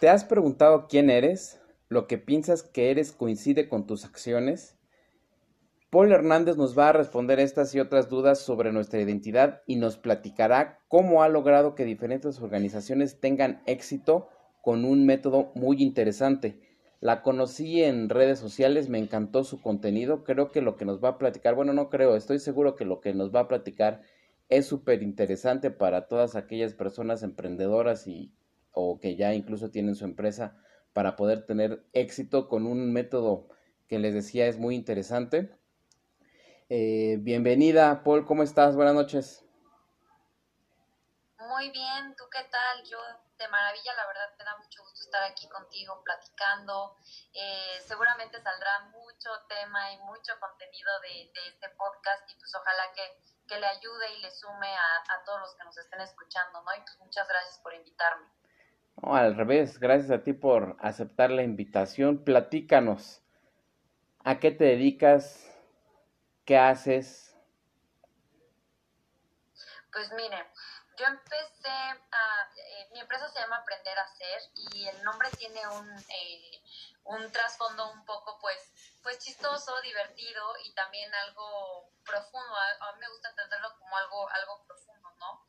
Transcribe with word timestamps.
¿Te 0.00 0.08
has 0.08 0.24
preguntado 0.24 0.86
quién 0.88 1.10
eres? 1.10 1.60
¿Lo 1.90 2.06
que 2.06 2.16
piensas 2.16 2.62
que 2.62 2.90
eres 2.90 3.12
coincide 3.12 3.68
con 3.68 3.86
tus 3.86 4.06
acciones? 4.06 4.78
Paul 5.90 6.10
Hernández 6.10 6.56
nos 6.56 6.78
va 6.78 6.88
a 6.88 6.94
responder 6.94 7.38
estas 7.38 7.74
y 7.74 7.80
otras 7.80 8.08
dudas 8.08 8.38
sobre 8.38 8.72
nuestra 8.72 8.98
identidad 8.98 9.60
y 9.66 9.76
nos 9.76 9.98
platicará 9.98 10.78
cómo 10.88 11.22
ha 11.22 11.28
logrado 11.28 11.74
que 11.74 11.84
diferentes 11.84 12.40
organizaciones 12.40 13.20
tengan 13.20 13.60
éxito 13.66 14.30
con 14.62 14.86
un 14.86 15.04
método 15.04 15.52
muy 15.54 15.82
interesante. 15.82 16.62
La 17.00 17.20
conocí 17.20 17.82
en 17.82 18.08
redes 18.08 18.38
sociales, 18.38 18.88
me 18.88 18.98
encantó 18.98 19.44
su 19.44 19.60
contenido, 19.60 20.24
creo 20.24 20.50
que 20.50 20.62
lo 20.62 20.76
que 20.76 20.86
nos 20.86 21.04
va 21.04 21.10
a 21.10 21.18
platicar, 21.18 21.54
bueno, 21.54 21.74
no 21.74 21.90
creo, 21.90 22.16
estoy 22.16 22.38
seguro 22.38 22.74
que 22.74 22.86
lo 22.86 23.02
que 23.02 23.12
nos 23.12 23.34
va 23.34 23.40
a 23.40 23.48
platicar 23.48 24.00
es 24.48 24.64
súper 24.64 25.02
interesante 25.02 25.70
para 25.70 26.08
todas 26.08 26.36
aquellas 26.36 26.72
personas 26.72 27.22
emprendedoras 27.22 28.06
y 28.06 28.32
o 28.72 28.98
que 29.00 29.16
ya 29.16 29.34
incluso 29.34 29.70
tienen 29.70 29.94
su 29.94 30.04
empresa 30.04 30.56
para 30.92 31.16
poder 31.16 31.46
tener 31.46 31.84
éxito 31.92 32.48
con 32.48 32.66
un 32.66 32.92
método 32.92 33.48
que 33.88 33.98
les 33.98 34.14
decía 34.14 34.46
es 34.46 34.58
muy 34.58 34.74
interesante. 34.74 35.56
Eh, 36.68 37.16
bienvenida, 37.18 38.04
Paul, 38.04 38.24
¿cómo 38.24 38.42
estás? 38.42 38.76
Buenas 38.76 38.94
noches. 38.94 39.44
Muy 41.38 41.70
bien, 41.70 42.14
¿tú 42.16 42.24
qué 42.30 42.44
tal? 42.44 42.84
Yo 42.84 42.98
de 43.36 43.48
maravilla, 43.48 43.94
la 43.94 44.06
verdad 44.06 44.30
me 44.38 44.44
da 44.44 44.56
mucho 44.56 44.82
gusto 44.82 45.00
estar 45.02 45.24
aquí 45.24 45.48
contigo 45.48 46.00
platicando. 46.04 46.96
Eh, 47.32 47.80
seguramente 47.84 48.40
saldrá 48.40 48.80
mucho 48.92 49.30
tema 49.48 49.90
y 49.92 49.98
mucho 49.98 50.38
contenido 50.38 50.90
de, 51.00 51.32
este 51.48 51.68
podcast 51.70 52.30
y 52.30 52.36
pues 52.36 52.54
ojalá 52.54 52.92
que, 52.92 53.30
le 53.50 53.66
ayude 53.66 54.14
y 54.14 54.20
le 54.20 54.30
sume 54.30 54.68
a, 54.68 54.96
a, 55.12 55.24
todos 55.24 55.40
los 55.40 55.56
que 55.56 55.64
nos 55.64 55.76
estén 55.76 56.00
escuchando, 56.02 56.62
¿no? 56.62 56.72
Y 56.72 56.80
pues 56.82 56.96
muchas 57.00 57.26
gracias 57.26 57.58
por 57.58 57.74
invitarme. 57.74 58.28
No, 58.96 59.14
al 59.16 59.36
revés, 59.36 59.78
gracias 59.78 60.10
a 60.10 60.22
ti 60.22 60.32
por 60.32 60.76
aceptar 60.80 61.30
la 61.30 61.42
invitación. 61.42 62.24
Platícanos, 62.24 63.22
¿a 64.24 64.38
qué 64.38 64.50
te 64.50 64.64
dedicas? 64.64 65.50
¿Qué 66.44 66.58
haces? 66.58 67.36
Pues 69.92 70.12
mire, 70.12 70.46
yo 70.96 71.06
empecé 71.06 71.68
a, 71.68 72.50
eh, 72.56 72.88
mi 72.92 73.00
empresa 73.00 73.28
se 73.28 73.40
llama 73.40 73.56
Aprender 73.56 73.98
a 73.98 74.02
Hacer 74.02 74.42
y 74.72 74.86
el 74.86 75.02
nombre 75.02 75.28
tiene 75.38 75.66
un, 75.68 75.88
eh, 75.98 76.62
un 77.04 77.32
trasfondo 77.32 77.90
un 77.92 78.04
poco 78.04 78.38
pues, 78.40 78.72
pues 79.02 79.18
chistoso, 79.18 79.80
divertido 79.80 80.54
y 80.64 80.74
también 80.74 81.12
algo 81.14 81.90
profundo. 82.04 82.54
A, 82.54 82.88
a 82.88 82.92
mí 82.92 83.00
me 83.00 83.08
gusta 83.08 83.30
entenderlo 83.30 83.68
como 83.78 83.96
algo, 83.96 84.28
algo 84.28 84.64
profundo, 84.66 85.10
¿no? 85.18 85.46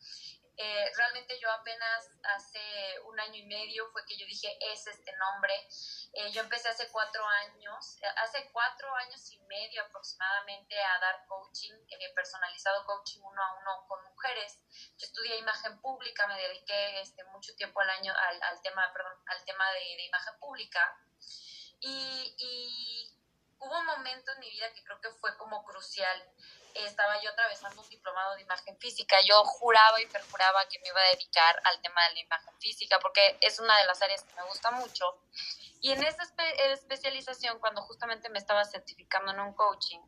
Eh, 0.58 0.92
realmente 0.96 1.40
yo 1.40 1.50
apenas 1.52 2.12
hace 2.36 3.00
un 3.06 3.20
año 3.20 3.36
y 3.36 3.46
medio 3.46 3.90
fue 3.92 4.06
que 4.06 4.18
yo 4.18 4.26
dije, 4.26 4.58
es 4.72 4.86
este 4.88 5.12
nombre. 5.18 5.54
Eh, 6.14 6.32
yo 6.32 6.42
empecé 6.42 6.70
hace 6.70 6.90
cuatro 6.90 7.26
años, 7.26 7.98
eh, 8.02 8.08
hace 8.18 8.50
cuatro 8.52 8.94
años 8.96 9.32
y 9.32 9.40
medio 9.40 9.84
aproximadamente 9.84 10.78
a 10.82 11.00
dar 11.00 11.26
coaching, 11.28 11.74
personalizado 12.14 12.86
coaching 12.86 13.22
uno 13.22 13.42
a 13.42 13.54
uno 13.60 13.88
con 13.88 14.04
mujeres. 14.04 14.60
Yo 14.98 15.08
estudié 15.08 15.38
imagen 15.38 15.80
pública, 15.82 16.28
me 16.28 16.38
dediqué 16.38 17.02
este, 17.02 17.24
mucho 17.26 17.56
tiempo 17.56 17.80
al 17.82 17.90
año 17.90 18.14
al, 18.14 18.44
al 18.44 18.62
tema, 18.62 18.92
perdón, 18.94 19.18
al 19.28 19.44
tema 19.46 19.72
de, 19.72 20.06
imagen 20.06 20.38
pública. 20.40 20.98
Y, 21.80 22.36
y 22.38 23.18
hubo 23.60 23.80
un 23.80 23.86
momento 23.86 24.32
en 24.34 24.40
mi 24.40 24.50
vida 24.52 24.72
que 24.74 24.84
creo 24.84 25.00
que 25.02 25.10
fue 25.20 25.36
como 25.38 25.64
crucial 25.64 26.32
estaba 26.76 27.22
yo 27.22 27.30
atravesando 27.30 27.82
un 27.82 27.90
diplomado 27.90 28.36
de 28.36 28.42
imagen 28.42 28.78
física. 28.78 29.18
Yo 29.22 29.44
juraba 29.44 30.02
y 30.02 30.06
perjuraba 30.08 30.68
que 30.68 30.80
me 30.80 30.88
iba 30.90 31.00
a 31.00 31.16
dedicar 31.16 31.62
al 31.64 31.82
tema 31.82 32.08
de 32.08 32.14
la 32.14 32.20
imagen 32.20 32.54
física 32.60 33.00
porque 33.00 33.38
es 33.42 33.60
una 33.60 33.78
de 33.78 33.86
las 33.86 34.02
áreas 34.02 34.24
que 34.24 34.34
me 34.36 34.44
gusta 34.44 34.72
mucho. 34.72 35.06
Y 35.82 35.92
en 35.92 36.04
esa 36.04 36.24
especialización, 36.74 37.60
cuando 37.60 37.82
justamente 37.82 38.30
me 38.30 38.38
estaba 38.38 38.64
certificando 38.66 39.32
en 39.32 39.40
un 39.40 39.54
coaching, 39.54 40.00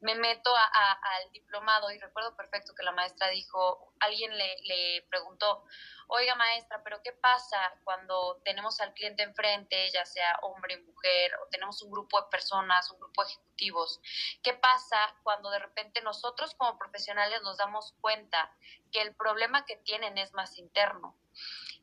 me 0.00 0.14
meto 0.14 0.54
al 0.54 1.32
diplomado 1.32 1.90
y 1.90 1.98
recuerdo 1.98 2.36
perfecto 2.36 2.74
que 2.74 2.82
la 2.82 2.92
maestra 2.92 3.28
dijo, 3.28 3.94
alguien 4.00 4.36
le, 4.36 4.56
le 4.62 5.06
preguntó, 5.10 5.64
oiga 6.08 6.34
maestra, 6.34 6.82
pero 6.82 7.00
¿qué 7.02 7.12
pasa 7.12 7.58
cuando 7.84 8.40
tenemos 8.44 8.80
al 8.80 8.92
cliente 8.94 9.22
enfrente, 9.22 9.90
ya 9.90 10.04
sea 10.04 10.38
hombre, 10.42 10.78
mujer, 10.78 11.32
o 11.36 11.48
tenemos 11.48 11.82
un 11.82 11.90
grupo 11.90 12.20
de 12.20 12.28
personas, 12.30 12.90
un 12.90 12.98
grupo 12.98 13.24
de 13.24 13.30
ejecutivos? 13.30 14.00
¿Qué 14.42 14.54
pasa 14.54 15.14
cuando 15.22 15.50
de 15.50 15.58
repente 15.58 16.00
nosotros 16.02 16.54
como 16.54 16.78
profesionales 16.78 17.42
nos 17.42 17.58
damos 17.58 17.94
cuenta 18.00 18.50
que 18.90 19.02
el 19.02 19.14
problema 19.14 19.64
que 19.66 19.76
tienen 19.76 20.16
es 20.18 20.32
más 20.32 20.58
interno? 20.58 21.16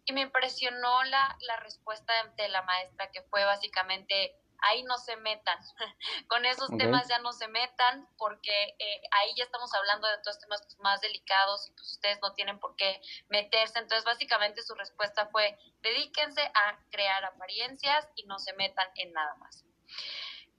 Y 0.06 0.14
me 0.14 0.22
impresionó 0.22 1.04
la, 1.04 1.36
la 1.42 1.58
respuesta 1.58 2.14
de 2.36 2.48
la 2.50 2.62
maestra, 2.64 3.12
que 3.12 3.24
fue 3.24 3.44
básicamente, 3.44 4.40
ahí 4.62 4.84
no 4.84 4.98
se 4.98 5.16
metan, 5.18 5.58
con 6.28 6.46
esos 6.46 6.70
temas 6.78 7.08
ya 7.08 7.20
no 7.20 7.32
se 7.34 7.48
metan, 7.48 8.08
porque 8.18 8.76
eh, 8.80 9.02
ahí 9.12 9.34
ya 9.36 9.44
estamos 9.44 9.74
hablando 9.74 10.08
de 10.08 10.16
otros 10.16 10.40
temas 10.40 10.62
más 10.80 11.02
delicados 11.02 11.68
y 11.68 11.72
pues 11.72 11.92
ustedes 11.92 12.20
no 12.22 12.34
tienen 12.34 12.60
por 12.60 12.76
qué 12.76 13.02
meterse. 13.30 13.80
Entonces, 13.80 14.04
básicamente 14.06 14.62
su 14.62 14.76
respuesta 14.76 15.28
fue, 15.28 15.58
dedíquense 15.82 16.42
a 16.42 16.80
crear 16.92 17.24
apariencias 17.26 18.08
y 18.16 18.24
no 18.24 18.40
se 18.40 18.54
metan 18.54 18.88
en 18.96 19.14
nada 19.14 19.36
más. 19.36 19.66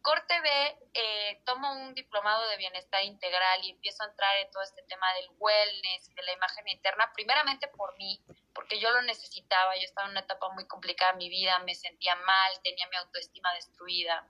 Corte 0.06 0.40
B, 0.40 0.48
eh, 0.94 1.42
tomo 1.44 1.72
un 1.72 1.92
diplomado 1.92 2.48
de 2.48 2.56
bienestar 2.58 3.02
integral 3.02 3.64
y 3.64 3.70
empiezo 3.70 4.04
a 4.04 4.06
entrar 4.06 4.38
en 4.38 4.48
todo 4.52 4.62
este 4.62 4.84
tema 4.84 5.12
del 5.14 5.30
wellness, 5.36 6.14
de 6.14 6.22
la 6.22 6.32
imagen 6.32 6.68
interna, 6.68 7.10
primeramente 7.12 7.66
por 7.66 7.96
mí, 7.96 8.22
porque 8.54 8.78
yo 8.78 8.88
lo 8.92 9.02
necesitaba, 9.02 9.74
yo 9.74 9.82
estaba 9.82 10.06
en 10.06 10.12
una 10.12 10.20
etapa 10.20 10.48
muy 10.50 10.64
complicada 10.68 11.10
en 11.10 11.18
mi 11.18 11.28
vida, 11.28 11.58
me 11.58 11.74
sentía 11.74 12.14
mal, 12.14 12.52
tenía 12.62 12.86
mi 12.86 12.94
autoestima 12.98 13.52
destruida. 13.54 14.24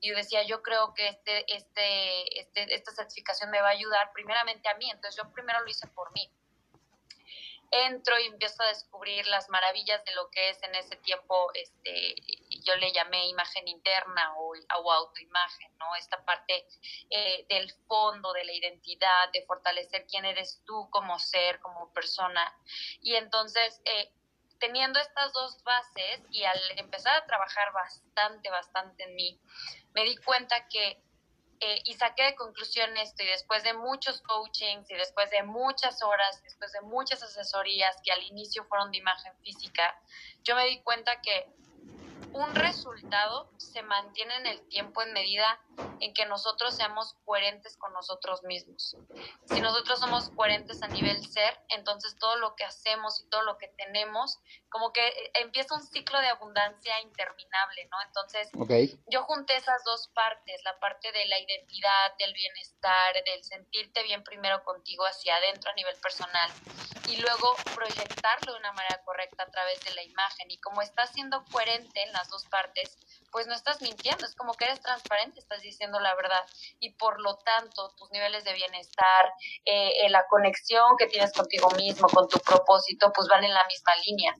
Y 0.00 0.08
yo 0.08 0.16
decía, 0.16 0.44
yo 0.44 0.62
creo 0.62 0.94
que 0.94 1.08
este, 1.08 1.44
este, 1.54 2.40
este, 2.40 2.74
esta 2.74 2.92
certificación 2.92 3.50
me 3.50 3.60
va 3.60 3.68
a 3.68 3.72
ayudar 3.72 4.10
primeramente 4.14 4.70
a 4.70 4.76
mí, 4.76 4.90
entonces 4.90 5.22
yo 5.22 5.30
primero 5.34 5.60
lo 5.60 5.68
hice 5.68 5.86
por 5.88 6.10
mí 6.12 6.32
entro 7.70 8.18
y 8.18 8.26
empiezo 8.26 8.62
a 8.62 8.68
descubrir 8.68 9.26
las 9.26 9.48
maravillas 9.48 10.04
de 10.04 10.14
lo 10.14 10.30
que 10.30 10.50
es 10.50 10.62
en 10.62 10.74
ese 10.74 10.96
tiempo, 10.96 11.50
este, 11.54 12.14
yo 12.64 12.76
le 12.76 12.92
llamé 12.92 13.28
imagen 13.28 13.68
interna 13.68 14.34
o, 14.38 14.54
autoimagen, 14.92 15.76
¿no? 15.78 15.94
Esta 15.96 16.24
parte 16.24 16.66
eh, 17.10 17.46
del 17.48 17.70
fondo, 17.86 18.32
de 18.32 18.44
la 18.44 18.52
identidad, 18.52 19.30
de 19.32 19.44
fortalecer 19.46 20.06
quién 20.06 20.24
eres 20.24 20.62
tú 20.64 20.88
como 20.90 21.18
ser, 21.18 21.60
como 21.60 21.92
persona. 21.92 22.56
Y 23.00 23.14
entonces, 23.16 23.80
eh, 23.84 24.12
teniendo 24.58 24.98
estas 24.98 25.32
dos 25.32 25.62
bases 25.62 26.22
y 26.30 26.44
al 26.44 26.60
empezar 26.76 27.16
a 27.16 27.26
trabajar 27.26 27.72
bastante, 27.72 28.50
bastante 28.50 29.04
en 29.04 29.14
mí, 29.14 29.40
me 29.94 30.04
di 30.04 30.16
cuenta 30.16 30.68
que 30.68 31.02
eh, 31.60 31.82
y 31.84 31.94
saqué 31.94 32.24
de 32.24 32.34
conclusión 32.36 32.96
esto 32.96 33.22
y 33.22 33.26
después 33.26 33.62
de 33.64 33.74
muchos 33.74 34.20
coachings 34.22 34.90
y 34.90 34.94
después 34.94 35.30
de 35.30 35.42
muchas 35.42 36.02
horas, 36.02 36.42
después 36.44 36.72
de 36.72 36.80
muchas 36.82 37.22
asesorías 37.22 37.96
que 38.04 38.12
al 38.12 38.22
inicio 38.22 38.64
fueron 38.64 38.90
de 38.92 38.98
imagen 38.98 39.32
física, 39.42 40.00
yo 40.44 40.54
me 40.54 40.66
di 40.66 40.80
cuenta 40.82 41.20
que 41.20 41.52
un 42.32 42.54
resultado 42.54 43.50
se 43.56 43.82
mantiene 43.82 44.36
en 44.36 44.46
el 44.46 44.68
tiempo 44.68 45.02
en 45.02 45.12
medida 45.12 45.60
en 46.00 46.14
que 46.14 46.26
nosotros 46.26 46.76
seamos 46.76 47.14
coherentes 47.24 47.76
con 47.76 47.92
nosotros 47.92 48.42
mismos. 48.44 48.96
Si 49.46 49.60
nosotros 49.60 49.98
somos 49.98 50.30
coherentes 50.30 50.82
a 50.82 50.88
nivel 50.88 51.26
ser, 51.26 51.58
entonces 51.68 52.16
todo 52.18 52.36
lo 52.36 52.54
que 52.54 52.64
hacemos 52.64 53.20
y 53.20 53.28
todo 53.28 53.42
lo 53.42 53.58
que 53.58 53.68
tenemos, 53.68 54.38
como 54.68 54.92
que 54.92 55.06
eh, 55.06 55.30
empieza 55.34 55.74
un 55.74 55.82
ciclo 55.82 56.20
de 56.20 56.28
abundancia 56.28 57.00
interminable, 57.00 57.88
¿no? 57.90 57.96
Entonces, 58.06 58.48
yo 59.08 59.22
junté 59.24 59.56
esas 59.56 59.82
dos 59.84 60.08
partes, 60.08 60.60
la 60.64 60.78
parte 60.78 61.10
de 61.12 61.26
la 61.26 61.38
identidad, 61.38 62.16
del 62.18 62.32
bienestar, 62.32 63.14
del 63.24 63.42
sentirte 63.42 64.02
bien 64.02 64.22
primero 64.22 64.62
contigo 64.64 65.04
hacia 65.04 65.36
adentro 65.36 65.70
a 65.70 65.74
nivel 65.74 65.96
personal 65.96 66.50
y 67.08 67.16
luego 67.16 67.56
proyectarlo 67.74 68.52
de 68.52 68.58
una 68.58 68.72
manera 68.72 69.02
correcta 69.04 69.44
a 69.44 69.50
través 69.50 69.80
de 69.80 69.94
la 69.94 70.02
imagen. 70.02 70.50
Y 70.50 70.58
como 70.58 70.82
estás 70.82 71.10
siendo 71.12 71.44
coherente 71.46 72.02
en 72.08 72.12
las 72.14 72.28
dos 72.28 72.44
partes, 72.46 72.98
pues 73.30 73.46
no 73.46 73.54
estás 73.54 73.80
mintiendo, 73.82 74.24
es 74.24 74.34
como 74.34 74.54
que 74.54 74.64
eres 74.64 74.80
transparente, 74.80 75.38
estás 75.38 75.60
diciendo 75.62 76.00
la 76.00 76.14
verdad 76.14 76.42
y 76.80 76.94
por 76.94 77.20
lo 77.20 77.36
tanto 77.36 77.90
tus 77.96 78.10
niveles 78.10 78.44
de 78.44 78.54
bienestar, 78.54 79.32
eh, 79.64 80.04
eh, 80.04 80.10
la 80.10 80.26
conexión 80.26 80.96
que 80.98 81.06
tienes 81.06 81.32
contigo 81.32 81.70
mismo, 81.72 82.08
con 82.08 82.28
tu 82.28 82.38
propósito, 82.38 83.12
pues 83.14 83.28
van 83.28 83.44
en 83.44 83.54
la 83.54 83.66
misma 83.66 83.92
línea. 84.06 84.34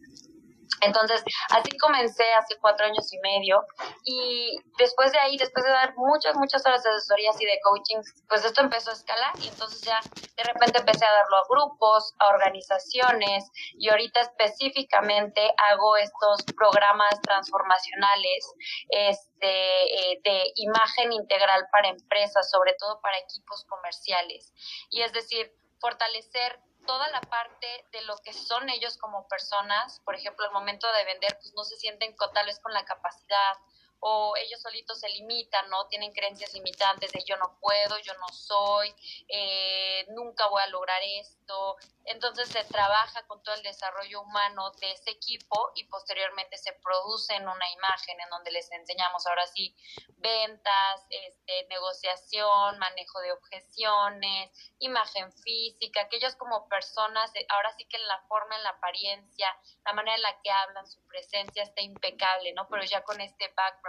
Entonces, 0.80 1.22
así 1.50 1.76
comencé 1.78 2.25
hace 2.34 2.56
cuatro 2.60 2.86
años 2.86 3.12
y 3.12 3.19
medio 3.19 3.64
y 4.04 4.56
después 4.78 5.12
de 5.12 5.19
ahí, 5.19 5.36
después 5.36 5.64
de 5.64 5.70
dar 5.70 5.94
muchas, 5.96 6.34
muchas 6.36 6.64
horas 6.66 6.82
de 6.82 6.90
asesorías 6.90 7.40
y 7.40 7.44
de 7.44 7.58
coaching, 7.62 8.00
pues 8.28 8.44
esto 8.44 8.60
empezó 8.60 8.90
a 8.90 8.94
escalar 8.94 9.32
y 9.40 9.48
entonces 9.48 9.80
ya 9.82 10.00
de 10.36 10.44
repente 10.44 10.78
empecé 10.78 11.04
a 11.04 11.12
darlo 11.12 11.36
a 11.36 11.46
grupos, 11.48 12.14
a 12.19 12.28
organizaciones 12.28 13.50
y 13.75 13.88
ahorita 13.88 14.20
específicamente 14.20 15.52
hago 15.70 15.96
estos 15.96 16.44
programas 16.56 17.20
transformacionales 17.22 18.52
este, 18.88 20.12
eh, 20.12 20.20
de 20.22 20.42
imagen 20.56 21.12
integral 21.12 21.66
para 21.72 21.88
empresas, 21.88 22.50
sobre 22.50 22.75
todo 22.78 23.00
para 23.00 23.19
equipos 23.19 23.64
comerciales. 23.69 24.52
Y 24.90 25.02
es 25.02 25.12
decir, 25.12 25.52
fortalecer 25.80 26.60
toda 26.88 27.06
la 27.11 27.20
parte 27.20 27.85
de 27.93 28.00
lo 28.06 28.17
que 28.25 28.32
son 28.32 28.70
ellos 28.70 28.96
como 28.96 29.29
personas, 29.29 30.00
por 30.06 30.14
ejemplo, 30.14 30.46
al 30.46 30.52
momento 30.52 30.90
de 30.90 31.05
vender, 31.05 31.37
pues 31.38 31.52
no 31.55 31.62
se 31.62 31.76
sienten 31.76 32.17
tal 32.17 32.46
vez 32.46 32.58
con 32.61 32.73
la 32.73 32.87
capacidad 32.87 33.56
o 34.00 34.34
ellos 34.36 34.60
solitos 34.60 35.00
se 35.00 35.08
limitan, 35.08 35.68
¿no? 35.70 35.86
Tienen 35.88 36.12
creencias 36.12 36.52
limitantes 36.54 37.12
de 37.12 37.24
yo 37.26 37.36
no 37.36 37.58
puedo, 37.60 37.98
yo 37.98 38.14
no 38.14 38.28
soy, 38.28 38.94
eh, 39.28 40.06
nunca 40.10 40.46
voy 40.48 40.62
a 40.62 40.66
lograr 40.68 41.00
esto. 41.02 41.76
Entonces 42.04 42.48
se 42.48 42.64
trabaja 42.64 43.26
con 43.26 43.42
todo 43.42 43.54
el 43.54 43.62
desarrollo 43.62 44.22
humano 44.22 44.70
de 44.80 44.92
ese 44.92 45.10
equipo 45.10 45.72
y 45.74 45.84
posteriormente 45.84 46.56
se 46.56 46.72
produce 46.72 47.34
en 47.34 47.48
una 47.48 47.70
imagen 47.72 48.20
en 48.20 48.30
donde 48.30 48.50
les 48.50 48.70
enseñamos 48.72 49.26
ahora 49.26 49.46
sí 49.46 49.74
ventas, 50.16 51.06
este, 51.10 51.66
negociación, 51.68 52.78
manejo 52.78 53.20
de 53.20 53.32
objeciones, 53.32 54.50
imagen 54.78 55.32
física, 55.32 56.08
que 56.08 56.16
ellos 56.16 56.34
como 56.36 56.68
personas, 56.68 57.30
eh, 57.34 57.46
ahora 57.48 57.72
sí 57.76 57.84
que 57.86 57.96
en 57.96 58.06
la 58.06 58.20
forma, 58.28 58.56
en 58.56 58.62
la 58.62 58.70
apariencia, 58.70 59.56
la 59.84 59.92
manera 59.92 60.16
en 60.16 60.22
la 60.22 60.40
que 60.40 60.50
hablan, 60.50 60.86
su 60.86 61.04
presencia 61.06 61.62
está 61.62 61.82
impecable, 61.82 62.52
¿no? 62.54 62.68
Pero 62.68 62.84
ya 62.84 63.02
con 63.02 63.20
este 63.20 63.48
background 63.54 63.88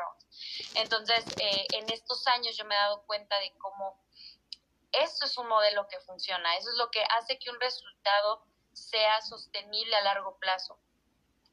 entonces, 0.76 1.26
eh, 1.40 1.66
en 1.74 1.90
estos 1.92 2.26
años 2.28 2.56
yo 2.58 2.66
me 2.66 2.76
he 2.76 2.78
dado 2.78 3.04
cuenta 3.06 3.40
de 3.40 3.54
cómo 3.58 4.02
eso 4.92 5.26
es 5.26 5.38
un 5.38 5.48
modelo 5.48 5.88
que 5.88 6.00
funciona, 6.02 6.58
eso 6.58 6.70
es 6.70 6.78
lo 6.78 6.90
que 6.90 7.04
hace 7.18 7.38
que 7.38 7.50
un 7.50 7.60
resultado 7.60 8.46
sea 8.74 9.22
sostenible 9.22 9.96
a 9.96 10.02
largo 10.02 10.38
plazo. 10.40 10.80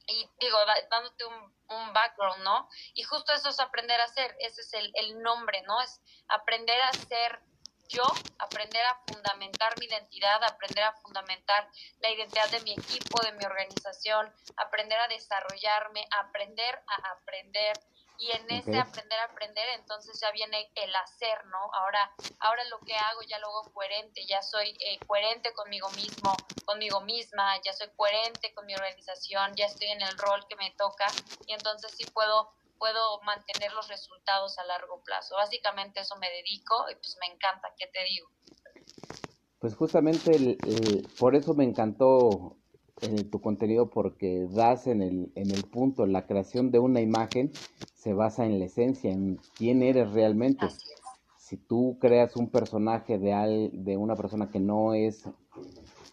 Y 0.08 0.28
digo, 0.38 0.58
dándote 0.90 1.24
un, 1.24 1.56
background, 1.92 2.44
¿no? 2.44 2.68
Y 2.94 3.02
justo 3.02 3.32
eso 3.32 3.48
es 3.48 3.58
aprender 3.58 4.00
a 4.00 4.04
hacer, 4.04 4.36
ese 4.38 4.60
es 4.60 4.72
el, 4.74 4.92
el 4.94 5.20
nombre, 5.20 5.62
¿no? 5.62 5.80
Es 5.82 6.00
aprender 6.28 6.80
a 6.82 6.92
ser 6.92 7.42
yo, 7.88 8.04
aprender 8.38 8.84
a 8.84 9.00
fundamentar 9.06 9.78
mi 9.78 9.86
identidad, 9.86 10.42
aprender 10.44 10.84
a 10.84 10.92
fundamentar 10.92 11.68
la 12.00 12.10
identidad 12.10 12.48
de 12.50 12.60
mi 12.60 12.72
equipo, 12.72 13.20
de 13.22 13.32
mi 13.32 13.44
organización, 13.44 14.32
aprender 14.56 14.98
a 14.98 15.08
desarrollarme, 15.08 16.06
aprender 16.10 16.82
a 16.86 17.10
aprender, 17.12 17.76
y 18.18 18.30
en 18.30 18.50
ese 18.50 18.78
aprender 18.78 19.18
a 19.18 19.24
aprender 19.24 19.66
entonces 19.78 20.18
ya 20.20 20.30
viene 20.32 20.70
el 20.74 20.94
hacer, 20.96 21.44
¿no? 21.46 21.58
Ahora, 21.74 22.10
ahora 22.40 22.64
lo 22.64 22.82
que 22.84 22.94
hago 22.94 23.20
ya 23.28 23.38
lo 23.38 23.48
hago 23.48 23.70
coherente, 23.72 24.26
ya 24.26 24.42
soy 24.42 24.70
eh, 24.80 25.00
coherente 25.06 25.52
conmigo 25.54 25.90
mismo, 25.92 26.40
conmigo 26.64 27.00
misma, 27.00 27.60
ya 27.64 27.72
soy 27.72 27.88
coherente 27.96 28.52
con 28.54 28.66
mi 28.66 28.74
organización, 28.74 29.54
ya 29.56 29.66
estoy 29.66 29.88
en 29.88 30.02
el 30.02 30.16
rol 30.18 30.46
que 30.48 30.56
me 30.56 30.70
toca 30.72 31.06
y 31.46 31.54
entonces 31.54 31.94
sí 31.96 32.06
puedo 32.12 32.50
puedo 32.78 33.20
mantener 33.22 33.72
los 33.72 33.88
resultados 33.88 34.58
a 34.58 34.64
largo 34.64 35.02
plazo. 35.02 35.34
Básicamente 35.36 36.00
eso 36.00 36.14
me 36.16 36.28
dedico 36.28 36.74
y 36.90 36.94
pues 36.96 37.16
me 37.20 37.26
encanta, 37.32 37.72
¿qué 37.78 37.86
te 37.86 38.04
digo? 38.04 38.28
Pues 39.58 39.74
justamente 39.74 40.58
por 41.18 41.34
eso 41.34 41.54
me 41.54 41.64
encantó 41.64 42.56
en 43.00 43.30
tu 43.30 43.40
contenido 43.40 43.90
porque 43.90 44.46
das 44.50 44.86
en 44.86 45.02
el, 45.02 45.32
en 45.34 45.50
el 45.50 45.64
punto, 45.64 46.06
la 46.06 46.26
creación 46.26 46.70
de 46.70 46.78
una 46.78 47.00
imagen 47.00 47.52
se 48.06 48.14
basa 48.14 48.46
en 48.46 48.60
la 48.60 48.66
esencia, 48.66 49.10
en 49.10 49.40
quién 49.56 49.82
eres 49.82 50.12
realmente. 50.12 50.68
Si 51.40 51.56
tú 51.56 51.98
creas 52.00 52.36
un 52.36 52.50
personaje 52.50 53.18
de, 53.18 53.32
al, 53.32 53.84
de 53.84 53.96
una 53.96 54.14
persona 54.14 54.48
que 54.48 54.60
no 54.60 54.94
es 54.94 55.24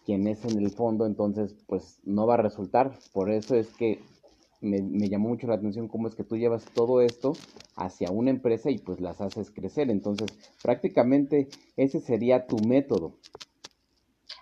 quien 0.04 0.26
es 0.26 0.44
en 0.44 0.58
el 0.58 0.72
fondo, 0.72 1.06
entonces 1.06 1.54
pues 1.68 2.00
no 2.02 2.26
va 2.26 2.34
a 2.34 2.38
resultar. 2.38 2.98
Por 3.12 3.30
eso 3.30 3.54
es 3.54 3.68
que 3.74 4.00
me, 4.60 4.82
me, 4.82 5.08
llamó 5.08 5.28
mucho 5.28 5.46
la 5.46 5.54
atención 5.54 5.86
cómo 5.86 6.08
es 6.08 6.16
que 6.16 6.24
tú 6.24 6.36
llevas 6.36 6.64
todo 6.74 7.00
esto 7.00 7.34
hacia 7.76 8.10
una 8.10 8.30
empresa 8.30 8.70
y 8.70 8.78
pues 8.78 9.00
las 9.00 9.20
haces 9.20 9.52
crecer. 9.52 9.88
Entonces 9.88 10.36
prácticamente 10.64 11.46
ese 11.76 12.00
sería 12.00 12.48
tu 12.48 12.58
método. 12.58 13.12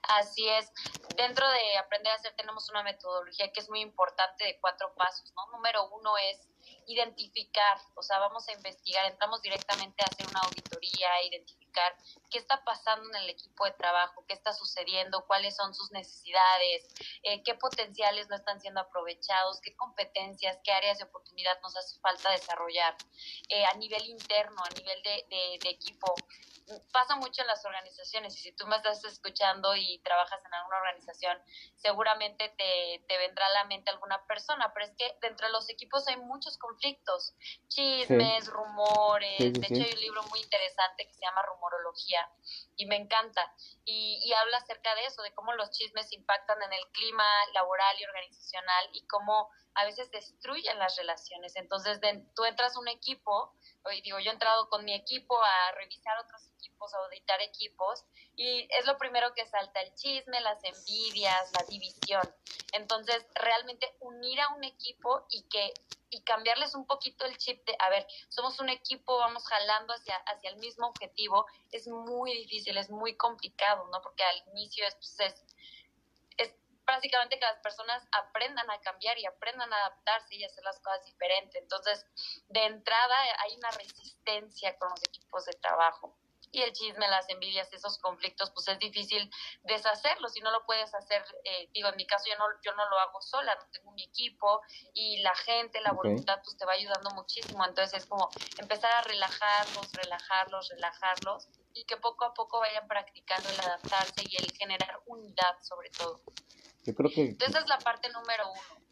Así 0.03 0.49
es. 0.49 0.71
Dentro 1.17 1.49
de 1.49 1.79
Aprender 1.79 2.13
a 2.13 2.17
Hacer 2.17 2.35
tenemos 2.37 2.69
una 2.71 2.83
metodología 2.83 3.53
que 3.53 3.61
es 3.61 3.69
muy 3.69 3.81
importante 3.81 4.45
de 4.45 4.59
cuatro 4.61 4.95
pasos, 4.95 5.33
¿no? 5.35 5.47
Número 5.57 5.89
uno 5.91 6.17
es 6.19 6.49
identificar, 6.87 7.79
o 7.95 8.03
sea, 8.03 8.19
vamos 8.19 8.49
a 8.49 8.53
investigar, 8.53 9.11
entramos 9.11 9.41
directamente 9.43 10.03
a 10.03 10.07
hacer 10.07 10.27
una 10.29 10.41
auditoría, 10.41 11.23
identificar 11.25 11.97
qué 12.31 12.39
está 12.39 12.63
pasando 12.65 13.09
en 13.11 13.23
el 13.23 13.31
equipo 13.31 13.65
de 13.65 13.73
trabajo, 13.73 14.25
qué 14.27 14.35
está 14.35 14.53
sucediendo, 14.53 15.25
cuáles 15.27 15.57
son 15.57 15.75
sus 15.75 15.91
necesidades, 15.93 16.89
eh, 17.23 17.43
qué 17.43 17.55
potenciales 17.55 18.29
no 18.29 18.37
están 18.37 18.61
siendo 18.61 18.81
aprovechados, 18.81 19.61
qué 19.61 19.75
competencias, 19.77 20.59
qué 20.65 20.73
áreas 20.73 20.99
de 20.99 21.05
oportunidad 21.05 21.61
nos 21.63 21.77
hace 21.77 21.99
falta 22.01 22.31
desarrollar 22.31 22.97
eh, 23.49 23.65
a 23.65 23.75
nivel 23.75 24.05
interno, 24.07 24.63
a 24.65 24.75
nivel 24.75 25.03
de, 25.03 25.59
de 25.63 25.71
equipo 25.71 26.15
pasa 26.93 27.17
mucho 27.17 27.43
en 27.43 27.49
las 27.49 27.65
organizaciones 27.65 28.37
y 28.37 28.41
si 28.41 28.53
tú 28.53 28.67
me 28.67 28.77
estás 28.77 29.05
escuchando 29.05 29.75
y 29.77 30.01
trabajas 30.01 30.45
en 30.45 30.55
alguna 30.55 30.79
organización, 30.79 31.39
seguramente 31.77 32.55
te, 32.57 33.05
te 33.07 33.19
vendrá 33.19 33.47
a 33.47 33.53
la 33.53 33.65
mente 33.65 33.91
alguna 33.91 34.25
persona, 34.27 34.73
pero 34.75 34.87
es 34.87 34.93
que 34.97 35.17
dentro 35.21 35.47
de 35.47 35.53
los 35.53 35.69
equipos 35.71 36.07
hay 36.09 36.17
muchos 36.17 36.59
conflictos, 36.59 37.35
chismes, 37.69 38.47
rumores, 38.49 39.39
de 39.39 39.67
hecho 39.67 39.83
hay 39.83 39.93
un 39.93 40.01
libro 40.01 40.23
muy 40.25 40.41
interesante 40.41 41.07
que 41.07 41.15
se 41.15 41.21
llama 41.21 41.43
Rumorología 41.43 42.29
y 42.77 42.87
me 42.87 42.97
encanta 42.97 43.53
y, 43.85 44.21
y 44.25 44.33
habla 44.33 44.59
acerca 44.59 44.95
de 44.95 45.07
eso, 45.07 45.23
de 45.23 45.35
cómo 45.35 45.53
los 45.55 45.71
chismes 45.71 46.13
impactan 46.13 46.63
en 46.63 46.73
el 46.73 46.87
clima 46.93 47.27
laboral 47.55 47.97
y 48.01 48.05
organizacional 48.05 48.89
y 48.93 49.07
cómo 49.07 49.51
a 49.75 49.85
veces 49.85 50.11
destruyen 50.11 50.79
las 50.79 50.97
relaciones. 50.97 51.57
Entonces, 51.57 52.01
tú 52.35 52.45
entras 52.45 52.77
a 52.77 52.81
un 52.81 52.89
equipo, 52.89 53.55
digo, 54.03 54.19
yo 54.19 54.31
he 54.31 54.35
entrado 54.35 54.69
con 54.69 54.85
mi 54.85 54.95
equipo 54.95 55.43
a 55.43 55.73
revisar 55.73 56.19
otros 56.19 56.47
equipos, 56.49 56.93
a 56.95 56.99
auditar 56.99 57.41
equipos, 57.41 58.05
y 58.37 58.69
es 58.71 58.87
lo 58.87 58.99
primero 58.99 59.33
que 59.35 59.47
salta 59.47 59.81
el 59.81 59.95
chisme, 59.95 60.41
las 60.41 60.63
envidias, 60.65 61.53
la 61.53 61.65
división. 61.69 62.23
Entonces, 62.73 63.27
realmente 63.35 63.97
unir 64.01 64.41
a 64.41 64.49
un 64.55 64.65
equipo 64.65 65.27
y 65.31 65.43
que 65.49 65.73
y 66.15 66.21
cambiarles 66.25 66.75
un 66.75 66.85
poquito 66.87 67.25
el 67.25 67.39
chip 67.39 67.65
de, 67.65 67.75
a 67.79 67.89
ver, 67.89 68.07
somos 68.29 68.61
un 68.61 68.69
equipo, 68.69 69.17
vamos 69.17 69.47
jalando 69.47 69.95
hacia, 69.95 70.15
hacia 70.27 70.51
el 70.51 70.57
mismo 70.59 70.89
objetivo, 70.89 71.47
es 71.71 71.89
muy 71.89 72.35
difícil, 72.35 72.62
es 72.71 72.91
muy 72.91 73.17
complicado, 73.17 73.89
¿no? 73.93 74.01
Porque 74.03 74.23
al 74.25 74.43
inicio 74.49 74.87
es, 74.87 74.95
pues, 74.95 75.17
es 75.21 75.45
básicamente 76.85 77.39
que 77.39 77.45
las 77.45 77.59
personas 77.61 78.07
aprendan 78.13 78.71
a 78.71 78.81
cambiar 78.81 79.19
y 79.19 79.27
aprendan 79.27 79.73
a 79.73 79.77
adaptarse 79.77 80.35
y 80.35 80.45
hacer 80.45 80.65
las 80.65 80.79
cosas 80.81 81.05
diferentes. 81.05 81.61
Entonces, 81.61 82.07
de 82.49 82.65
entrada 82.65 83.17
hay 83.39 83.57
una 83.57 83.71
resistencia 83.73 84.77
con 84.79 84.91
los 84.91 85.03
equipos 85.05 85.45
de 85.47 85.53
trabajo. 85.55 86.17
Y 86.55 86.61
el 86.61 86.73
chisme, 86.75 87.09
las 87.09 87.27
envidias, 87.31 87.73
esos 87.73 87.97
conflictos, 87.99 88.51
pues 88.51 88.69
es 88.69 88.79
difícil 88.79 89.31
deshacerlo. 89.63 90.29
Si 90.29 90.41
no 90.41 90.51
lo 90.51 90.67
puedes 90.67 90.95
hacer, 90.95 91.25
eh, 91.45 91.71
digo, 91.73 91.89
en 91.89 91.97
mi 91.97 92.07
caso 92.07 92.27
yo 92.29 92.37
no, 92.37 92.45
yo 92.63 92.75
no 92.75 92.87
lo 92.91 92.99
hago 92.99 93.23
sola, 93.23 93.55
no 93.55 93.67
tengo 93.71 93.91
un 93.91 93.99
equipo 93.99 94.61
y 94.93 95.23
la 95.23 95.35
gente, 95.35 95.81
la 95.81 95.93
voluntad, 95.93 96.41
pues 96.45 96.59
te 96.59 96.67
va 96.67 96.75
ayudando 96.75 97.11
muchísimo. 97.13 97.65
Entonces 97.65 98.03
es 98.03 98.07
como 98.07 98.29
empezar 98.59 98.93
a 98.93 99.01
relajarlos, 99.01 99.95
relajarlos, 99.95 100.69
relajarlos 100.69 101.49
y 101.75 101.85
que 101.85 101.97
poco 101.97 102.25
a 102.25 102.35
poco 102.35 102.61
vayan 102.61 102.87
practicando 102.87 103.49
el 103.49 103.61
adaptarse 103.61 104.23
y 104.25 104.37
el 104.37 104.51
generar 104.53 105.01
unidad 105.07 105.57
sobre 105.63 105.91
todo. 105.91 106.21
Yo 106.85 106.95
creo 106.95 107.11
que... 107.11 107.37
Esa 107.39 107.61
es 107.61 107.69
la 107.69 107.79
parte 107.79 108.09
número 108.11 108.45
uno. 108.51 108.83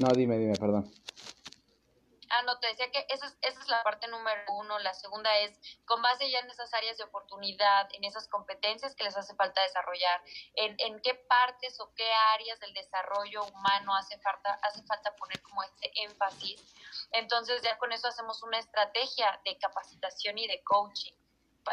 No, 0.00 0.08
dime, 0.14 0.38
dime, 0.38 0.56
perdón. 0.56 0.90
Ah, 2.30 2.42
no, 2.42 2.58
te 2.60 2.68
decía 2.68 2.90
que 2.92 3.04
esa 3.08 3.26
es, 3.26 3.36
esa 3.42 3.60
es 3.60 3.68
la 3.68 3.82
parte 3.82 4.06
número 4.06 4.40
uno. 4.52 4.78
La 4.78 4.94
segunda 4.94 5.36
es, 5.38 5.58
con 5.84 6.00
base 6.00 6.30
ya 6.30 6.38
en 6.38 6.48
esas 6.48 6.72
áreas 6.72 6.96
de 6.96 7.04
oportunidad, 7.04 7.88
en 7.92 8.04
esas 8.04 8.28
competencias 8.28 8.94
que 8.94 9.02
les 9.02 9.16
hace 9.16 9.34
falta 9.34 9.60
desarrollar, 9.62 10.22
en, 10.54 10.76
en 10.78 11.00
qué 11.02 11.14
partes 11.14 11.80
o 11.80 11.92
qué 11.94 12.08
áreas 12.34 12.60
del 12.60 12.72
desarrollo 12.72 13.42
humano 13.44 13.96
hace 13.96 14.16
falta, 14.20 14.58
hace 14.62 14.80
falta 14.84 15.14
poner 15.16 15.42
como 15.42 15.64
este 15.64 15.90
énfasis. 16.02 16.72
Entonces 17.10 17.62
ya 17.62 17.76
con 17.78 17.92
eso 17.92 18.06
hacemos 18.06 18.42
una 18.44 18.58
estrategia 18.58 19.40
de 19.44 19.58
capacitación 19.58 20.38
y 20.38 20.46
de 20.46 20.62
coaching 20.62 21.19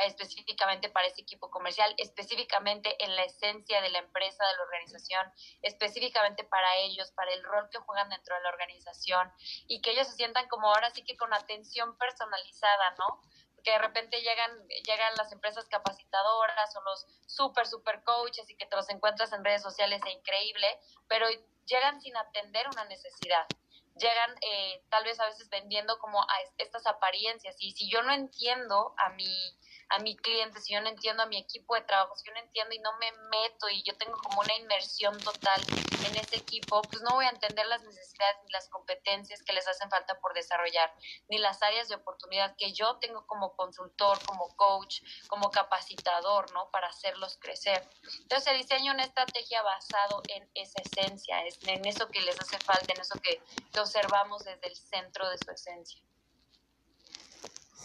específicamente 0.06 0.90
para 0.90 1.08
ese 1.08 1.22
equipo 1.22 1.50
comercial, 1.50 1.94
específicamente 1.98 2.96
en 3.04 3.16
la 3.16 3.24
esencia 3.24 3.82
de 3.82 3.90
la 3.90 4.00
empresa, 4.00 4.46
de 4.46 4.58
la 4.58 4.64
organización, 4.64 5.32
específicamente 5.62 6.44
para 6.44 6.76
ellos, 6.78 7.12
para 7.12 7.32
el 7.34 7.44
rol 7.44 7.70
que 7.70 7.80
juegan 7.80 8.10
dentro 8.10 8.36
de 8.36 8.42
la 8.42 8.50
organización 8.50 9.32
y 9.68 9.82
que 9.82 9.92
ellos 9.92 10.08
se 10.08 10.16
sientan 10.16 10.48
como 10.48 10.68
ahora 10.68 10.90
sí 10.92 11.04
que 11.04 11.18
con 11.18 11.34
atención 11.34 11.98
personalizada, 11.98 12.96
¿no? 13.00 13.22
que 13.68 13.74
de 13.74 13.80
repente 13.80 14.22
llegan, 14.22 14.68
llegan 14.86 15.14
las 15.18 15.30
empresas 15.34 15.66
capacitadoras 15.68 16.74
o 16.78 16.82
los 16.84 17.06
super, 17.26 17.68
super 17.68 18.02
coaches 18.04 18.50
y 18.50 18.56
que 18.56 18.66
te 18.66 18.78
los 18.78 18.90
encuentras 18.90 19.34
en 19.34 19.44
redes 19.44 19.62
sociales 19.62 20.02
e 20.06 20.12
increíble, 20.12 20.80
pero 21.10 21.28
llegan 21.66 22.00
sin 22.00 22.16
atender 22.16 22.66
una 22.70 22.86
necesidad. 22.86 23.46
Llegan 23.96 24.36
eh, 24.42 24.84
tal 24.90 25.04
vez 25.04 25.20
a 25.20 25.26
veces 25.26 25.50
vendiendo 25.50 26.00
como 26.00 26.22
a 26.22 26.36
estas 26.58 26.88
apariencias 26.88 27.58
y 27.60 27.72
si 27.72 27.90
yo 27.90 28.02
no 28.04 28.14
entiendo 28.14 28.94
a 28.98 29.10
mi 29.10 29.58
a 29.90 30.00
mi 30.00 30.16
cliente, 30.18 30.60
si 30.62 30.74
yo 30.74 30.82
no 30.82 30.90
entiendo 30.90 31.24
a 31.24 31.28
mi 31.28 31.38
equipo 31.38 31.76
de 31.76 31.82
trabajo, 31.82 32.16
si 32.16 32.28
yo 32.28 32.34
no 32.34 32.40
entiendo 32.40 32.76
y 32.76 32.80
no 32.80 32.92
me 32.98 33.12
meto 33.30 33.70
y 33.70 33.84
yo 33.84 33.96
tengo 33.98 34.18
como 34.18 34.42
una 34.42 34.56
inmersión 34.56 35.18
total 35.20 35.62
en 36.06 36.16
ese 36.16 36.38
equipo, 36.38 36.82
pues 36.84 37.02
no 37.04 37.14
voy 37.14 37.26
a 37.26 37.30
entender 37.30 37.66
las 37.68 37.82
necesidades 37.84 38.38
ni 38.44 38.52
las 38.52 38.70
competencias 38.70 39.42
que 39.44 39.54
les 39.54 39.68
hacen 39.68 39.90
falta 39.90 40.20
por 40.20 40.34
desarrollar, 40.34 40.94
ni 41.30 41.38
las 41.38 41.62
áreas 41.62 41.88
de 41.88 41.96
oportunidad 41.96 42.56
que 42.58 42.74
yo 42.74 42.98
tengo 42.98 43.26
como 43.28 43.56
consultor, 43.56 44.18
como 44.26 44.48
coach, 44.56 45.02
como 45.28 45.52
capacitador, 45.52 46.52
¿no? 46.54 46.70
Para 46.72 46.88
hacerlos 46.88 47.38
crecer. 47.38 47.88
Entonces, 48.22 48.44
se 48.44 48.54
diseña 48.54 48.94
una 48.94 49.04
estrategia 49.04 49.62
basado 49.62 50.24
en 50.28 50.50
esa 50.54 50.82
esencia, 50.82 51.44
en 51.62 51.86
eso 51.86 52.08
que 52.10 52.22
les 52.22 52.40
hace 52.40 52.58
falta, 52.60 52.94
en 52.94 53.02
eso 53.02 53.20
que 53.22 53.42
observamos 53.80 54.44
desde 54.44 54.68
el 54.68 54.76
centro 54.76 55.30
de 55.30 55.38
su 55.38 55.52
esencia. 55.52 56.02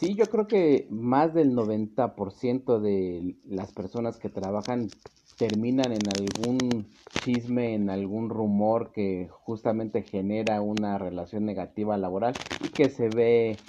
Sí, 0.02 0.16
yo 0.16 0.28
creo 0.30 0.48
que 0.48 0.88
más 0.90 1.32
del 1.32 1.54
90% 1.54 2.80
de 2.80 3.36
las 3.44 3.72
personas 3.72 4.18
que 4.18 4.28
trabajan 4.28 4.92
terminan 5.38 5.92
en 5.92 6.08
algún 6.08 6.98
chisme, 7.18 7.74
en 7.74 7.88
algún 7.88 8.28
rumor 8.28 8.90
que 8.92 9.28
justamente 9.30 10.02
genera 10.02 10.60
una 10.60 10.98
relación 10.98 11.44
negativa 11.44 11.96
laboral 11.98 12.36
y 12.58 12.70
que 12.72 12.88
se 12.88 13.10
ve, 13.10 13.60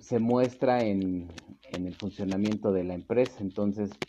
se 0.00 0.18
muestra 0.18 0.82
en, 0.82 1.30
en 1.62 1.86
el 1.86 1.94
funcionamiento 1.94 2.72
de 2.72 2.82
la 2.82 2.94
empresa. 2.94 3.40
Entonces, 3.40 4.00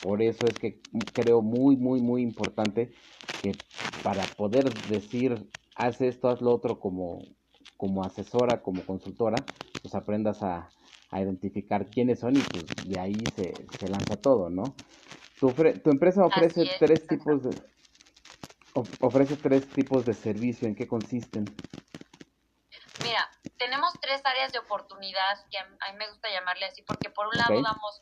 por 0.00 0.22
eso 0.22 0.48
es 0.48 0.58
que 0.58 0.80
creo 1.12 1.42
muy, 1.42 1.76
muy, 1.76 2.00
muy 2.00 2.22
importante 2.22 2.94
que 3.40 3.62
para 4.02 4.36
poder 4.36 4.72
decir, 4.72 5.46
haz 5.74 6.00
esto, 6.00 6.28
haz 6.30 6.40
lo 6.40 6.50
otro 6.54 6.80
como, 6.80 7.28
como 7.76 8.04
asesora, 8.04 8.62
como 8.62 8.86
consultora, 8.86 9.46
pues 9.82 9.94
aprendas 9.94 10.42
a, 10.42 10.72
a 11.10 11.20
identificar 11.20 11.86
quiénes 11.86 12.20
son 12.20 12.36
y 12.36 12.40
pues 12.40 12.66
de 12.88 12.98
ahí 12.98 13.14
se, 13.36 13.54
se 13.78 13.88
lanza 13.88 14.16
todo, 14.16 14.50
¿no? 14.50 14.74
Tu, 15.40 15.52
tu 15.52 15.90
empresa 15.90 16.24
ofrece 16.24 16.76
tres 16.78 17.06
tipos 17.06 17.42
de 17.42 17.74
ofrece 19.00 19.36
tres 19.36 19.68
tipos 19.72 20.04
de 20.04 20.14
servicio, 20.14 20.66
¿en 20.66 20.74
qué 20.74 20.88
consisten? 20.88 21.44
Mira, 23.02 23.28
tenemos 23.58 23.98
tres 24.00 24.20
áreas 24.24 24.52
de 24.52 24.58
oportunidad 24.58 25.46
que 25.50 25.58
a 25.58 25.92
mí 25.92 25.98
me 25.98 26.08
gusta 26.08 26.30
llamarle 26.30 26.66
así 26.66 26.82
porque 26.82 27.10
por 27.10 27.26
un 27.26 27.36
lado 27.36 27.62
damos 27.62 28.00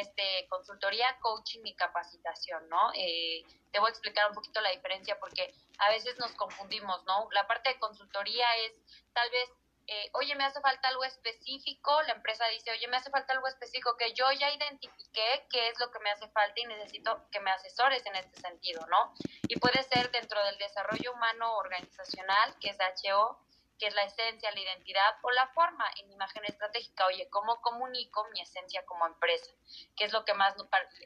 este, 0.00 0.46
consultoría, 0.48 1.06
coaching 1.20 1.60
y 1.64 1.74
capacitación, 1.74 2.68
¿no? 2.68 2.92
Eh, 2.94 3.42
te 3.70 3.78
voy 3.80 3.88
a 3.88 3.90
explicar 3.90 4.28
un 4.28 4.34
poquito 4.34 4.60
la 4.60 4.70
diferencia 4.70 5.18
porque 5.20 5.54
a 5.78 5.90
veces 5.90 6.18
nos 6.18 6.32
confundimos, 6.32 7.04
¿no? 7.04 7.28
La 7.32 7.46
parte 7.46 7.70
de 7.70 7.78
consultoría 7.78 8.46
es 8.66 8.80
tal 9.12 9.28
vez 9.30 9.50
eh, 9.86 10.10
oye, 10.14 10.34
me 10.34 10.44
hace 10.44 10.60
falta 10.60 10.88
algo 10.88 11.04
específico, 11.04 12.00
la 12.02 12.14
empresa 12.14 12.46
dice, 12.48 12.70
oye, 12.70 12.88
me 12.88 12.96
hace 12.96 13.10
falta 13.10 13.34
algo 13.34 13.46
específico 13.48 13.96
que 13.96 14.12
yo 14.14 14.30
ya 14.32 14.50
identifiqué 14.50 15.46
qué 15.50 15.68
es 15.68 15.78
lo 15.78 15.90
que 15.90 15.98
me 15.98 16.10
hace 16.10 16.28
falta 16.28 16.58
y 16.58 16.64
necesito 16.64 17.28
que 17.30 17.40
me 17.40 17.50
asesores 17.50 18.04
en 18.06 18.16
este 18.16 18.40
sentido, 18.40 18.86
¿no? 18.86 19.12
Y 19.48 19.56
puede 19.56 19.82
ser 19.82 20.10
dentro 20.10 20.42
del 20.44 20.56
desarrollo 20.58 21.12
humano 21.12 21.56
organizacional, 21.56 22.56
que 22.60 22.70
es 22.70 22.78
HO, 22.78 23.38
que 23.78 23.88
es 23.88 23.94
la 23.94 24.04
esencia, 24.04 24.50
la 24.52 24.60
identidad 24.60 25.16
o 25.22 25.30
la 25.32 25.48
forma 25.48 25.84
en 26.00 26.10
imagen 26.10 26.44
estratégica. 26.44 27.06
Oye, 27.06 27.28
¿cómo 27.28 27.60
comunico 27.60 28.26
mi 28.32 28.40
esencia 28.40 28.84
como 28.86 29.06
empresa? 29.06 29.52
Que 29.96 30.04
es 30.04 30.12
lo 30.12 30.24
que 30.24 30.34
más 30.34 30.54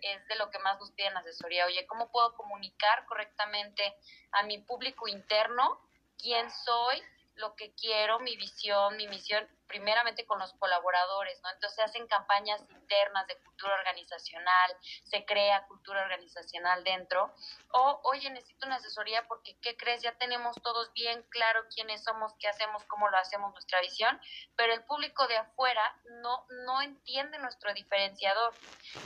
es 0.02 0.28
de 0.28 0.36
lo 0.36 0.50
que 0.50 0.58
más 0.58 0.78
nos 0.78 0.92
piden 0.92 1.16
asesoría. 1.16 1.66
Oye, 1.66 1.86
¿cómo 1.86 2.10
puedo 2.10 2.36
comunicar 2.36 3.06
correctamente 3.06 3.96
a 4.32 4.42
mi 4.42 4.58
público 4.58 5.08
interno 5.08 5.80
quién 6.18 6.50
soy, 6.50 7.02
lo 7.38 7.54
que 7.54 7.72
quiero, 7.74 8.18
mi 8.20 8.36
visión, 8.36 8.96
mi 8.96 9.08
misión, 9.08 9.48
primeramente 9.66 10.26
con 10.26 10.38
los 10.38 10.52
colaboradores, 10.54 11.40
¿no? 11.42 11.50
Entonces 11.50 11.76
se 11.76 11.82
hacen 11.82 12.06
campañas 12.06 12.60
internas 12.70 13.26
de 13.26 13.36
cultura 13.38 13.74
organizacional, 13.74 14.76
se 15.04 15.24
crea 15.24 15.66
cultura 15.66 16.02
organizacional 16.02 16.82
dentro, 16.84 17.34
o, 17.70 18.00
oye, 18.04 18.30
necesito 18.30 18.66
una 18.66 18.76
asesoría 18.76 19.26
porque, 19.28 19.56
¿qué 19.60 19.76
crees? 19.76 20.02
Ya 20.02 20.16
tenemos 20.18 20.56
todos 20.62 20.92
bien 20.92 21.22
claro 21.30 21.64
quiénes 21.74 22.02
somos, 22.02 22.32
qué 22.38 22.48
hacemos, 22.48 22.82
cómo 22.84 23.08
lo 23.08 23.18
hacemos, 23.18 23.52
nuestra 23.52 23.80
visión, 23.80 24.20
pero 24.56 24.72
el 24.72 24.84
público 24.84 25.26
de 25.28 25.36
afuera 25.36 25.96
no, 26.22 26.46
no 26.64 26.82
entiende 26.82 27.38
nuestro 27.38 27.72
diferenciador. 27.74 28.54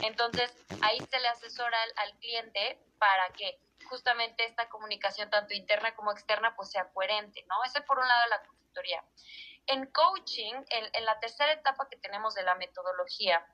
Entonces, 0.01 0.53
ahí 0.81 0.99
se 1.09 1.19
le 1.19 1.27
asesora 1.27 1.77
al 1.97 2.17
cliente 2.19 2.79
para 2.97 3.29
que 3.29 3.59
justamente 3.83 4.45
esta 4.45 4.69
comunicación 4.69 5.29
tanto 5.29 5.53
interna 5.53 5.95
como 5.95 6.11
externa 6.11 6.55
pues 6.55 6.71
sea 6.71 6.89
coherente, 6.91 7.45
¿no? 7.47 7.63
Ese 7.63 7.81
por 7.81 7.99
un 7.99 8.07
lado 8.07 8.29
la 8.29 8.43
consultoría. 8.43 9.03
En 9.67 9.85
coaching, 9.87 10.55
en, 10.69 11.05
la 11.05 11.19
tercera 11.19 11.53
etapa 11.53 11.87
que 11.89 11.97
tenemos 11.97 12.33
de 12.33 12.43
la 12.43 12.55
metodología, 12.55 13.47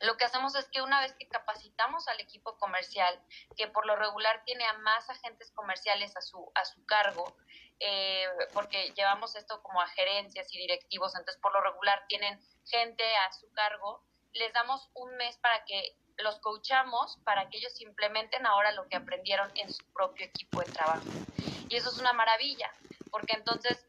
lo 0.00 0.16
que 0.16 0.24
hacemos 0.24 0.54
es 0.54 0.68
que 0.68 0.82
una 0.82 1.00
vez 1.00 1.14
que 1.14 1.28
capacitamos 1.28 2.08
al 2.08 2.20
equipo 2.20 2.56
comercial, 2.58 3.20
que 3.56 3.68
por 3.68 3.86
lo 3.86 3.96
regular 3.96 4.42
tiene 4.44 4.64
a 4.66 4.74
más 4.74 5.08
agentes 5.08 5.50
comerciales 5.52 6.16
a 6.16 6.20
su, 6.20 6.50
a 6.54 6.64
su 6.64 6.84
cargo, 6.86 7.36
eh, 7.80 8.26
porque 8.52 8.92
llevamos 8.94 9.36
esto 9.36 9.62
como 9.62 9.80
a 9.80 9.88
gerencias 9.88 10.52
y 10.54 10.58
directivos, 10.58 11.14
entonces 11.14 11.40
por 11.40 11.52
lo 11.52 11.60
regular 11.62 12.04
tienen 12.08 12.38
gente 12.66 13.04
a 13.16 13.32
su 13.32 13.50
cargo, 13.52 14.04
les 14.32 14.52
damos 14.52 14.90
un 14.94 15.16
mes 15.16 15.36
para 15.38 15.64
que 15.64 15.96
los 16.22 16.38
coachamos 16.40 17.18
para 17.24 17.48
que 17.48 17.58
ellos 17.58 17.80
implementen 17.80 18.46
ahora 18.46 18.72
lo 18.72 18.86
que 18.88 18.96
aprendieron 18.96 19.50
en 19.56 19.72
su 19.72 19.84
propio 19.92 20.26
equipo 20.26 20.60
de 20.60 20.70
trabajo. 20.72 21.06
Y 21.68 21.76
eso 21.76 21.88
es 21.88 21.98
una 21.98 22.12
maravilla, 22.12 22.70
porque 23.10 23.34
entonces, 23.34 23.86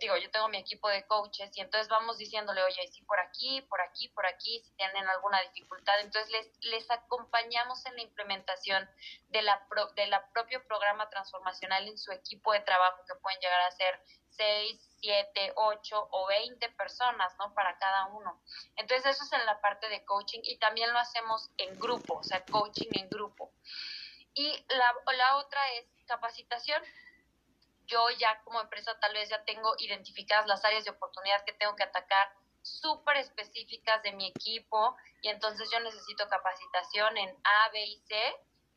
digo, 0.00 0.16
yo 0.16 0.30
tengo 0.30 0.48
mi 0.48 0.58
equipo 0.58 0.88
de 0.88 1.06
coaches 1.06 1.56
y 1.56 1.60
entonces 1.60 1.88
vamos 1.88 2.18
diciéndole, 2.18 2.62
oye, 2.62 2.88
sí, 2.90 3.02
por 3.02 3.19
aquí, 3.30 3.62
por 3.62 3.80
aquí, 3.80 4.08
por 4.08 4.26
aquí, 4.26 4.60
si 4.64 4.72
tienen 4.76 5.08
alguna 5.08 5.40
dificultad, 5.42 6.00
entonces 6.00 6.30
les, 6.30 6.64
les 6.64 6.90
acompañamos 6.90 7.86
en 7.86 7.94
la 7.96 8.02
implementación 8.02 8.88
de 9.28 9.42
la, 9.42 9.66
de 9.94 10.06
la 10.06 10.28
propio 10.32 10.66
programa 10.66 11.08
transformacional 11.08 11.86
en 11.88 11.96
su 11.96 12.12
equipo 12.12 12.52
de 12.52 12.60
trabajo, 12.60 13.04
que 13.06 13.14
pueden 13.20 13.40
llegar 13.40 13.60
a 13.60 13.70
ser 13.70 14.00
seis, 14.30 14.80
siete, 15.00 15.52
ocho 15.56 16.08
o 16.10 16.26
veinte 16.26 16.68
personas, 16.70 17.34
¿no? 17.38 17.54
Para 17.54 17.78
cada 17.78 18.06
uno. 18.06 18.42
Entonces 18.76 19.14
eso 19.14 19.24
es 19.24 19.32
en 19.32 19.46
la 19.46 19.60
parte 19.60 19.88
de 19.88 20.04
coaching 20.04 20.40
y 20.42 20.58
también 20.58 20.92
lo 20.92 20.98
hacemos 20.98 21.50
en 21.56 21.78
grupo, 21.78 22.18
o 22.18 22.22
sea, 22.22 22.44
coaching 22.44 22.90
en 22.92 23.08
grupo. 23.08 23.52
Y 24.34 24.64
la, 24.68 24.94
la 25.16 25.36
otra 25.36 25.60
es 25.72 25.86
capacitación. 26.06 26.82
Yo 27.86 28.08
ya 28.10 28.40
como 28.42 28.60
empresa 28.60 28.98
tal 29.00 29.12
vez 29.14 29.28
ya 29.28 29.44
tengo 29.44 29.74
identificadas 29.78 30.46
las 30.46 30.64
áreas 30.64 30.84
de 30.84 30.92
oportunidad 30.92 31.44
que 31.44 31.52
tengo 31.52 31.74
que 31.74 31.82
atacar 31.82 32.32
súper 32.62 33.16
específicas 33.16 34.02
de 34.02 34.12
mi 34.12 34.28
equipo 34.28 34.96
y 35.22 35.28
entonces 35.28 35.70
yo 35.70 35.80
necesito 35.80 36.28
capacitación 36.28 37.16
en 37.18 37.30
A, 37.44 37.70
B 37.72 37.84
y 37.84 37.98
C 38.06 38.16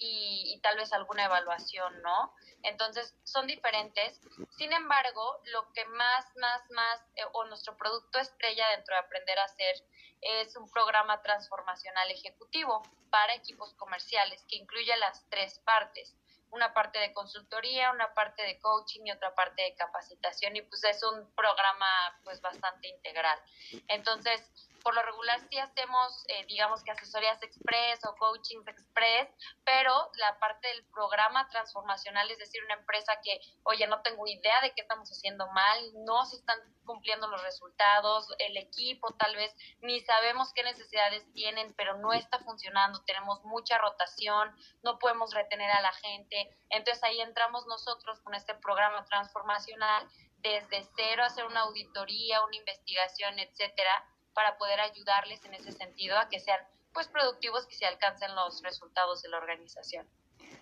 y, 0.05 0.59
tal 0.61 0.77
vez 0.77 0.91
alguna 0.91 1.25
evaluación, 1.25 2.01
¿no? 2.01 2.33
Entonces, 2.63 3.15
son 3.23 3.47
diferentes. 3.47 4.19
Sin 4.57 4.73
embargo, 4.73 5.39
lo 5.45 5.71
que 5.71 5.85
más, 5.85 6.25
más, 6.35 6.61
más, 6.71 7.01
eh, 7.15 7.23
o 7.31 7.45
nuestro 7.45 7.77
producto 7.77 8.19
estrella 8.19 8.67
dentro 8.69 8.95
de 8.95 9.01
Aprender 9.01 9.39
a 9.39 9.45
Hacer 9.45 9.75
es 10.21 10.55
un 10.55 10.69
programa 10.69 11.21
transformacional 11.21 12.09
ejecutivo 12.11 12.81
para 13.09 13.35
equipos 13.35 13.73
comerciales 13.75 14.43
que 14.49 14.57
incluye 14.57 14.95
las 14.97 15.27
tres 15.29 15.59
partes. 15.59 16.15
Una 16.53 16.74
parte 16.74 17.00
de 17.00 17.13
consultoría, 17.13 17.91
una 17.91 18.13
parte 18.13 18.43
de 18.43 18.60
coaching 18.60 19.01
y 19.05 19.12
otra 19.12 19.33
parte 19.33 19.63
de 19.63 19.75
capacitación 19.75 20.55
y 20.55 20.62
pues 20.62 20.83
es 20.83 21.01
un 21.03 21.33
programa 21.33 21.88
pues 22.24 22.41
bastante 22.41 22.88
integral. 22.88 23.39
Entonces, 23.88 24.41
por 24.83 24.93
lo 24.93 25.01
regular 25.01 25.39
sí 25.49 25.57
hacemos, 25.57 26.25
eh, 26.27 26.45
digamos 26.47 26.83
que 26.83 26.91
asesorías 26.91 27.41
express 27.41 28.05
o 28.05 28.15
coachings 28.15 28.67
express, 28.67 29.29
pero 29.63 30.11
la 30.15 30.37
parte 30.39 30.67
del 30.67 30.85
programa 30.87 31.47
transformacional, 31.49 32.29
es 32.29 32.37
decir, 32.37 32.63
una 32.65 32.75
empresa 32.75 33.19
que, 33.23 33.39
oye, 33.63 33.87
no 33.87 34.01
tengo 34.01 34.27
idea 34.27 34.61
de 34.61 34.73
qué 34.73 34.81
estamos 34.81 35.09
haciendo 35.09 35.49
mal, 35.51 35.79
no 36.05 36.25
se 36.25 36.35
están 36.35 36.59
cumpliendo 36.85 37.27
los 37.27 37.41
resultados, 37.41 38.27
el 38.39 38.57
equipo 38.57 39.13
tal 39.13 39.35
vez 39.35 39.55
ni 39.79 40.01
sabemos 40.01 40.51
qué 40.53 40.63
necesidades 40.63 41.31
tienen, 41.31 41.73
pero 41.75 41.97
no 41.97 42.11
está 42.13 42.39
funcionando, 42.39 43.03
tenemos 43.05 43.43
mucha 43.45 43.77
rotación, 43.77 44.53
no 44.83 44.99
podemos 44.99 45.33
retener 45.33 45.71
a 45.71 45.81
la 45.81 45.93
gente. 45.93 46.57
Entonces 46.69 47.03
ahí 47.03 47.21
entramos 47.21 47.65
nosotros 47.67 48.19
con 48.21 48.35
este 48.35 48.53
programa 48.55 49.05
transformacional 49.05 50.07
desde 50.39 50.83
cero, 50.97 51.23
hacer 51.23 51.45
una 51.45 51.61
auditoría, 51.61 52.43
una 52.43 52.57
investigación, 52.57 53.39
etcétera, 53.39 54.05
para 54.33 54.57
poder 54.57 54.79
ayudarles 54.79 55.43
en 55.45 55.53
ese 55.53 55.71
sentido 55.71 56.17
a 56.17 56.29
que 56.29 56.39
sean 56.39 56.59
pues 56.93 57.07
productivos 57.07 57.67
y 57.69 57.75
se 57.75 57.85
alcancen 57.85 58.35
los 58.35 58.61
resultados 58.61 59.21
de 59.23 59.29
la 59.29 59.37
organización. 59.37 60.07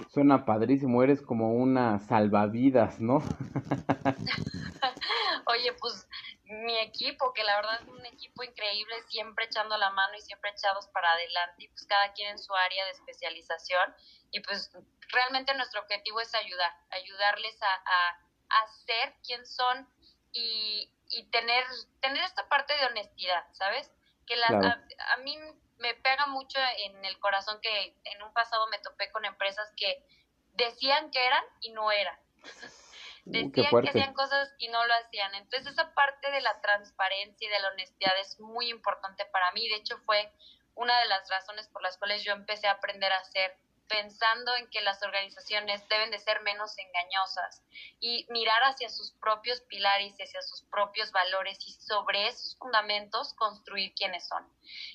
Suena 0.09 0.45
padrísimo, 0.45 1.03
eres 1.03 1.21
como 1.21 1.53
una 1.53 1.99
salvavidas, 1.99 2.99
¿no? 2.99 3.17
Oye, 5.45 5.73
pues 5.73 6.07
mi 6.45 6.77
equipo, 6.79 7.33
que 7.33 7.43
la 7.43 7.57
verdad 7.57 7.81
es 7.81 7.87
un 7.87 8.03
equipo 8.05 8.43
increíble, 8.43 8.95
siempre 9.09 9.45
echando 9.45 9.77
la 9.77 9.91
mano 9.91 10.15
y 10.17 10.21
siempre 10.21 10.49
echados 10.51 10.87
para 10.87 11.11
adelante, 11.11 11.63
y 11.63 11.67
pues 11.69 11.85
cada 11.85 12.11
quien 12.13 12.31
en 12.31 12.39
su 12.39 12.53
área 12.53 12.85
de 12.85 12.91
especialización, 12.91 13.95
y 14.31 14.41
pues 14.41 14.71
realmente 15.09 15.53
nuestro 15.55 15.81
objetivo 15.81 16.19
es 16.19 16.33
ayudar, 16.35 16.71
ayudarles 16.89 17.61
a, 17.61 17.73
a, 17.73 18.19
a 18.49 18.67
ser 18.85 19.15
quien 19.23 19.45
son 19.45 19.87
y, 20.33 20.89
y 21.11 21.29
tener, 21.29 21.63
tener 21.99 22.23
esta 22.23 22.47
parte 22.49 22.73
de 22.75 22.85
honestidad, 22.85 23.45
¿sabes? 23.53 23.91
que 24.25 24.35
a, 24.43 25.13
a 25.13 25.17
mí 25.17 25.37
me 25.79 25.93
pega 25.95 26.27
mucho 26.27 26.59
en 26.85 27.03
el 27.05 27.19
corazón 27.19 27.59
que 27.61 27.95
en 28.03 28.23
un 28.23 28.33
pasado 28.33 28.67
me 28.67 28.79
topé 28.79 29.11
con 29.11 29.25
empresas 29.25 29.71
que 29.75 30.05
decían 30.53 31.11
que 31.11 31.25
eran 31.25 31.43
y 31.61 31.71
no 31.71 31.91
eran. 31.91 32.17
Decían 33.23 33.51
que 33.51 33.89
hacían 33.89 34.13
cosas 34.15 34.51
y 34.57 34.67
no 34.69 34.83
lo 34.83 34.93
hacían. 34.95 35.35
Entonces 35.35 35.73
esa 35.73 35.93
parte 35.93 36.31
de 36.31 36.41
la 36.41 36.59
transparencia 36.59 37.47
y 37.47 37.51
de 37.51 37.59
la 37.59 37.67
honestidad 37.67 38.13
es 38.19 38.39
muy 38.39 38.69
importante 38.69 39.25
para 39.25 39.51
mí. 39.51 39.69
De 39.69 39.75
hecho 39.75 39.99
fue 40.05 40.33
una 40.73 40.99
de 40.99 41.05
las 41.05 41.29
razones 41.29 41.67
por 41.67 41.83
las 41.83 41.99
cuales 41.99 42.23
yo 42.23 42.33
empecé 42.33 42.67
a 42.67 42.71
aprender 42.71 43.13
a 43.13 43.19
hacer 43.19 43.55
pensando 43.91 44.55
en 44.55 44.69
que 44.69 44.79
las 44.79 45.03
organizaciones 45.03 45.85
deben 45.89 46.11
de 46.11 46.19
ser 46.19 46.41
menos 46.43 46.77
engañosas 46.77 47.61
y 47.99 48.25
mirar 48.29 48.61
hacia 48.63 48.87
sus 48.87 49.11
propios 49.11 49.59
pilares 49.61 50.17
y 50.17 50.23
hacia 50.23 50.41
sus 50.41 50.63
propios 50.63 51.11
valores 51.11 51.59
y 51.67 51.73
sobre 51.73 52.27
esos 52.27 52.55
fundamentos 52.57 53.33
construir 53.33 53.93
quiénes 53.93 54.25
son. 54.25 54.47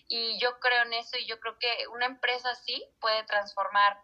Y 0.09 0.41
yo 0.41 0.59
creo 0.61 0.83
en 0.85 0.95
eso 0.95 1.19
y 1.19 1.27
yo 1.27 1.39
creo 1.41 1.59
que 1.59 1.87
una 1.89 2.07
empresa 2.07 2.51
así 2.51 2.83
puede 2.99 3.23
transformar 3.25 4.01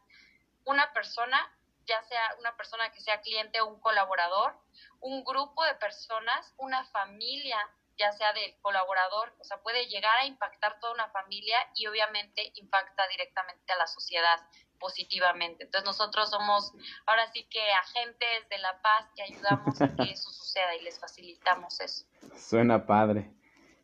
una 0.67 0.93
persona, 0.93 1.41
ya 1.87 2.03
sea 2.03 2.37
una 2.39 2.55
persona 2.59 2.93
que 2.93 3.01
sea 3.01 3.23
cliente 3.23 3.63
o 3.63 3.69
un 3.69 3.81
colaborador, 3.81 4.55
un 5.01 5.25
grupo 5.25 5.65
de 5.65 5.75
personas, 5.77 6.53
una 6.59 6.85
familia, 6.91 7.59
ya 7.99 8.13
sea 8.13 8.33
del 8.33 8.55
colaborador, 8.61 9.35
o 9.39 9.45
sea, 9.45 9.59
puede 9.63 9.87
llegar 9.87 10.19
a 10.19 10.27
impactar 10.27 10.79
toda 10.81 10.95
una 10.95 11.09
familia 11.11 11.57
y 11.77 11.87
obviamente 11.87 12.53
impacta 12.57 13.07
directamente 13.09 13.73
a 13.73 13.77
la 13.77 13.87
sociedad 13.87 14.41
positivamente. 14.79 15.65
Entonces 15.65 15.87
nosotros 15.87 16.31
somos 16.31 16.73
ahora 17.07 17.31
sí 17.33 17.47
que 17.49 17.61
agentes 17.73 18.49
de 18.51 18.59
la 18.59 18.81
paz 18.83 19.07
que 19.15 19.23
ayudamos 19.23 19.81
a 19.81 19.95
que 19.95 20.11
eso 20.11 20.31
suceda 20.31 20.75
y 20.75 20.83
les 20.83 20.99
facilitamos 20.99 21.81
eso. 21.81 22.05
Suena 22.37 22.87
padre. 22.87 23.31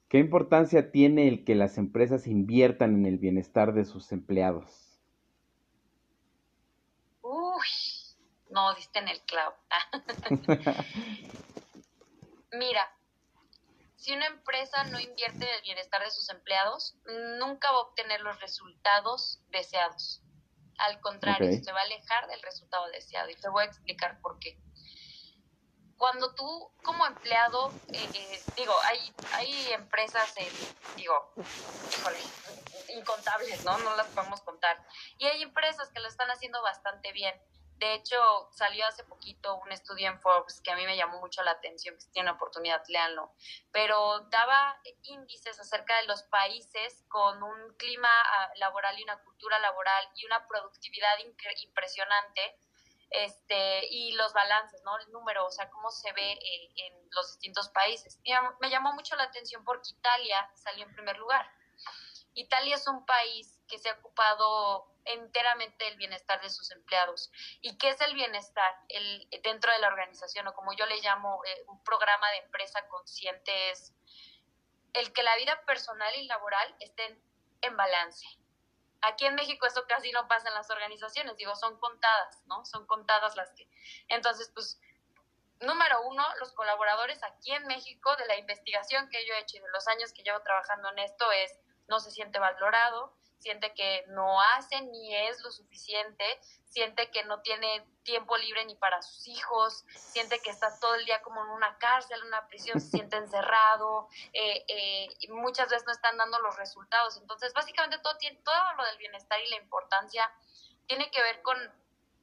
¿Qué 0.08 0.18
importancia 0.18 0.90
tiene 0.90 1.28
el 1.28 1.44
que 1.44 1.54
las 1.54 1.76
empresas 1.76 2.26
inviertan 2.26 2.94
en 2.94 3.06
el 3.06 3.18
bienestar 3.18 3.74
de 3.74 3.84
sus 3.84 4.10
empleados? 4.10 4.98
Uy, 7.20 7.68
no 8.50 8.74
diste 8.74 8.98
en 8.98 9.08
el 9.08 9.20
clavo. 9.20 9.54
Mira, 12.52 12.90
si 14.08 14.14
una 14.14 14.26
empresa 14.26 14.84
no 14.84 14.98
invierte 14.98 15.44
en 15.44 15.54
el 15.54 15.60
bienestar 15.60 16.02
de 16.02 16.10
sus 16.10 16.30
empleados, 16.30 16.96
nunca 17.38 17.70
va 17.70 17.76
a 17.76 17.82
obtener 17.82 18.22
los 18.22 18.40
resultados 18.40 19.38
deseados. 19.50 20.22
Al 20.78 20.98
contrario, 21.02 21.62
se 21.62 21.72
va 21.72 21.80
a 21.80 21.82
alejar 21.82 22.26
del 22.28 22.40
resultado 22.40 22.86
deseado. 22.88 23.28
Y 23.28 23.34
te 23.34 23.50
voy 23.50 23.64
a 23.64 23.66
explicar 23.66 24.18
por 24.22 24.38
qué. 24.38 24.58
Cuando 25.98 26.34
tú, 26.34 26.72
como 26.82 27.04
empleado, 27.04 27.70
eh, 27.92 28.42
digo, 28.56 28.72
hay, 28.84 29.12
hay 29.32 29.72
empresas, 29.72 30.34
digo, 30.96 31.34
híjole, 31.92 32.18
incontables, 32.96 33.62
¿no? 33.66 33.76
No 33.76 33.94
las 33.94 34.06
podemos 34.06 34.40
contar. 34.40 34.82
Y 35.18 35.26
hay 35.26 35.42
empresas 35.42 35.90
que 35.90 36.00
lo 36.00 36.08
están 36.08 36.30
haciendo 36.30 36.62
bastante 36.62 37.12
bien. 37.12 37.34
De 37.78 37.94
hecho, 37.94 38.16
salió 38.50 38.84
hace 38.86 39.04
poquito 39.04 39.54
un 39.56 39.70
estudio 39.70 40.08
en 40.08 40.20
Forbes 40.20 40.60
que 40.60 40.72
a 40.72 40.76
mí 40.76 40.84
me 40.84 40.96
llamó 40.96 41.20
mucho 41.20 41.42
la 41.44 41.52
atención, 41.52 41.94
que 41.94 42.00
si 42.00 42.10
tienen 42.10 42.34
oportunidad, 42.34 42.82
léanlo, 42.88 43.32
pero 43.70 44.20
daba 44.30 44.80
índices 45.02 45.60
acerca 45.60 45.96
de 46.00 46.06
los 46.06 46.24
países 46.24 47.04
con 47.08 47.40
un 47.40 47.76
clima 47.76 48.08
ah, 48.10 48.50
laboral 48.56 48.98
y 48.98 49.04
una 49.04 49.22
cultura 49.22 49.60
laboral 49.60 50.08
y 50.16 50.26
una 50.26 50.46
productividad 50.48 51.18
impresionante, 51.62 52.58
este, 53.10 53.86
y 53.86 54.12
los 54.12 54.32
balances, 54.32 54.82
¿no? 54.82 54.98
El 54.98 55.12
número, 55.12 55.46
o 55.46 55.50
sea, 55.50 55.70
cómo 55.70 55.90
se 55.90 56.12
ve 56.12 56.32
eh, 56.32 56.72
en 56.76 57.08
los 57.12 57.28
distintos 57.28 57.68
países. 57.68 58.18
Y 58.24 58.32
me 58.60 58.70
llamó 58.70 58.92
mucho 58.92 59.14
la 59.16 59.24
atención 59.24 59.64
porque 59.64 59.90
Italia 59.90 60.50
salió 60.54 60.84
en 60.84 60.92
primer 60.92 61.16
lugar. 61.16 61.48
Italia 62.34 62.76
es 62.76 62.86
un 62.86 63.06
país 63.06 63.58
que 63.66 63.78
se 63.78 63.88
ha 63.88 63.94
ocupado 63.94 64.92
enteramente 65.08 65.84
del 65.84 65.96
bienestar 65.96 66.40
de 66.40 66.50
sus 66.50 66.70
empleados. 66.70 67.30
¿Y 67.60 67.76
qué 67.78 67.90
es 67.90 68.00
el 68.00 68.14
bienestar 68.14 68.74
el, 68.88 69.28
dentro 69.42 69.72
de 69.72 69.78
la 69.78 69.88
organización? 69.88 70.46
O 70.48 70.54
como 70.54 70.72
yo 70.74 70.86
le 70.86 71.00
llamo, 71.00 71.42
eh, 71.44 71.64
un 71.68 71.82
programa 71.82 72.30
de 72.30 72.38
empresa 72.38 72.86
consciente 72.88 73.70
es 73.70 73.92
el 74.92 75.12
que 75.12 75.22
la 75.22 75.36
vida 75.36 75.60
personal 75.66 76.14
y 76.16 76.26
laboral 76.26 76.76
estén 76.80 77.22
en 77.62 77.76
balance. 77.76 78.26
Aquí 79.00 79.26
en 79.26 79.34
México 79.34 79.66
eso 79.66 79.86
casi 79.86 80.10
no 80.12 80.26
pasa 80.26 80.48
en 80.48 80.54
las 80.54 80.70
organizaciones, 80.70 81.36
digo, 81.36 81.54
son 81.54 81.78
contadas, 81.78 82.42
¿no? 82.46 82.64
Son 82.64 82.86
contadas 82.86 83.36
las 83.36 83.50
que... 83.52 83.68
Entonces, 84.08 84.50
pues, 84.54 84.80
número 85.60 86.02
uno, 86.02 86.24
los 86.40 86.52
colaboradores 86.52 87.22
aquí 87.22 87.52
en 87.52 87.66
México 87.66 88.14
de 88.16 88.26
la 88.26 88.36
investigación 88.36 89.08
que 89.08 89.24
yo 89.26 89.34
he 89.34 89.40
hecho 89.40 89.56
y 89.56 89.60
de 89.60 89.70
los 89.70 89.86
años 89.88 90.12
que 90.12 90.22
llevo 90.22 90.40
trabajando 90.42 90.88
en 90.90 90.98
esto 90.98 91.30
es, 91.32 91.58
no 91.86 92.00
se 92.00 92.10
siente 92.10 92.38
valorado, 92.38 93.16
siente 93.38 93.72
que 93.74 94.04
no 94.08 94.40
hace 94.40 94.80
ni 94.82 95.14
es 95.14 95.40
lo 95.42 95.50
suficiente, 95.50 96.24
siente 96.64 97.10
que 97.10 97.24
no 97.24 97.40
tiene 97.40 97.86
tiempo 98.02 98.36
libre 98.36 98.64
ni 98.64 98.74
para 98.74 99.00
sus 99.02 99.26
hijos, 99.28 99.84
siente 99.94 100.40
que 100.40 100.50
está 100.50 100.78
todo 100.80 100.94
el 100.94 101.04
día 101.04 101.22
como 101.22 101.42
en 101.42 101.50
una 101.50 101.78
cárcel, 101.78 102.20
en 102.20 102.28
una 102.28 102.46
prisión, 102.48 102.80
se 102.80 102.90
siente 102.90 103.16
encerrado, 103.16 104.08
eh, 104.32 104.64
eh, 104.68 105.08
muchas 105.30 105.68
veces 105.68 105.86
no 105.86 105.92
están 105.92 106.16
dando 106.16 106.38
los 106.40 106.56
resultados. 106.56 107.16
Entonces, 107.16 107.52
básicamente 107.52 107.98
todo, 107.98 108.16
todo 108.44 108.72
lo 108.76 108.84
del 108.84 108.98
bienestar 108.98 109.40
y 109.40 109.50
la 109.50 109.56
importancia 109.56 110.30
tiene 110.86 111.10
que 111.10 111.22
ver 111.22 111.42
con, 111.42 111.56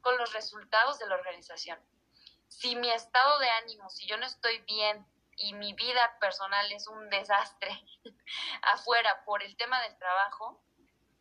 con 0.02 0.18
los 0.18 0.34
resultados 0.34 1.00
de 1.00 1.08
la 1.08 1.16
organización. 1.16 1.80
Si 2.48 2.76
mi 2.76 2.92
estado 2.92 3.40
de 3.40 3.50
ánimo, 3.50 3.90
si 3.90 4.08
yo 4.08 4.18
no 4.18 4.26
estoy 4.26 4.60
bien 4.60 5.06
y 5.38 5.54
mi 5.54 5.74
vida 5.74 6.18
personal 6.20 6.72
es 6.72 6.88
un 6.88 7.10
desastre 7.10 7.70
afuera 8.62 9.24
por 9.26 9.44
el 9.44 9.56
tema 9.58 9.82
del 9.82 9.98
trabajo, 9.98 10.62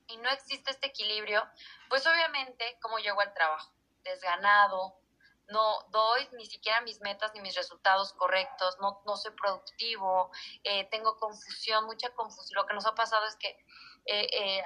y 0.09 0.17
no 0.19 0.31
existe 0.31 0.71
este 0.71 0.89
equilibrio, 0.89 1.43
pues 1.89 2.07
obviamente, 2.07 2.79
como 2.81 2.99
llego 2.99 3.21
al 3.21 3.35
trabajo? 3.35 3.73
Desganado, 4.03 4.99
no 5.49 5.83
doy 5.91 6.29
ni 6.33 6.47
siquiera 6.47 6.81
mis 6.81 7.01
metas 7.01 7.33
ni 7.35 7.41
mis 7.41 7.55
resultados 7.55 8.13
correctos, 8.15 8.77
no, 8.81 9.03
no 9.07 9.17
soy 9.17 9.33
productivo, 9.33 10.31
eh, 10.63 10.89
tengo 10.91 11.17
confusión, 11.17 11.85
mucha 11.85 12.11
confusión. 12.11 12.63
Lo 12.63 12.67
que 12.67 12.75
nos 12.75 12.87
ha 12.87 12.95
pasado 12.95 13.27
es 13.27 13.37
que 13.37 13.57
eh, 14.07 14.29
eh, 14.33 14.63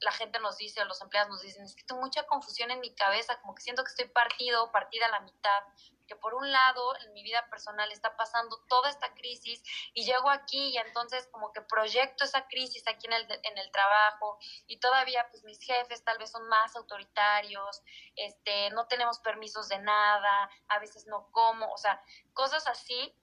la 0.00 0.12
gente 0.12 0.38
nos 0.38 0.56
dice, 0.56 0.80
o 0.80 0.84
los 0.84 1.00
empleados 1.02 1.30
nos 1.30 1.42
dicen, 1.42 1.64
es 1.64 1.74
que 1.74 1.82
tengo 1.84 2.00
mucha 2.00 2.24
confusión 2.24 2.70
en 2.70 2.80
mi 2.80 2.94
cabeza, 2.94 3.40
como 3.40 3.54
que 3.54 3.62
siento 3.62 3.82
que 3.82 3.90
estoy 3.90 4.08
partido, 4.08 4.70
partida 4.70 5.06
a 5.06 5.10
la 5.10 5.20
mitad, 5.20 5.62
que 6.06 6.16
por 6.16 6.34
un 6.34 6.50
lado 6.50 6.96
en 7.04 7.12
mi 7.12 7.22
vida 7.22 7.46
personal 7.50 7.90
está 7.92 8.16
pasando 8.16 8.58
toda 8.68 8.88
esta 8.88 9.12
crisis 9.14 9.62
y 9.92 10.04
llego 10.04 10.30
aquí 10.30 10.70
y 10.70 10.78
entonces 10.78 11.28
como 11.30 11.52
que 11.52 11.60
proyecto 11.60 12.24
esa 12.24 12.46
crisis 12.46 12.82
aquí 12.86 13.06
en 13.06 13.12
el, 13.12 13.26
en 13.30 13.58
el 13.58 13.70
trabajo 13.70 14.38
y 14.66 14.78
todavía 14.78 15.28
pues 15.30 15.44
mis 15.44 15.60
jefes 15.60 16.02
tal 16.04 16.16
vez 16.18 16.30
son 16.30 16.48
más 16.48 16.74
autoritarios, 16.76 17.82
este, 18.16 18.70
no 18.70 18.86
tenemos 18.86 19.18
permisos 19.18 19.68
de 19.68 19.78
nada, 19.80 20.50
a 20.68 20.78
veces 20.78 21.06
no 21.06 21.28
como, 21.30 21.70
o 21.70 21.76
sea, 21.76 22.02
cosas 22.32 22.66
así 22.66 23.14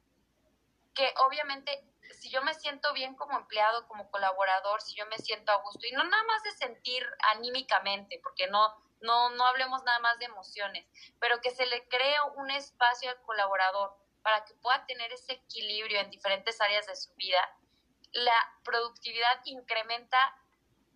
que 0.94 1.14
obviamente 1.28 1.84
si 2.14 2.30
yo 2.30 2.42
me 2.42 2.54
siento 2.54 2.94
bien 2.94 3.16
como 3.16 3.38
empleado, 3.38 3.88
como 3.88 4.10
colaborador, 4.12 4.82
si 4.82 4.96
yo 4.96 5.06
me 5.08 5.18
siento 5.18 5.52
a 5.52 5.62
gusto, 5.62 5.86
y 5.88 5.92
no 5.92 6.04
nada 6.04 6.24
más 6.24 6.44
de 6.44 6.52
sentir 6.52 7.06
anímicamente, 7.34 8.20
porque 8.24 8.48
no, 8.48 8.74
no, 9.02 9.30
no 9.32 9.46
hablemos 9.46 9.84
nada 9.84 10.00
más 10.00 10.18
de 10.20 10.26
emociones, 10.26 10.86
pero 11.20 11.42
que 11.42 11.52
se 11.52 11.66
le 11.66 11.88
cree 11.88 12.16
un 12.36 12.52
espacio 12.52 13.10
al 13.10 13.22
colaborador 13.24 13.96
para 14.22 14.44
que 14.46 14.56
pueda 14.56 14.86
tener 14.86 15.12
ese 15.14 15.34
equilibrio 15.34 16.00
en 16.00 16.10
diferentes 16.10 16.60
áreas 16.60 16.88
de 16.88 16.96
su 16.96 17.14
vida, 17.14 17.40
la 18.12 18.60
productividad 18.64 19.42
incrementa 19.46 20.36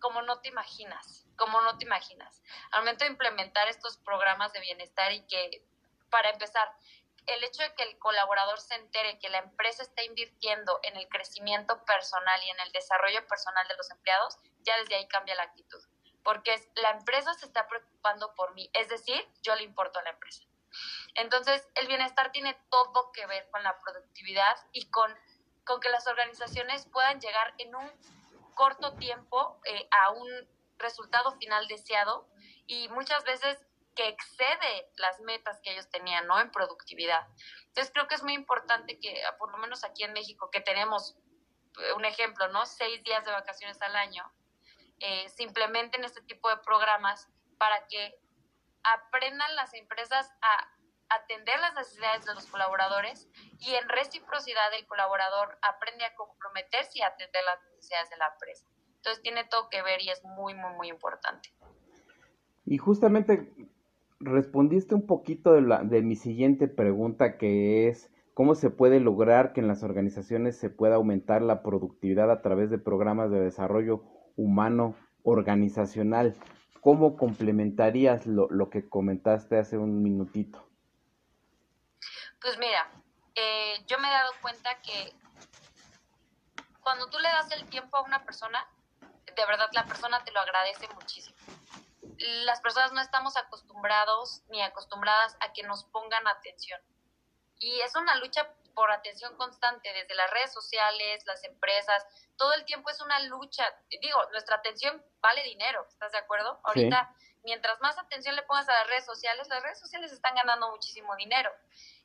como 0.00 0.22
no 0.22 0.40
te 0.40 0.48
imaginas, 0.48 1.26
como 1.36 1.60
no 1.60 1.78
te 1.78 1.84
imaginas. 1.84 2.42
Al 2.72 2.80
momento 2.80 3.04
de 3.04 3.10
implementar 3.10 3.68
estos 3.68 3.98
programas 3.98 4.52
de 4.52 4.60
bienestar 4.60 5.12
y 5.12 5.24
que, 5.26 5.64
para 6.10 6.30
empezar, 6.30 6.74
el 7.34 7.44
hecho 7.44 7.62
de 7.62 7.74
que 7.74 7.82
el 7.84 7.98
colaborador 7.98 8.60
se 8.60 8.74
entere 8.74 9.18
que 9.18 9.28
la 9.28 9.38
empresa 9.38 9.82
está 9.82 10.02
invirtiendo 10.02 10.80
en 10.82 10.96
el 10.96 11.08
crecimiento 11.08 11.84
personal 11.84 12.40
y 12.44 12.50
en 12.50 12.60
el 12.60 12.72
desarrollo 12.72 13.26
personal 13.26 13.66
de 13.68 13.76
los 13.76 13.90
empleados, 13.90 14.38
ya 14.60 14.76
desde 14.78 14.96
ahí 14.96 15.08
cambia 15.08 15.34
la 15.34 15.44
actitud 15.44 15.82
porque 16.22 16.54
la 16.76 16.90
empresa 16.90 17.34
se 17.34 17.46
está 17.46 17.66
preocupando 17.68 18.34
por 18.34 18.54
mí, 18.54 18.70
es 18.74 18.88
decir, 18.88 19.26
yo 19.42 19.54
le 19.54 19.64
importo 19.64 19.98
a 19.98 20.02
la 20.02 20.10
empresa. 20.10 20.44
Entonces, 21.14 21.68
el 21.74 21.88
bienestar 21.88 22.30
tiene 22.30 22.56
todo 22.70 23.10
que 23.12 23.26
ver 23.26 23.48
con 23.50 23.62
la 23.62 23.78
productividad 23.80 24.56
y 24.72 24.88
con, 24.90 25.12
con 25.64 25.80
que 25.80 25.88
las 25.88 26.06
organizaciones 26.06 26.86
puedan 26.86 27.20
llegar 27.20 27.54
en 27.58 27.74
un 27.74 27.90
corto 28.54 28.94
tiempo 28.94 29.60
eh, 29.64 29.88
a 29.90 30.10
un 30.10 30.28
resultado 30.78 31.32
final 31.38 31.66
deseado 31.66 32.28
y 32.66 32.88
muchas 32.90 33.24
veces 33.24 33.58
que 33.94 34.08
excede 34.08 34.90
las 34.96 35.20
metas 35.20 35.60
que 35.62 35.72
ellos 35.72 35.88
tenían, 35.90 36.26
¿no? 36.26 36.38
En 36.40 36.50
productividad. 36.50 37.26
Entonces, 37.66 37.92
creo 37.92 38.08
que 38.08 38.14
es 38.14 38.22
muy 38.22 38.34
importante 38.34 38.98
que, 38.98 39.20
por 39.38 39.50
lo 39.50 39.58
menos 39.58 39.84
aquí 39.84 40.04
en 40.04 40.12
México, 40.12 40.50
que 40.50 40.60
tenemos 40.60 41.16
eh, 41.78 41.92
un 41.94 42.04
ejemplo, 42.04 42.48
¿no? 42.48 42.66
Seis 42.66 43.02
días 43.04 43.24
de 43.24 43.32
vacaciones 43.32 43.80
al 43.82 43.96
año, 43.96 44.24
eh, 45.00 45.28
se 45.28 45.42
implementen 45.42 46.04
este 46.04 46.22
tipo 46.22 46.48
de 46.48 46.58
programas 46.58 47.28
para 47.58 47.86
que 47.86 48.18
aprendan 48.82 49.54
las 49.56 49.74
empresas 49.74 50.32
a 50.42 50.70
atender 51.10 51.58
las 51.60 51.74
necesidades 51.74 52.24
de 52.24 52.34
los 52.34 52.46
colaboradores 52.46 53.28
y 53.58 53.74
en 53.74 53.88
reciprocidad 53.88 54.72
el 54.74 54.86
colaborador 54.86 55.58
aprende 55.60 56.04
a 56.04 56.14
comprometerse 56.14 56.98
y 56.98 57.02
a 57.02 57.08
atender 57.08 57.42
las 57.44 57.62
necesidades 57.64 58.10
de 58.10 58.16
la 58.16 58.28
empresa. 58.28 58.66
Entonces 58.96 59.22
tiene 59.22 59.44
todo 59.44 59.68
que 59.70 59.82
ver 59.82 60.00
y 60.02 60.10
es 60.10 60.22
muy, 60.22 60.54
muy, 60.54 60.72
muy 60.74 60.88
importante. 60.88 61.52
Y 62.66 62.78
justamente 62.78 63.52
respondiste 64.20 64.94
un 64.94 65.06
poquito 65.06 65.52
de, 65.52 65.62
la, 65.62 65.78
de 65.82 66.02
mi 66.02 66.14
siguiente 66.14 66.68
pregunta 66.68 67.38
que 67.38 67.88
es, 67.88 68.10
¿cómo 68.34 68.54
se 68.54 68.70
puede 68.70 69.00
lograr 69.00 69.52
que 69.52 69.60
en 69.60 69.68
las 69.68 69.82
organizaciones 69.82 70.58
se 70.58 70.70
pueda 70.70 70.96
aumentar 70.96 71.42
la 71.42 71.62
productividad 71.62 72.30
a 72.30 72.42
través 72.42 72.70
de 72.70 72.78
programas 72.78 73.30
de 73.30 73.40
desarrollo 73.40 74.04
humano 74.36 74.94
organizacional? 75.22 76.36
¿Cómo 76.80 77.16
complementarías 77.16 78.26
lo, 78.26 78.70
que 78.70 78.88
comentaste 78.88 79.58
hace 79.58 79.76
un 79.76 80.02
minutito? 80.02 80.66
Pues 82.40 82.58
mira, 82.58 82.90
eh, 83.34 83.74
yo 83.86 83.98
me 83.98 84.08
he 84.08 84.10
dado 84.10 84.32
cuenta 84.40 84.80
que 84.82 85.12
cuando 86.82 87.08
tú 87.10 87.18
le 87.18 87.28
das 87.28 87.52
el 87.52 87.66
tiempo 87.68 87.98
a 87.98 88.02
una 88.02 88.24
persona, 88.24 88.66
de 89.00 89.46
verdad 89.46 89.68
la 89.72 89.84
persona 89.84 90.24
te 90.24 90.32
lo 90.32 90.40
agradece 90.40 90.88
muchísimo. 90.94 91.36
Las 92.44 92.60
personas 92.60 92.92
no 92.92 93.00
estamos 93.00 93.36
acostumbrados 93.36 94.42
ni 94.48 94.62
acostumbradas 94.62 95.36
a 95.40 95.52
que 95.52 95.62
nos 95.62 95.84
pongan 95.84 96.26
atención. 96.28 96.80
Y 97.58 97.80
es 97.80 97.96
una 97.96 98.16
lucha 98.16 98.54
por 98.74 98.90
atención 98.90 99.36
constante 99.36 99.92
desde 99.92 100.14
las 100.14 100.30
redes 100.30 100.52
sociales, 100.52 101.24
las 101.26 101.42
empresas, 101.44 102.06
todo 102.36 102.52
el 102.54 102.64
tiempo 102.64 102.90
es 102.90 103.00
una 103.00 103.20
lucha. 103.20 103.64
Digo, 104.00 104.18
nuestra 104.32 104.56
atención 104.56 105.04
vale 105.20 105.42
dinero, 105.44 105.84
¿estás 105.88 106.12
de 106.12 106.18
acuerdo? 106.18 106.60
Ahorita, 106.64 107.14
mientras 107.42 107.80
más 107.80 107.98
atención 107.98 108.36
le 108.36 108.42
pongas 108.42 108.68
a 108.68 108.72
las 108.72 108.86
redes 108.86 109.04
sociales, 109.04 109.48
las 109.48 109.62
redes 109.62 109.80
sociales 109.80 110.12
están 110.12 110.34
ganando 110.34 110.70
muchísimo 110.70 111.14
dinero. 111.16 111.50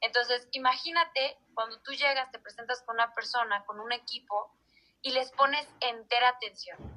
Entonces, 0.02 0.48
imagínate 0.52 1.38
cuando 1.54 1.80
tú 1.82 1.92
llegas, 1.94 2.32
te 2.32 2.40
presentas 2.40 2.82
con 2.84 2.96
una 2.96 3.14
persona, 3.14 3.64
con 3.66 3.80
un 3.80 3.92
equipo 3.92 4.54
y 5.02 5.12
les 5.12 5.32
pones 5.32 5.68
entera 5.82 6.30
atención. 6.30 6.95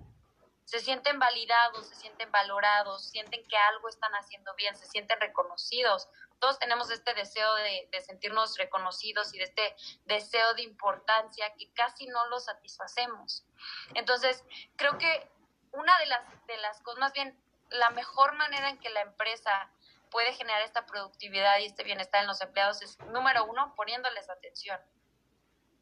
Se 0.69 0.81
sienten 0.81 1.19
validados, 1.19 1.87
se 1.89 1.95
sienten 1.95 2.31
valorados, 2.31 3.09
sienten 3.09 3.43
que 3.49 3.57
algo 3.57 3.89
están 3.89 4.13
haciendo 4.13 4.55
bien, 4.55 4.77
se 4.77 4.85
sienten 4.85 5.19
reconocidos. 5.19 6.11
Todos 6.41 6.59
tenemos 6.59 6.91
este 6.91 7.15
deseo 7.15 7.55
de, 7.55 7.89
sentirnos 8.05 8.59
reconocidos 8.59 9.33
y 9.33 9.39
de 9.39 9.45
este 9.45 9.75
deseo 10.05 10.53
de 10.53 10.61
importancia 10.61 11.55
que 11.55 11.73
casi 11.73 12.07
no 12.09 12.27
lo 12.27 12.39
satisfacemos. 12.39 13.47
Entonces, 13.95 14.45
creo 14.77 14.99
que 14.99 15.31
una 15.73 15.99
de 16.01 16.07
las, 16.07 16.47
de 16.47 16.59
las 16.59 16.83
cosas, 16.83 17.01
más 17.01 17.13
bien, 17.15 17.43
la 17.71 17.89
mejor 17.89 18.35
manera 18.35 18.69
en 18.69 18.79
que 18.79 18.91
la 18.91 19.01
empresa 19.01 19.71
puede 20.11 20.35
generar 20.35 20.61
esta 20.61 20.85
productividad 20.85 21.61
y 21.61 21.65
este 21.65 21.83
bienestar 21.83 22.21
en 22.21 22.27
los 22.27 22.43
empleados 22.43 22.83
es, 22.83 22.99
número 23.07 23.47
uno, 23.47 23.73
poniéndoles 23.75 24.29
atención. 24.29 24.79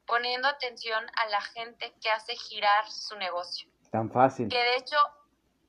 Poniendo 0.06 0.46
atención 0.46 1.04
a 1.16 1.26
la 1.26 1.40
gente 1.40 1.92
que 2.00 2.08
hace 2.08 2.36
girar 2.36 2.88
su 2.88 3.16
negocio. 3.16 3.68
Tan 3.96 4.10
fácil. 4.10 4.50
Que 4.50 4.62
de 4.62 4.76
hecho, 4.76 4.96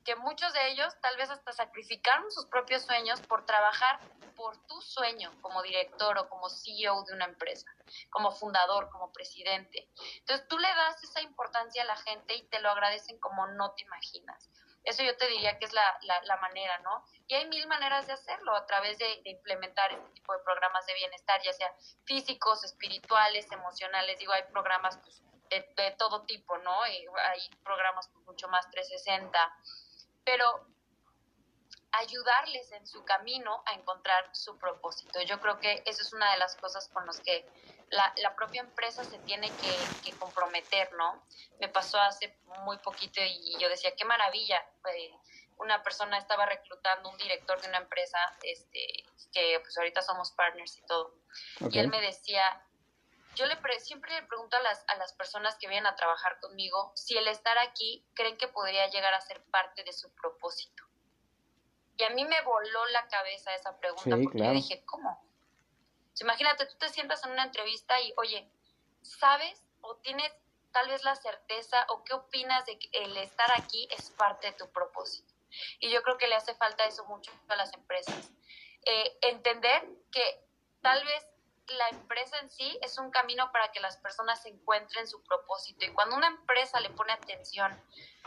que 0.04 0.18
muchos 0.18 0.52
de 0.52 0.72
ellos 0.72 0.94
tal 1.02 1.16
vez 1.16 1.30
hasta 1.30 1.54
sacrificaron 1.54 2.30
sus 2.30 2.46
propios 2.48 2.82
sueños 2.82 3.22
por 3.22 3.46
trabajar 3.46 4.02
por 4.36 4.58
tu 4.68 4.82
sueño 4.82 5.32
como 5.42 5.64
director 5.64 6.18
o 6.18 6.28
como 6.28 6.50
CEO 6.50 7.04
de 7.04 7.14
una 7.14 7.24
empresa, 7.24 7.68
como 8.10 8.32
fundador, 8.32 8.90
como 8.90 9.14
presidente. 9.14 9.88
Entonces 10.20 10.46
tú 10.50 10.60
le 10.60 10.68
das 10.68 11.02
esa 11.04 11.22
importancia 11.22 11.84
a 11.84 11.86
la 11.86 11.96
gente 11.96 12.36
y 12.36 12.44
te 12.44 12.60
lo 12.60 12.70
agradecen 12.70 13.18
como 13.20 13.48
no 13.48 13.72
te 13.72 13.84
imaginas. 13.84 14.50
Eso 14.84 15.04
yo 15.04 15.16
te 15.16 15.28
diría 15.28 15.58
que 15.58 15.66
es 15.66 15.74
la, 15.74 16.00
la, 16.24 16.38
manera, 16.38 16.80
¿no? 16.80 17.04
Y 17.28 17.36
hay 17.36 17.46
mil 17.48 17.66
maneras 17.68 18.08
de 18.08 18.14
hacerlo 18.14 18.56
a 18.56 18.66
través 18.66 18.98
de, 18.98 19.22
implementar 19.26 19.92
este 19.92 20.10
tipo 20.12 20.34
de 20.34 20.40
programas 20.40 20.86
de 20.86 20.94
bienestar, 20.94 21.42
ya 21.44 21.52
sea 21.52 21.74
físicos, 22.06 22.64
espirituales, 22.64 23.52
emocionales. 23.52 24.20
Digo, 24.20 24.32
hay 24.32 24.44
programas 24.52 24.98
pues, 24.98 25.22
de, 25.50 25.96
todo 25.98 26.24
tipo, 26.24 26.58
¿no? 26.60 26.88
Y 26.88 27.06
hay 27.18 27.50
programas 27.64 28.10
mucho 28.26 28.48
más 28.48 28.70
360. 28.72 29.58
Pero 30.24 30.68
ayudarles 31.92 32.72
en 32.74 32.86
su 32.86 33.04
camino 33.06 33.64
a 33.66 33.74
encontrar 33.74 34.30
su 34.36 34.58
propósito. 34.58 35.22
Yo 35.22 35.40
creo 35.40 35.60
que 35.60 35.84
eso 35.86 36.02
es 36.02 36.14
una 36.14 36.32
de 36.32 36.38
las 36.38 36.56
cosas 36.56 36.90
con 36.90 37.06
las 37.06 37.20
que 37.22 37.46
la, 37.90 38.14
la 38.18 38.36
propia 38.36 38.62
empresa 38.62 39.04
se 39.04 39.18
tiene 39.20 39.50
que, 39.52 40.14
comprometer, 40.18 40.92
¿no? 40.94 41.24
Me 41.60 41.68
pasó 41.68 42.00
hace 42.00 42.38
muy 42.66 42.78
poquito 42.80 43.22
y 43.22 43.58
yo 43.60 43.70
decía, 43.70 43.96
qué 43.96 44.04
maravilla. 44.06 44.64
una 45.58 45.82
persona 45.84 46.18
estaba 46.18 46.46
reclutando 46.46 47.10
un 47.10 47.18
director 47.18 47.60
de 47.62 47.70
una 47.70 47.78
empresa, 47.78 48.18
este, 48.44 49.06
que 49.32 49.60
pues 49.62 49.78
ahorita 49.78 50.02
somos 50.02 50.32
partners 50.32 50.78
y 50.78 50.86
todo. 50.86 51.14
Y 51.72 51.80
él 51.80 51.88
me 51.88 52.02
decía, 52.02 52.44
yo 53.38 53.46
le 53.46 53.80
siempre 53.80 54.14
le 54.20 54.28
pregunto 54.28 54.58
a 54.58 54.62
las, 54.62 54.84
a 54.88 54.96
las 54.96 55.14
personas 55.14 55.58
que 55.60 55.68
vienen 55.68 55.86
a 55.86 55.96
trabajar 55.96 56.40
conmigo 56.40 56.92
si 56.96 57.16
el 57.16 57.28
estar 57.28 57.58
aquí 57.60 58.04
creen 58.16 58.36
que 58.38 58.48
podría 58.48 58.88
llegar 58.88 59.14
a 59.14 59.22
ser 59.22 59.44
parte 59.46 59.84
de 59.84 59.94
su 59.94 60.12
propósito. 60.16 60.84
Y 61.98 62.04
a 62.04 62.10
mí 62.10 62.26
me 62.26 62.42
voló 62.42 62.86
la 62.88 63.08
cabeza 63.08 63.54
esa 63.54 63.78
pregunta 63.80 64.18
porque 64.24 64.40
yo 64.40 64.52
dije, 64.52 64.84
¿cómo? 64.86 65.24
imagínate, 66.20 66.66
tú 66.66 66.76
te 66.80 66.90
sientas 66.90 67.24
en 67.26 67.32
una 67.32 67.44
entrevista 67.44 68.02
y, 68.02 68.12
oye, 68.18 68.52
¿sabes 69.04 69.64
o 69.82 69.98
tienes 69.98 70.34
tal 70.72 70.90
vez 70.90 71.04
la 71.04 71.16
certeza 71.16 71.86
o 71.90 72.04
qué 72.04 72.14
opinas 72.14 72.66
de 72.66 72.80
que 72.80 72.90
el 72.92 73.16
estar 73.18 73.52
aquí 73.56 73.88
es 73.92 74.10
parte 74.12 74.48
de 74.48 74.54
tu 74.54 74.72
propósito? 74.72 75.32
Y 75.80 75.92
yo 75.92 76.02
creo 76.02 76.18
que 76.18 76.28
le 76.28 76.36
hace 76.36 76.56
falta 76.56 76.86
eso 76.86 77.06
mucho 77.06 77.32
a 77.48 77.56
las 77.56 77.72
empresas. 77.74 78.32
Eh, 78.84 79.18
entender 79.22 79.88
que 80.12 80.44
tal 80.82 81.06
vez 81.06 81.28
la 81.76 81.90
empresa 81.90 82.38
en 82.40 82.50
sí 82.50 82.78
es 82.82 82.98
un 82.98 83.12
camino 83.12 83.52
para 83.52 83.72
que 83.72 83.80
las 83.80 83.98
personas 83.98 84.46
encuentren 84.46 85.08
su 85.08 85.22
propósito. 85.24 85.86
Y 85.86 85.90
cuando 85.90 86.16
una 86.16 86.28
empresa 86.28 86.80
le 86.80 86.90
pone 86.90 87.14
atención 87.14 87.72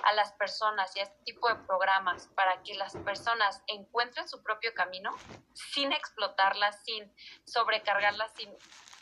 a 0.02 0.12
las 0.12 0.32
personas 0.32 0.94
y 0.96 1.00
a 1.00 1.04
este 1.04 1.18
tipo 1.24 1.48
de 1.48 1.56
programas 1.66 2.28
para 2.34 2.62
que 2.62 2.74
las 2.74 2.96
personas 2.98 3.62
encuentren 3.66 4.28
su 4.28 4.42
propio 4.42 4.74
camino, 4.74 5.16
sin 5.54 5.92
explotarlas, 5.92 6.82
sin 6.84 7.12
sobrecargarlas, 7.44 8.32
sin, 8.34 8.54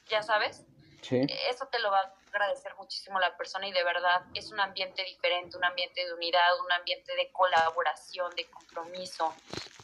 ya 0.08 0.22
sabes, 0.22 0.64
eso 1.02 1.66
te 1.68 1.78
lo 1.78 1.90
va 1.90 2.00
a 2.00 2.14
agradecer 2.28 2.74
muchísimo 2.76 3.18
la 3.20 3.36
persona 3.36 3.66
y 3.66 3.72
de 3.72 3.84
verdad 3.84 4.22
es 4.34 4.50
un 4.50 4.60
ambiente 4.60 5.04
diferente, 5.04 5.56
un 5.56 5.64
ambiente 5.64 6.04
de 6.04 6.12
unidad, 6.12 6.60
un 6.60 6.72
ambiente 6.72 7.14
de 7.14 7.30
colaboración, 7.32 8.34
de 8.34 8.46
compromiso, 8.50 9.34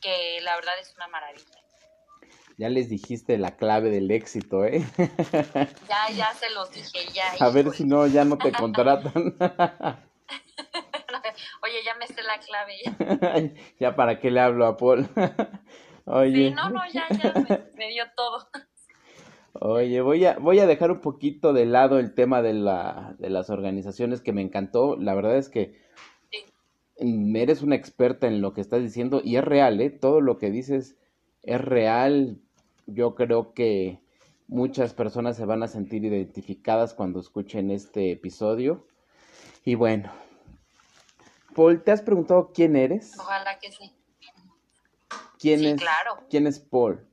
que 0.02 0.40
la 0.42 0.56
verdad 0.56 0.78
es 0.78 0.94
una 0.96 1.08
maravilla. 1.08 1.63
Ya 2.56 2.68
les 2.68 2.88
dijiste 2.88 3.36
la 3.36 3.56
clave 3.56 3.90
del 3.90 4.10
éxito, 4.10 4.64
¿eh? 4.64 4.84
Ya, 5.88 6.08
ya 6.14 6.32
se 6.34 6.50
los 6.50 6.70
dije, 6.70 7.00
ya. 7.12 7.24
A 7.44 7.50
ver 7.50 7.70
si 7.72 7.84
no, 7.84 8.06
ya 8.06 8.24
no 8.24 8.38
te 8.38 8.52
contratan. 8.58 9.12
Oye, 11.62 11.82
ya 11.84 11.94
me 11.96 12.06
sé 12.06 12.22
la 12.22 12.38
clave. 12.38 12.74
Ya, 12.84 13.50
ya 13.80 13.96
para 13.96 14.20
qué 14.20 14.30
le 14.30 14.40
hablo 14.40 14.66
a 14.66 14.76
Paul. 14.76 15.08
Oye. 16.04 16.50
Sí, 16.50 16.54
no, 16.54 16.70
no, 16.70 16.80
ya, 16.92 17.06
ya 17.10 17.32
me, 17.76 17.88
dio 17.88 18.04
todo. 18.16 18.46
Oye, 19.54 20.00
voy 20.00 20.24
a, 20.24 20.38
voy 20.38 20.60
a 20.60 20.66
dejar 20.66 20.90
un 20.92 21.00
poquito 21.00 21.52
de 21.52 21.66
lado 21.66 21.98
el 21.98 22.14
tema 22.14 22.42
de, 22.42 22.52
la, 22.54 23.16
de 23.18 23.30
las 23.30 23.50
organizaciones 23.50 24.20
que 24.20 24.32
me 24.32 24.42
encantó. 24.42 24.96
La 24.96 25.14
verdad 25.14 25.36
es 25.36 25.48
que 25.48 25.82
eres 26.96 27.62
una 27.62 27.74
experta 27.74 28.26
en 28.26 28.40
lo 28.40 28.52
que 28.52 28.60
estás 28.60 28.82
diciendo 28.82 29.20
y 29.24 29.36
es 29.36 29.44
real, 29.44 29.80
¿eh? 29.80 29.90
Todo 29.90 30.20
lo 30.20 30.38
que 30.38 30.50
dices 30.50 30.96
es 31.42 31.60
real. 31.60 32.40
Yo 32.86 33.14
creo 33.14 33.54
que 33.54 34.00
muchas 34.46 34.94
personas 34.94 35.36
se 35.36 35.44
van 35.44 35.62
a 35.62 35.68
sentir 35.68 36.04
identificadas 36.04 36.94
cuando 36.94 37.20
escuchen 37.20 37.70
este 37.70 38.12
episodio. 38.12 38.86
Y 39.64 39.74
bueno, 39.74 40.12
Paul, 41.54 41.82
¿te 41.82 41.92
has 41.92 42.02
preguntado 42.02 42.52
quién 42.52 42.76
eres? 42.76 43.18
Ojalá 43.18 43.58
que 43.58 43.72
sí. 43.72 43.94
¿Quién 45.38 45.60
sí, 45.60 45.66
es, 45.68 45.80
claro. 45.80 46.24
¿Quién 46.30 46.46
es 46.46 46.58
Paul? 46.58 47.06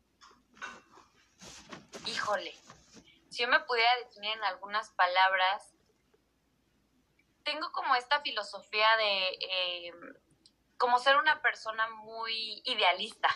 Híjole, 2.07 2.53
si 3.29 3.43
yo 3.43 3.49
me 3.49 3.59
pudiera 3.61 3.89
definir 4.03 4.31
en 4.31 4.43
algunas 4.45 4.89
palabras, 4.91 5.73
tengo 7.43 7.71
como 7.71 7.95
esta 7.95 8.21
filosofía 8.21 8.87
de 8.97 9.87
eh, 9.87 9.93
como 10.77 10.97
ser 10.99 11.17
una 11.17 11.41
persona 11.41 11.87
muy 12.03 12.61
idealista. 12.65 13.29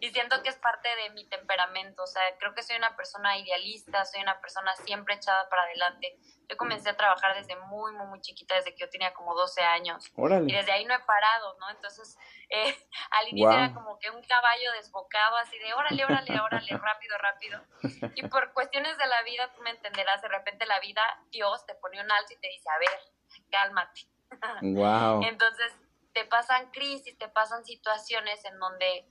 Y 0.00 0.10
siento 0.10 0.42
que 0.42 0.48
es 0.48 0.56
parte 0.56 0.88
de 0.96 1.10
mi 1.10 1.26
temperamento, 1.28 2.02
o 2.02 2.06
sea, 2.06 2.22
creo 2.38 2.54
que 2.54 2.62
soy 2.62 2.76
una 2.76 2.96
persona 2.96 3.38
idealista, 3.38 4.04
soy 4.04 4.22
una 4.22 4.40
persona 4.40 4.74
siempre 4.76 5.14
echada 5.14 5.48
para 5.48 5.62
adelante. 5.62 6.18
Yo 6.48 6.56
comencé 6.56 6.90
a 6.90 6.96
trabajar 6.96 7.34
desde 7.34 7.56
muy, 7.56 7.92
muy, 7.92 8.06
muy 8.06 8.20
chiquita, 8.20 8.54
desde 8.54 8.74
que 8.74 8.80
yo 8.80 8.90
tenía 8.90 9.14
como 9.14 9.34
12 9.34 9.62
años. 9.62 10.12
Y 10.48 10.52
desde 10.52 10.72
ahí 10.72 10.84
no 10.84 10.94
he 10.94 11.00
parado, 11.00 11.56
¿no? 11.58 11.70
Entonces, 11.70 12.18
eh, 12.50 12.76
al 13.10 13.28
inicio 13.28 13.52
era 13.52 13.72
como 13.72 13.98
que 13.98 14.10
un 14.10 14.22
caballo 14.22 14.72
desbocado, 14.72 15.36
así 15.36 15.58
de 15.58 15.72
órale, 15.74 16.04
órale, 16.04 16.40
órale, 16.40 16.76
rápido, 16.76 17.18
rápido. 17.18 17.62
Y 18.14 18.26
por 18.28 18.52
cuestiones 18.52 18.98
de 18.98 19.06
la 19.06 19.22
vida, 19.22 19.52
tú 19.54 19.62
me 19.62 19.70
entenderás, 19.70 20.20
de 20.22 20.28
repente 20.28 20.66
la 20.66 20.80
vida, 20.80 21.02
Dios 21.30 21.64
te 21.66 21.74
pone 21.76 22.00
un 22.00 22.10
alto 22.10 22.32
y 22.32 22.36
te 22.40 22.48
dice, 22.48 22.68
a 22.68 22.78
ver, 22.78 23.00
cálmate. 23.50 24.02
Wow. 24.62 25.22
Entonces, 25.24 25.72
te 26.12 26.24
pasan 26.24 26.70
crisis, 26.70 27.16
te 27.18 27.28
pasan 27.28 27.64
situaciones 27.64 28.44
en 28.44 28.58
donde 28.58 29.06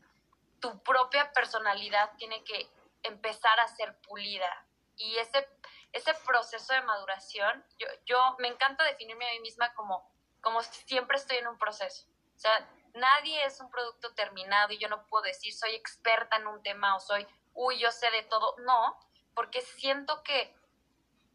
tu 0.62 0.82
propia 0.84 1.32
personalidad 1.34 2.12
tiene 2.18 2.44
que 2.44 2.70
empezar 3.04 3.60
a 3.60 3.68
ser 3.68 4.00
pulida. 4.02 4.66
Y 4.96 5.18
ese, 5.18 5.50
ese 5.92 6.14
proceso 6.26 6.74
de 6.74 6.82
maduración, 6.84 7.66
yo, 7.78 7.88
yo 8.06 8.36
me 8.40 8.48
encanta 8.48 8.84
definirme 8.86 9.28
a 9.28 9.34
mí 9.34 9.40
misma 9.42 9.74
como, 9.74 10.10
como 10.40 10.62
siempre 10.62 11.18
estoy 11.18 11.38
en 11.38 11.48
un 11.48 11.58
proceso. 11.58 12.08
O 12.36 12.40
sea, 12.40 12.68
nadie 12.94 13.44
es 13.46 13.60
un 13.60 13.70
producto 13.70 14.14
terminado 14.14 14.72
y 14.72 14.78
yo 14.78 14.88
no 14.88 15.06
puedo 15.08 15.24
decir 15.24 15.54
soy 15.54 15.76
experta 15.76 16.38
en 16.38 16.48
un 16.48 16.62
tema 16.64 16.96
o 16.96 17.00
soy, 17.00 17.28
uy, 17.54 17.80
yo 17.80 17.92
sé 17.92 18.10
de 18.12 18.24
todo. 18.24 18.56
No, 18.60 18.98
porque 19.34 19.62
siento 19.62 20.24
que 20.24 20.56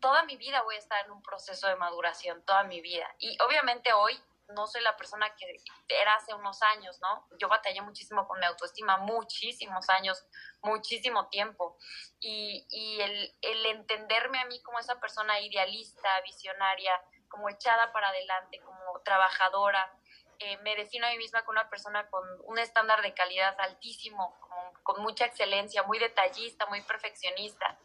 toda 0.00 0.22
mi 0.24 0.36
vida 0.36 0.62
voy 0.62 0.76
a 0.76 0.78
estar 0.78 1.04
en 1.04 1.10
un 1.10 1.22
proceso 1.22 1.66
de 1.66 1.76
maduración, 1.76 2.44
toda 2.44 2.62
mi 2.64 2.80
vida. 2.80 3.12
Y 3.18 3.36
obviamente 3.42 3.92
hoy 3.92 4.20
no 4.48 4.66
soy 4.66 4.82
la 4.82 4.96
persona 4.96 5.34
que 5.34 5.46
era 5.88 6.14
hace 6.14 6.34
unos 6.34 6.62
años, 6.62 6.98
¿no? 7.00 7.26
Yo 7.38 7.48
batallé 7.48 7.80
muchísimo 7.82 8.26
con 8.26 8.38
mi 8.38 8.46
autoestima, 8.46 8.98
muchísimos 8.98 9.88
años, 9.90 10.24
muchísimo 10.62 11.28
tiempo. 11.28 11.76
Y, 12.20 12.66
el, 13.00 13.66
entenderme 13.66 14.38
a 14.38 14.46
mí 14.46 14.62
como 14.62 14.78
esa 14.78 15.00
persona 15.00 15.40
idealista, 15.40 16.08
visionaria, 16.22 16.92
como 17.28 17.48
echada 17.48 17.92
para 17.92 18.08
adelante, 18.08 18.60
como 18.60 19.00
trabajadora, 19.00 19.92
eh, 20.38 20.58
me 20.58 20.76
defino 20.76 21.06
a 21.06 21.10
mí 21.10 21.18
misma 21.18 21.44
como 21.44 21.58
una 21.58 21.68
persona 21.68 22.08
con 22.08 22.22
un 22.44 22.58
estándar 22.58 23.02
de 23.02 23.14
calidad 23.14 23.58
altísimo, 23.60 24.38
con 24.82 25.02
mucha 25.02 25.24
excelencia, 25.24 25.82
muy 25.82 25.98
detallista, 25.98 26.66
muy 26.66 26.82
perfeccionista. 26.82 27.78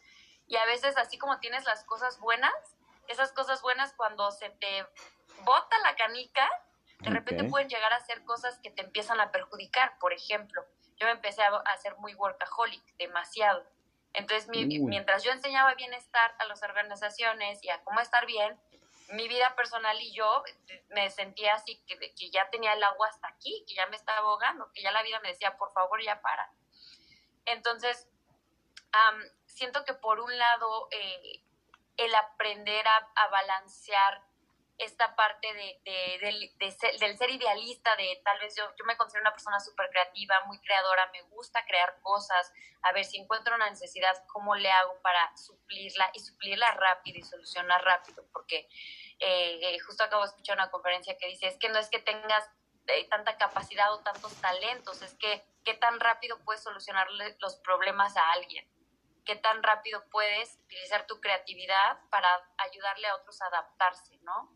Y 0.48 0.58
a 0.58 0.66
veces, 0.66 0.98
así 0.98 1.18
como 1.18 1.40
tienes 1.40 1.64
las 1.66 1.86
cosas 1.86 2.20
buenas, 2.20 2.54
esas 3.08 3.32
cosas 3.32 3.62
buenas 3.62 3.94
cuando 3.94 4.32
se 4.32 4.50
te 4.50 4.88
bota 5.44 5.78
la 5.80 5.96
canica, 5.96 6.48
de 7.00 7.10
repente 7.10 7.44
pueden 7.46 7.70
llegar 7.70 7.92
a 7.94 8.00
ser 8.00 8.24
cosas 8.24 8.60
que 8.60 8.70
te 8.70 8.84
empiezan 8.84 9.20
a 9.20 9.32
perjudicar. 9.32 9.98
Por 10.00 10.14
ejemplo, 10.14 10.64
yo 10.98 11.08
me 11.08 11.14
empecé 11.14 11.42
a, 11.42 11.56
hacer 11.74 11.96
muy 11.98 12.14
workaholic, 12.16 12.84
demasiado. 12.98 13.66
Entonces, 14.14 14.48
mientras 14.50 15.24
yo 15.24 15.32
enseñaba 15.32 15.74
bienestar 15.76 16.36
a 16.40 16.46
las 16.46 16.62
organizaciones 16.64 17.64
y 17.64 17.70
a 17.70 17.82
cómo 17.84 18.00
estar 18.02 18.26
bien, 18.26 18.60
mi 19.10 19.28
vida 19.28 19.56
personal 19.56 20.00
y 20.00 20.14
yo 20.14 20.44
me 20.90 21.10
sentía 21.10 21.56
así, 21.56 21.82
que, 21.88 21.98
que 21.98 22.30
ya 22.30 22.50
tenía 22.50 22.74
el 22.74 22.84
agua 22.84 23.08
hasta 23.08 23.28
aquí, 23.28 23.64
que 23.68 23.74
ya 23.74 23.86
me 23.88 23.96
estaba 23.96 24.20
ahogando, 24.20 24.72
que 24.74 24.82
ya 24.82 24.92
la 24.92 25.04
vida 25.04 25.20
me 25.22 25.30
decía, 25.30 25.58
por 25.58 25.72
favor, 25.74 26.02
ya 26.04 26.22
para. 26.22 26.52
Entonces, 27.46 28.08
siento 29.46 29.84
que 29.86 29.94
por 29.94 30.20
un 30.20 30.38
lado, 30.38 30.88
eh, 30.92 31.44
el 31.98 32.16
aprender 32.16 32.86
a, 32.88 33.28
balancear 33.28 34.24
esta 34.78 35.16
parte 35.16 35.48
de, 35.54 36.20
del, 36.22 37.18
ser, 37.18 37.30
idealista, 37.30 37.96
de 37.96 38.20
tal 38.24 38.40
vez 38.40 38.56
yo, 38.56 38.64
yo 38.78 38.86
me 38.86 38.98
considero 38.98 39.22
una 39.22 39.32
persona 39.32 39.60
súper 39.60 39.90
creativa, 39.90 40.36
muy 40.48 40.60
creadora, 40.60 41.10
me 41.12 41.22
gusta 41.24 41.64
crear 41.66 42.00
cosas, 42.02 42.52
a 42.82 42.92
ver 42.92 43.06
si 43.06 43.18
encuentro 43.18 43.56
una 43.56 43.70
necesidad, 43.70 44.14
¿cómo 44.28 44.56
le 44.56 44.72
hago 44.72 45.00
para 45.02 45.36
suplirla 45.38 46.10
y 46.14 46.20
suplirla 46.20 46.72
rápido 46.72 47.20
y 47.20 47.24
solucionar 47.24 47.84
rápido? 47.84 48.26
Porque 48.34 48.68
eh, 49.20 49.78
justo 49.86 50.04
acabo 50.04 50.24
de 50.24 50.30
escuchar 50.30 50.58
una 50.58 50.72
conferencia 50.72 51.18
que 51.18 51.28
dice, 51.28 51.48
es 51.48 51.58
que 51.58 51.70
no 51.70 51.78
es 51.78 51.90
que 51.90 52.00
tengas 52.00 52.50
eh, 52.88 53.08
tanta 53.10 53.38
capacidad 53.38 53.94
o 53.94 54.00
tantos 54.00 54.34
talentos, 54.42 55.02
es 55.04 55.14
que 55.16 55.46
qué 55.64 55.76
tan 55.76 56.00
rápido 56.00 56.40
puedes 56.44 56.64
solucionarle 56.64 57.38
los 57.40 57.56
problemas 57.58 58.18
a 58.18 58.32
alguien, 58.32 58.68
qué 59.26 59.36
tan 59.36 59.62
rápido 59.64 60.04
puedes 60.10 60.58
utilizar 60.66 61.06
tu 61.08 61.20
creatividad 61.22 62.00
para 62.10 62.28
ayudarle 62.58 63.08
a 63.08 63.16
otros 63.16 63.42
a 63.42 63.48
adaptarse, 63.48 64.18
¿no? 64.22 64.52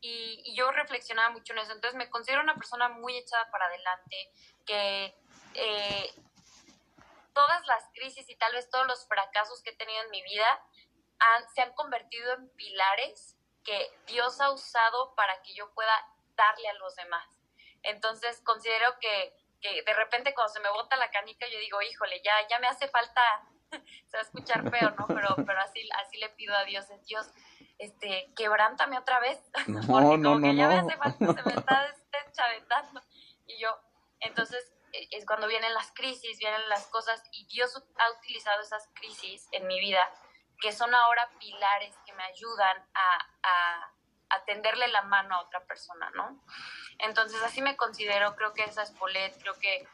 Y, 0.00 0.54
yo 0.56 0.70
reflexionaba 0.72 1.30
mucho 1.30 1.52
en 1.52 1.60
eso, 1.60 1.72
entonces 1.72 1.96
me 1.96 2.10
considero 2.10 2.42
una 2.42 2.56
persona 2.56 2.88
muy 2.88 3.16
echada 3.16 3.50
para 3.50 3.66
adelante, 3.66 4.32
que 4.66 5.14
todas 7.32 7.66
las 7.66 7.88
crisis 7.94 8.28
y 8.28 8.36
tal 8.36 8.52
vez 8.52 8.68
todos 8.70 8.86
los 8.86 9.06
fracasos 9.06 9.62
que 9.62 9.70
he 9.70 9.76
tenido 9.76 10.02
en 10.02 10.10
mi 10.10 10.22
vida 10.22 10.64
se 11.54 11.62
han 11.62 11.72
convertido 11.74 12.32
en 12.34 12.48
pilares 12.50 13.36
que 13.64 13.96
Dios 14.06 14.40
ha 14.40 14.50
usado 14.50 15.14
para 15.14 15.40
que 15.42 15.54
yo 15.54 15.72
pueda 15.72 15.92
darle 16.34 16.68
a 16.68 16.74
los 16.74 16.96
demás. 16.96 17.26
Entonces 17.82 18.40
considero 18.44 18.98
que, 19.00 19.36
que 19.60 19.82
de 19.82 19.94
repente 19.94 20.34
cuando 20.34 20.52
se 20.52 20.60
me 20.60 20.70
bota 20.70 20.96
la 20.96 21.10
canica 21.10 21.46
yo 21.48 21.58
digo, 21.58 21.80
híjole, 21.82 22.20
ya, 22.22 22.34
ya 22.48 22.58
me 22.58 22.68
hace 22.68 22.88
falta, 22.88 23.22
se 24.08 24.16
va 24.16 24.20
a 24.20 24.22
escuchar 24.22 24.70
feo, 24.70 24.90
¿no? 24.98 25.06
Pero, 25.06 25.34
pero 25.46 25.60
así, 25.60 25.88
así 26.04 26.18
le 26.18 26.28
pido 26.30 26.54
a 26.54 26.64
Dios, 26.64 26.86
Dios, 27.06 27.30
este, 27.78 28.32
quebrántame 28.36 28.98
otra 28.98 29.20
vez, 29.20 29.40
no, 29.66 29.80
porque 29.86 30.18
no, 30.18 30.30
como 30.30 30.46
que 30.46 30.56
ya 30.56 30.68
me 30.68 30.78
hace 30.78 30.96
falta, 30.96 31.34
se 31.34 31.42
me 31.42 31.54
está 31.54 31.94
deschavetando. 32.12 33.02
Y 33.46 33.58
yo, 33.58 33.76
entonces 34.20 34.72
e, 34.92 35.08
es 35.12 35.26
cuando 35.26 35.48
vienen 35.48 35.74
las 35.74 35.90
crisis, 35.92 36.38
vienen 36.38 36.68
las 36.68 36.86
cosas, 36.86 37.22
y 37.32 37.46
Dios 37.46 37.76
ha 37.76 38.18
utilizado 38.18 38.60
esas 38.60 38.88
crisis 38.94 39.48
en 39.52 39.66
mi 39.66 39.80
vida 39.80 40.08
que 40.60 40.72
son 40.72 40.94
ahora 40.94 41.28
pilares 41.40 41.96
que 42.06 42.12
me 42.12 42.22
ayudan 42.22 42.88
a, 42.94 43.18
a, 43.42 44.44
tenderle 44.46 44.88
la 44.88 45.02
mano 45.02 45.34
a 45.34 45.42
otra 45.42 45.64
persona, 45.66 46.10
¿no? 46.14 46.42
Entonces 46.98 47.42
así 47.42 47.60
me 47.60 47.76
considero, 47.76 48.34
creo 48.34 48.54
que 48.54 48.64
esa 48.64 48.82
es 48.82 48.90
Polet, 48.92 49.36
creo 49.40 49.54
que, 49.58 49.86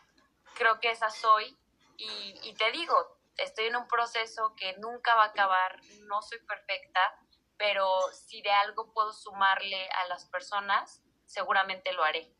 creo 0.54 0.78
que 0.78 0.90
esa 0.90 1.10
soy 1.10 1.58
y, 1.96 2.38
y 2.42 2.54
te 2.54 2.70
digo, 2.70 3.17
estoy 3.38 3.66
en 3.66 3.76
un 3.76 3.88
proceso 3.88 4.54
que 4.56 4.76
nunca 4.78 5.14
va 5.14 5.24
a 5.24 5.28
acabar, 5.28 5.80
no 6.06 6.20
soy 6.22 6.38
perfecta, 6.40 7.00
pero 7.56 7.86
si 8.12 8.42
de 8.42 8.50
algo 8.50 8.92
puedo 8.92 9.12
sumarle 9.12 9.88
a 9.90 10.08
las 10.08 10.26
personas, 10.26 11.02
seguramente 11.24 11.92
lo 11.92 12.04
haré. 12.04 12.32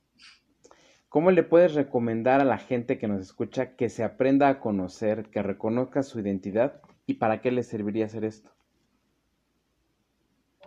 ¿Cómo 1.08 1.30
le 1.30 1.42
puedes 1.42 1.74
recomendar 1.74 2.40
a 2.40 2.44
la 2.44 2.58
gente 2.58 2.98
que 2.98 3.08
nos 3.08 3.22
escucha 3.22 3.76
que 3.76 3.88
se 3.88 4.04
aprenda 4.04 4.48
a 4.48 4.60
conocer, 4.60 5.30
que 5.30 5.42
reconozca 5.42 6.02
su 6.02 6.20
identidad 6.20 6.82
¿Y 7.08 7.14
para 7.14 7.40
qué 7.40 7.50
le 7.50 7.62
serviría 7.62 8.04
hacer 8.04 8.22
esto? 8.26 8.50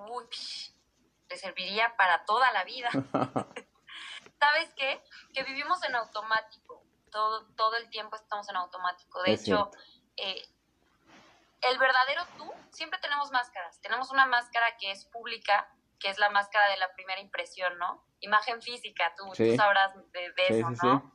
Uy, 0.10 0.26
le 1.30 1.38
serviría 1.38 1.96
para 1.96 2.26
toda 2.26 2.52
la 2.52 2.64
vida. 2.64 2.90
¿Sabes 4.40 4.74
qué? 4.76 5.04
Que 5.36 5.44
vivimos 5.44 5.84
en 5.84 5.94
automático. 5.94 6.84
Todo, 7.12 7.46
todo 7.54 7.76
el 7.78 7.88
tiempo 7.92 8.16
estamos 8.16 8.50
en 8.50 8.56
automático. 8.56 9.22
De 9.22 9.34
hecho, 9.34 9.70
eh, 10.22 10.46
el 11.62 11.78
verdadero 11.80 12.24
tú, 12.38 12.54
siempre 12.70 13.00
tenemos 13.00 13.32
máscaras. 13.32 13.80
Tenemos 13.82 14.12
una 14.12 14.26
máscara 14.26 14.78
que 14.78 14.92
es 14.92 15.06
pública, 15.06 15.68
que 16.00 16.10
es 16.10 16.18
la 16.20 16.30
máscara 16.30 16.70
de 16.70 16.78
la 16.78 16.94
primera 16.94 17.20
impresión, 17.20 17.78
¿no? 17.78 18.04
Imagen 18.20 18.62
física, 18.62 19.14
tú, 19.18 19.34
sabrás 19.56 19.94
de, 20.12 20.34
eso, 20.48 20.70
¿no? 20.84 21.14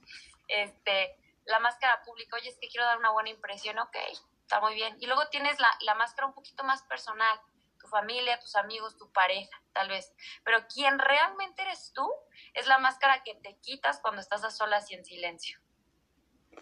Este, 0.48 1.16
la 1.44 1.60
máscara 1.60 2.02
pública, 2.02 2.36
oye, 2.36 2.48
es 2.48 2.58
que 2.60 2.68
quiero 2.68 2.86
dar 2.86 2.98
una 2.98 3.10
buena 3.10 3.30
impresión, 3.30 3.78
ok, 3.78 3.96
está 4.42 4.60
muy 4.60 4.74
bien. 4.74 4.96
Y 5.00 5.06
luego 5.06 5.28
tienes 5.28 5.58
la, 5.60 5.68
la 5.80 5.94
máscara 5.94 6.26
un 6.26 6.34
poquito 6.34 6.64
más 6.64 6.82
personal, 6.84 7.40
tu 7.78 7.86
familia, 7.86 8.38
tus 8.40 8.56
amigos, 8.56 8.96
tu 8.96 9.10
pareja, 9.12 9.60
tal 9.72 9.88
vez. 9.88 10.12
Pero 10.44 10.66
quien 10.66 10.98
realmente 10.98 11.62
eres 11.62 11.92
tú 11.92 12.08
es 12.54 12.66
la 12.66 12.78
máscara 12.78 13.22
que 13.22 13.34
te 13.36 13.56
quitas 13.58 14.00
cuando 14.00 14.20
estás 14.20 14.44
a 14.44 14.50
solas 14.50 14.90
y 14.90 14.94
en 14.94 15.04
silencio. 15.04 15.60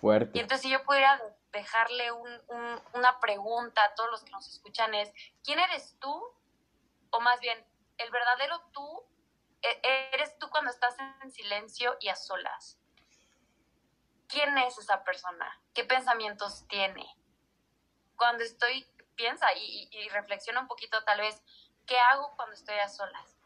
Fuerte. 0.00 0.38
Y 0.38 0.40
entonces 0.40 0.62
si 0.62 0.70
yo 0.70 0.82
pudiera 0.84 1.20
dejarle 1.54 2.12
una 2.12 3.20
pregunta 3.20 3.82
a 3.82 3.94
todos 3.94 4.10
los 4.10 4.24
que 4.24 4.32
nos 4.32 4.46
escuchan 4.48 4.94
es, 4.94 5.10
¿quién 5.42 5.58
eres 5.58 5.96
tú? 5.98 6.22
O 7.10 7.20
más 7.20 7.40
bien, 7.40 7.66
el 7.96 8.10
verdadero 8.10 8.60
tú, 8.72 9.06
e, 9.62 10.10
eres 10.12 10.36
tú 10.38 10.50
cuando 10.50 10.70
estás 10.70 10.94
en 11.22 11.30
silencio 11.30 11.96
y 12.00 12.08
a 12.08 12.16
solas. 12.16 12.78
¿Quién 14.28 14.58
es 14.58 14.76
esa 14.76 15.02
persona? 15.04 15.60
¿Qué 15.72 15.84
pensamientos 15.84 16.66
tiene? 16.68 17.06
cuando 18.16 18.44
estoy, 18.44 18.86
piensa 19.16 19.46
y, 19.54 20.08
reflexiona 20.08 20.60
un 20.60 20.68
poquito 20.68 21.02
tal 21.04 21.20
vez, 21.20 21.42
¿qué 21.86 21.98
hago 21.98 22.34
cuando 22.36 22.54
estoy 22.54 22.78
a 22.78 22.88
solas? 22.88 23.36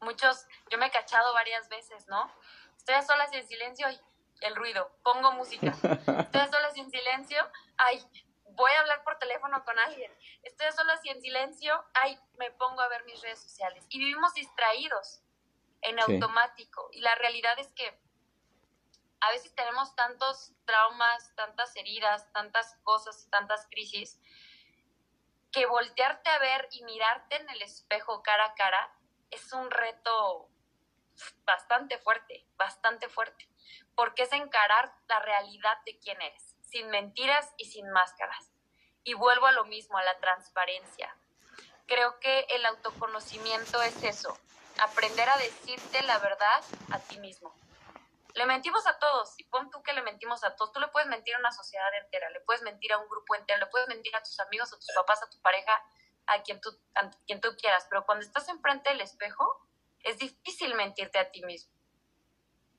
Muchos, 0.00 0.46
yo 0.70 0.78
me 0.78 0.86
he 0.86 0.90
cachado 0.90 1.32
varias 1.32 1.68
veces, 1.68 2.06
¿no? 2.08 2.30
Estoy 2.76 2.94
a 2.94 3.02
solas 3.02 3.32
y 3.32 3.36
en 3.36 3.46
silencio, 3.46 3.90
y 3.90 4.00
el 4.40 4.56
ruido, 4.56 4.90
pongo 5.02 5.32
música. 5.32 5.70
Estoy 5.72 6.40
a 6.40 6.48
solas 6.48 6.76
y 6.76 6.80
en 6.80 6.90
silencio, 6.90 7.38
ay, 7.76 8.04
voy 8.50 8.70
a 8.72 8.80
hablar 8.80 9.02
por 9.04 9.18
teléfono 9.18 9.64
con 9.64 9.78
alguien. 9.78 10.12
Estoy 10.42 10.66
a 10.66 10.72
solas 10.72 11.00
y 11.04 11.10
en 11.10 11.20
silencio, 11.20 11.84
ay, 11.94 12.18
me 12.38 12.50
pongo 12.52 12.80
a 12.80 12.88
ver 12.88 13.04
mis 13.04 13.20
redes 13.20 13.40
sociales. 13.40 13.84
Y 13.88 13.98
vivimos 13.98 14.34
distraídos, 14.34 15.22
en 15.84 16.00
automático. 16.00 16.88
Y 16.92 17.00
la 17.00 17.14
realidad 17.14 17.58
es 17.58 17.72
que 17.72 17.98
a 19.20 19.30
veces 19.30 19.54
tenemos 19.54 19.94
tantos 19.94 20.52
traumas, 20.64 21.34
tantas 21.34 21.74
heridas, 21.76 22.30
tantas 22.32 22.76
cosas, 22.82 23.28
tantas 23.30 23.66
crisis, 23.70 24.20
que 25.50 25.66
voltearte 25.66 26.28
a 26.30 26.38
ver 26.38 26.68
y 26.72 26.84
mirarte 26.84 27.36
en 27.36 27.48
el 27.48 27.62
espejo 27.62 28.22
cara 28.22 28.46
a 28.46 28.54
cara 28.54 28.92
es 29.30 29.52
un 29.52 29.70
reto 29.70 30.48
bastante 31.44 31.98
fuerte, 31.98 32.46
bastante 32.56 33.08
fuerte, 33.08 33.48
porque 33.94 34.24
es 34.24 34.32
encarar 34.32 34.94
la 35.08 35.20
realidad 35.20 35.76
de 35.86 35.98
quién 35.98 36.20
eres, 36.20 36.56
sin 36.62 36.88
mentiras 36.90 37.52
y 37.56 37.66
sin 37.66 37.90
máscaras. 37.90 38.52
Y 39.04 39.14
vuelvo 39.14 39.46
a 39.46 39.52
lo 39.52 39.64
mismo, 39.64 39.98
a 39.98 40.04
la 40.04 40.18
transparencia. 40.18 41.14
Creo 41.86 42.18
que 42.20 42.46
el 42.50 42.64
autoconocimiento 42.64 43.82
es 43.82 44.02
eso, 44.02 44.38
aprender 44.82 45.28
a 45.28 45.36
decirte 45.36 46.02
la 46.02 46.18
verdad 46.18 46.62
a 46.90 46.98
ti 46.98 47.18
mismo 47.18 47.54
Le 48.34 48.46
mentimos 48.46 48.86
a 48.86 48.98
todos, 48.98 49.34
y 49.38 49.44
pon 49.44 49.70
tú 49.70 49.82
que 49.82 49.92
le 49.92 50.02
mentimos 50.02 50.42
a 50.42 50.56
todos. 50.56 50.72
Tú 50.72 50.80
le 50.80 50.88
puedes 50.88 51.08
mentir 51.08 51.36
a 51.36 51.38
una 51.38 51.52
sociedad 51.52 51.94
entera, 52.02 52.30
le 52.30 52.40
puedes 52.40 52.62
mentir 52.62 52.92
a 52.92 52.98
un 52.98 53.08
grupo 53.08 53.36
entero, 53.36 53.60
le 53.60 53.66
puedes 53.66 53.86
mentir 53.86 54.14
a 54.16 54.22
tus 54.22 54.40
amigos, 54.40 54.72
a 54.72 54.76
tus 54.76 54.90
papás, 54.92 55.22
a 55.22 55.30
tu 55.30 55.40
pareja, 55.40 55.72
a 56.26 56.42
quien 56.42 56.60
tú, 56.60 56.76
quieras. 57.56 57.86
Pero 57.88 58.04
cuando 58.04 58.24
estás 58.24 58.48
enfrente 58.48 58.90
del 58.90 59.02
espejo, 59.02 59.68
es 60.00 60.18
difícil 60.18 60.74
mentirte 60.74 61.18
a 61.18 61.30
ti 61.30 61.42
mismo. 61.42 61.73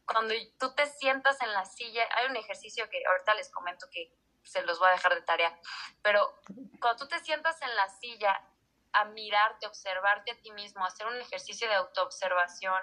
Cuando 0.06 0.34
tú 0.60 0.74
te 0.76 0.86
sientas 0.86 1.42
en 1.42 1.52
la 1.54 1.66
silla, 1.66 2.04
hay 2.16 2.28
un 2.28 2.36
ejercicio 2.36 2.90
que 2.90 3.04
ahorita 3.06 3.36
les 3.36 3.52
comento 3.52 3.88
que 3.92 4.14
se 4.44 4.62
los 4.62 4.78
voy 4.80 4.90
a 4.90 4.92
dejar 4.92 5.16
de 5.16 5.22
tarea, 5.22 5.60
pero 6.04 6.40
cuando 6.80 7.04
tú 7.04 7.08
te 7.08 7.20
sientas 7.20 7.60
en 7.62 7.76
la 7.76 7.90
silla 7.90 8.48
a 8.94 9.06
mirarte, 9.06 9.68
observarte 9.68 10.32
a 10.32 10.42
ti 10.42 10.52
mismo, 10.52 10.86
hacer 10.86 11.08
un 11.08 11.20
ejercicio 11.20 11.68
de 11.68 11.76
autoobservación, 11.76 12.82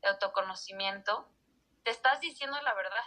de 0.00 0.08
autoconocimiento, 0.08 1.28
te 1.84 1.90
estás 1.90 2.20
diciendo 2.20 2.60
la 2.62 2.74
verdad. 2.74 3.04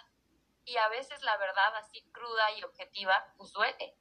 Y 0.66 0.78
a 0.78 0.88
veces 0.90 1.22
la 1.24 1.36
verdad 1.38 1.76
así 1.78 2.02
cruda 2.12 2.52
y 2.52 2.64
objetiva, 2.64 3.34
pues 3.38 3.52
duele. 3.52 3.98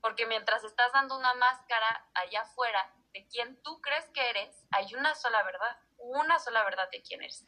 Porque 0.00 0.26
mientras 0.26 0.64
estás 0.64 0.92
dando 0.92 1.16
una 1.16 1.34
máscara 1.34 2.08
allá 2.14 2.42
afuera 2.42 2.94
de 3.12 3.26
quien 3.28 3.60
tú 3.62 3.80
crees 3.80 4.08
que 4.10 4.30
eres, 4.30 4.64
hay 4.70 4.94
una 4.94 5.14
sola 5.14 5.42
verdad, 5.42 5.78
una 6.04 6.38
sola 6.38 6.64
verdad 6.64 6.88
de 6.90 7.02
quién 7.02 7.22
eres. 7.22 7.44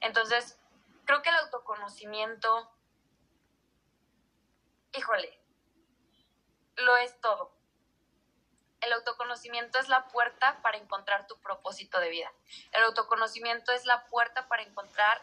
Entonces, 0.00 0.58
creo 1.04 1.22
que 1.22 1.30
el 1.30 1.36
autoconocimiento, 1.36 2.70
híjole, 4.92 5.38
lo 6.76 6.96
es 6.96 7.20
todo 7.20 7.56
el 8.86 8.92
autoconocimiento 8.92 9.78
es 9.78 9.88
la 9.88 10.08
puerta 10.08 10.60
para 10.62 10.78
encontrar 10.78 11.26
tu 11.26 11.38
propósito 11.40 11.98
de 12.00 12.10
vida. 12.10 12.32
El 12.72 12.84
autoconocimiento 12.84 13.72
es 13.72 13.84
la 13.84 14.06
puerta 14.06 14.48
para 14.48 14.62
encontrar 14.62 15.20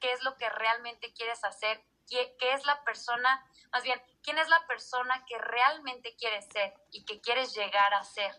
qué 0.00 0.12
es 0.12 0.22
lo 0.22 0.36
que 0.36 0.48
realmente 0.50 1.12
quieres 1.12 1.42
hacer, 1.44 1.82
qué, 2.08 2.36
es 2.38 2.64
la 2.66 2.82
persona, 2.84 3.44
más 3.72 3.82
bien, 3.82 4.00
quién 4.22 4.38
es 4.38 4.48
la 4.48 4.66
persona 4.66 5.24
que 5.26 5.38
realmente 5.38 6.14
quieres 6.16 6.46
ser 6.46 6.74
y 6.90 7.04
que 7.04 7.20
quieres 7.20 7.54
llegar 7.54 7.94
a 7.94 8.04
ser. 8.04 8.36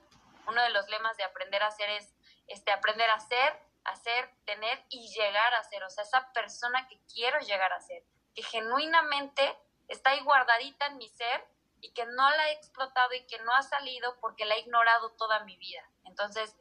Uno 0.48 0.62
de 0.62 0.70
los 0.70 0.88
lemas 0.90 1.18
de 1.18 1.24
aprender 1.24 1.64
a 1.64 1.72
ser 1.72 1.90
es 1.90 2.14
este, 2.48 2.72
aprender 2.72 3.10
a 3.10 3.20
ser, 3.20 3.60
hacer, 3.88 4.30
tener 4.46 4.86
y 4.90 5.08
llegar 5.14 5.54
a 5.56 5.64
ser. 5.64 5.84
O 5.84 5.90
sea, 5.90 6.04
esa 6.04 6.32
persona 6.34 6.88
que 6.88 7.00
quiero 7.14 7.40
llegar 7.40 7.72
a 7.74 7.82
ser, 7.82 8.04
que 8.36 8.44
genuinamente 8.44 9.58
está 9.88 10.12
ahí 10.12 10.22
guardadita 10.22 10.88
en 10.88 10.98
mi 10.98 11.10
ser 11.10 11.48
y 11.82 11.94
que 11.94 12.06
no 12.06 12.30
la 12.32 12.50
he 12.50 12.54
explotado 12.54 13.14
y 13.14 13.26
que 13.28 13.40
no 13.40 13.54
ha 13.54 13.64
salido 13.64 14.20
porque 14.20 14.46
la 14.46 14.56
he 14.56 14.60
ignorado 14.60 15.12
toda 15.12 15.44
mi 15.46 15.58
vida. 15.58 15.84
Entonces, 16.06 16.56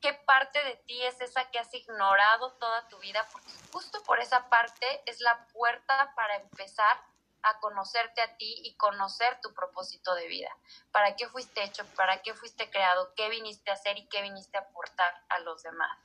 ¿qué 0.00 0.14
parte 0.14 0.62
de 0.64 0.76
ti 0.86 1.02
es 1.04 1.20
esa 1.20 1.50
que 1.50 1.58
has 1.58 1.72
ignorado 1.74 2.52
toda 2.54 2.88
tu 2.88 2.98
vida? 2.98 3.26
Porque 3.32 3.50
justo 3.72 4.02
por 4.04 4.20
esa 4.20 4.48
parte 4.48 5.02
es 5.06 5.20
la 5.20 5.46
puerta 5.48 6.12
para 6.16 6.36
empezar 6.36 7.00
a 7.42 7.58
conocerte 7.60 8.20
a 8.20 8.36
ti 8.36 8.62
y 8.64 8.76
conocer 8.76 9.38
tu 9.42 9.52
propósito 9.54 10.14
de 10.14 10.26
vida. 10.26 10.50
¿Para 10.92 11.16
qué 11.16 11.28
fuiste 11.28 11.62
hecho? 11.62 11.84
¿Para 11.96 12.22
qué 12.22 12.34
fuiste 12.34 12.70
creado? 12.70 13.12
¿Qué 13.14 13.28
viniste 13.28 13.70
a 13.70 13.74
hacer 13.74 13.98
y 13.98 14.08
qué 14.08 14.22
viniste 14.22 14.58
a 14.58 14.62
aportar 14.62 15.12
a 15.28 15.38
los 15.40 15.62
demás? 15.62 15.98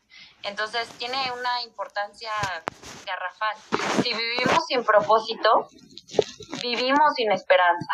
Entonces 0.43 0.87
tiene 0.97 1.31
una 1.31 1.61
importancia 1.63 2.31
garrafal. 3.05 3.55
Si 4.03 4.13
vivimos 4.13 4.65
sin 4.67 4.83
propósito, 4.83 5.69
vivimos 6.61 7.13
sin 7.15 7.31
esperanza. 7.31 7.93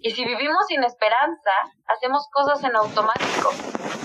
Y 0.00 0.10
si 0.10 0.24
vivimos 0.24 0.66
sin 0.66 0.82
esperanza, 0.82 1.50
hacemos 1.86 2.26
cosas 2.32 2.62
en 2.64 2.74
automático. 2.74 3.52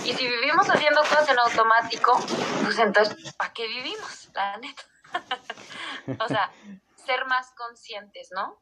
Y 0.04 0.14
si 0.14 0.28
vivimos 0.28 0.70
haciendo 0.70 1.02
cosas 1.02 1.28
en 1.30 1.40
automático, 1.40 2.18
pues 2.64 2.78
entonces, 2.78 3.34
¿para 3.34 3.52
qué 3.52 3.68
vivimos? 3.68 4.30
La 4.34 4.58
neta. 4.58 4.84
o 6.24 6.28
sea, 6.28 6.52
ser 7.08 7.26
más 7.26 7.52
conscientes, 7.58 8.30
¿no? 8.36 8.62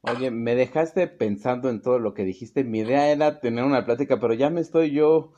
Oye, 0.00 0.32
me 0.32 0.56
dejaste 0.56 1.06
pensando 1.06 1.70
en 1.70 1.80
todo 1.80 1.98
lo 1.98 2.12
que 2.12 2.24
dijiste. 2.24 2.64
Mi 2.64 2.80
idea 2.80 3.08
era 3.10 3.40
tener 3.40 3.64
una 3.64 3.86
plática, 3.86 4.18
pero 4.18 4.34
ya 4.34 4.50
me 4.50 4.60
estoy 4.60 4.90
yo 4.90 5.32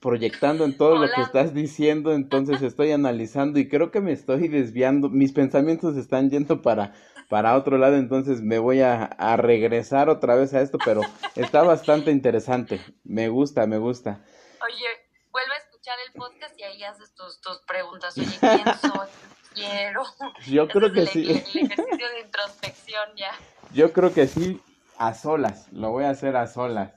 proyectando 0.00 0.64
en 0.64 0.76
todo 0.76 0.96
lo 0.96 1.08
que 1.10 1.22
estás 1.22 1.54
diciendo, 1.54 2.12
entonces 2.12 2.60
estoy 2.60 2.92
analizando 2.92 3.58
y 3.58 3.68
creo 3.68 3.90
que 3.90 4.00
me 4.00 4.12
estoy 4.12 4.48
desviando. 4.48 5.08
Mis 5.08 5.32
pensamientos 5.32 5.96
están 5.96 6.28
yendo 6.30 6.60
para 6.60 6.92
para 7.28 7.56
otro 7.56 7.78
lado, 7.78 7.96
entonces 7.96 8.40
me 8.40 8.58
voy 8.58 8.82
a, 8.82 9.08
regresar 9.36 10.08
otra 10.08 10.36
vez 10.36 10.54
a 10.54 10.60
esto, 10.60 10.78
pero 10.84 11.00
está 11.34 11.62
bastante 11.62 12.10
interesante. 12.10 12.80
Me 13.04 13.28
gusta, 13.28 13.66
me 13.66 13.78
gusta. 13.78 14.24
Oye, 14.64 14.86
vuelve 15.30 15.54
a 15.54 15.58
escuchar 15.58 15.96
el 16.06 16.12
podcast 16.12 16.58
y 16.58 16.62
ahí 16.62 16.84
haces 16.84 17.14
tus, 17.14 17.40
tus 17.40 17.58
preguntas. 17.62 18.16
Oye, 18.16 18.36
¿quién 18.40 18.64
soy? 18.80 19.08
Quiero. 19.56 20.02
Yo 20.46 20.68
creo 20.68 20.92
que 20.92 21.06
sí. 21.06 21.22
El, 21.30 21.36
ejercicio 21.38 22.10
de 22.10 22.20
introspección 22.20 23.08
ya. 23.16 23.32
Yo 23.72 23.90
creo 23.92 24.12
que 24.12 24.28
sí, 24.28 24.62
a 24.98 25.14
solas. 25.14 25.72
Lo 25.72 25.92
voy 25.92 26.04
a 26.04 26.10
hacer 26.10 26.36
a 26.36 26.46
solas. 26.46 26.92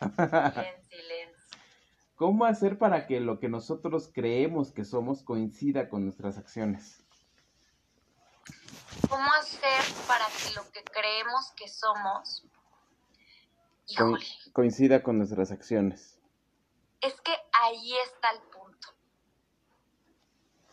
En 0.00 0.88
silencio. 0.88 1.58
¿Cómo 2.16 2.46
hacer 2.46 2.78
para 2.78 3.06
que 3.06 3.20
lo 3.20 3.38
que 3.38 3.48
nosotros 3.50 4.10
creemos 4.12 4.72
que 4.72 4.84
somos 4.86 5.22
coincida 5.22 5.90
con 5.90 6.04
nuestras 6.04 6.38
acciones? 6.38 7.04
¿Cómo 9.10 9.30
hacer 9.34 9.84
para 10.06 10.24
que 10.26 10.54
lo 10.54 10.62
que 10.72 10.82
creemos 10.84 11.52
que 11.56 11.68
somos 11.68 12.42
coincida 14.52 15.02
con 15.02 15.18
nuestras 15.18 15.52
acciones? 15.52 16.18
Es 17.02 17.20
que 17.20 17.32
ahí 17.52 17.92
está 18.06 18.30
el 18.30 18.40
punto. 18.40 18.57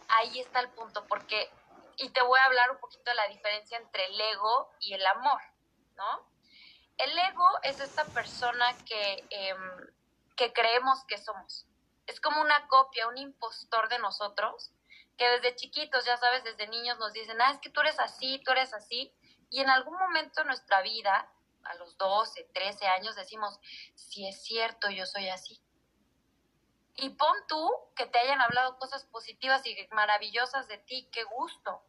Ahí 0.09 0.39
está 0.39 0.59
el 0.59 0.69
punto, 0.69 1.05
porque, 1.07 1.49
y 1.97 2.09
te 2.09 2.21
voy 2.21 2.39
a 2.39 2.45
hablar 2.45 2.71
un 2.71 2.79
poquito 2.79 3.03
de 3.05 3.15
la 3.15 3.27
diferencia 3.27 3.77
entre 3.77 4.05
el 4.05 4.19
ego 4.19 4.71
y 4.79 4.93
el 4.93 5.05
amor, 5.05 5.41
¿no? 5.95 6.29
El 6.97 7.17
ego 7.17 7.47
es 7.63 7.79
esta 7.79 8.05
persona 8.05 8.75
que, 8.85 9.25
em, 9.29 9.87
que 10.35 10.53
creemos 10.53 11.03
que 11.05 11.17
somos. 11.17 11.65
Es 12.07 12.21
como 12.21 12.41
una 12.41 12.67
copia, 12.67 13.07
un 13.07 13.17
impostor 13.17 13.89
de 13.89 13.99
nosotros 13.99 14.71
que 15.17 15.27
desde 15.27 15.55
chiquitos, 15.55 16.05
ya 16.05 16.17
sabes, 16.17 16.43
desde 16.43 16.67
niños 16.67 16.97
nos 16.99 17.13
dicen, 17.13 17.41
ah, 17.41 17.51
es 17.51 17.59
que 17.59 17.69
tú 17.69 17.81
eres 17.81 17.99
así, 17.99 18.41
tú 18.43 18.51
eres 18.51 18.73
así, 18.73 19.13
y 19.49 19.61
en 19.61 19.69
algún 19.69 19.97
momento 19.97 20.41
de 20.41 20.47
nuestra 20.47 20.81
vida, 20.81 21.31
a 21.63 21.75
los 21.75 21.97
12, 21.97 22.49
13 22.53 22.85
años, 22.87 23.15
decimos, 23.15 23.59
si 23.95 24.27
es 24.27 24.43
cierto, 24.43 24.89
yo 24.89 25.05
soy 25.05 25.29
así. 25.29 25.59
Y 26.95 27.09
pon 27.09 27.35
tú 27.47 27.71
que 27.95 28.05
te 28.05 28.19
hayan 28.19 28.41
hablado 28.41 28.77
cosas 28.77 29.05
positivas 29.05 29.65
y 29.65 29.75
maravillosas 29.91 30.67
de 30.67 30.77
ti, 30.77 31.09
qué 31.11 31.23
gusto. 31.23 31.83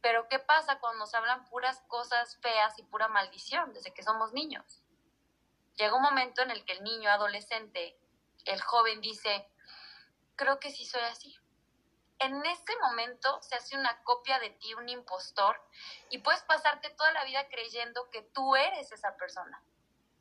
Pero 0.00 0.28
¿qué 0.28 0.38
pasa 0.38 0.78
cuando 0.80 1.00
nos 1.00 1.14
hablan 1.14 1.44
puras 1.48 1.82
cosas 1.88 2.38
feas 2.40 2.78
y 2.78 2.82
pura 2.84 3.08
maldición 3.08 3.72
desde 3.72 3.92
que 3.92 4.02
somos 4.02 4.32
niños? 4.32 4.82
Llega 5.74 5.94
un 5.94 6.02
momento 6.02 6.42
en 6.42 6.50
el 6.50 6.64
que 6.64 6.74
el 6.74 6.84
niño 6.84 7.10
adolescente, 7.10 7.98
el 8.44 8.60
joven 8.62 9.00
dice, 9.00 9.48
creo 10.36 10.58
que 10.58 10.70
sí 10.70 10.86
soy 10.86 11.02
así 11.02 11.38
en 12.18 12.44
ese 12.44 12.76
momento 12.80 13.40
se 13.42 13.54
hace 13.54 13.76
una 13.76 14.02
copia 14.02 14.38
de 14.38 14.50
ti, 14.50 14.74
un 14.74 14.88
impostor, 14.88 15.60
y 16.10 16.18
puedes 16.18 16.42
pasarte 16.42 16.90
toda 16.90 17.12
la 17.12 17.24
vida 17.24 17.46
creyendo 17.48 18.10
que 18.10 18.22
tú 18.22 18.56
eres 18.56 18.90
esa 18.92 19.16
persona, 19.16 19.62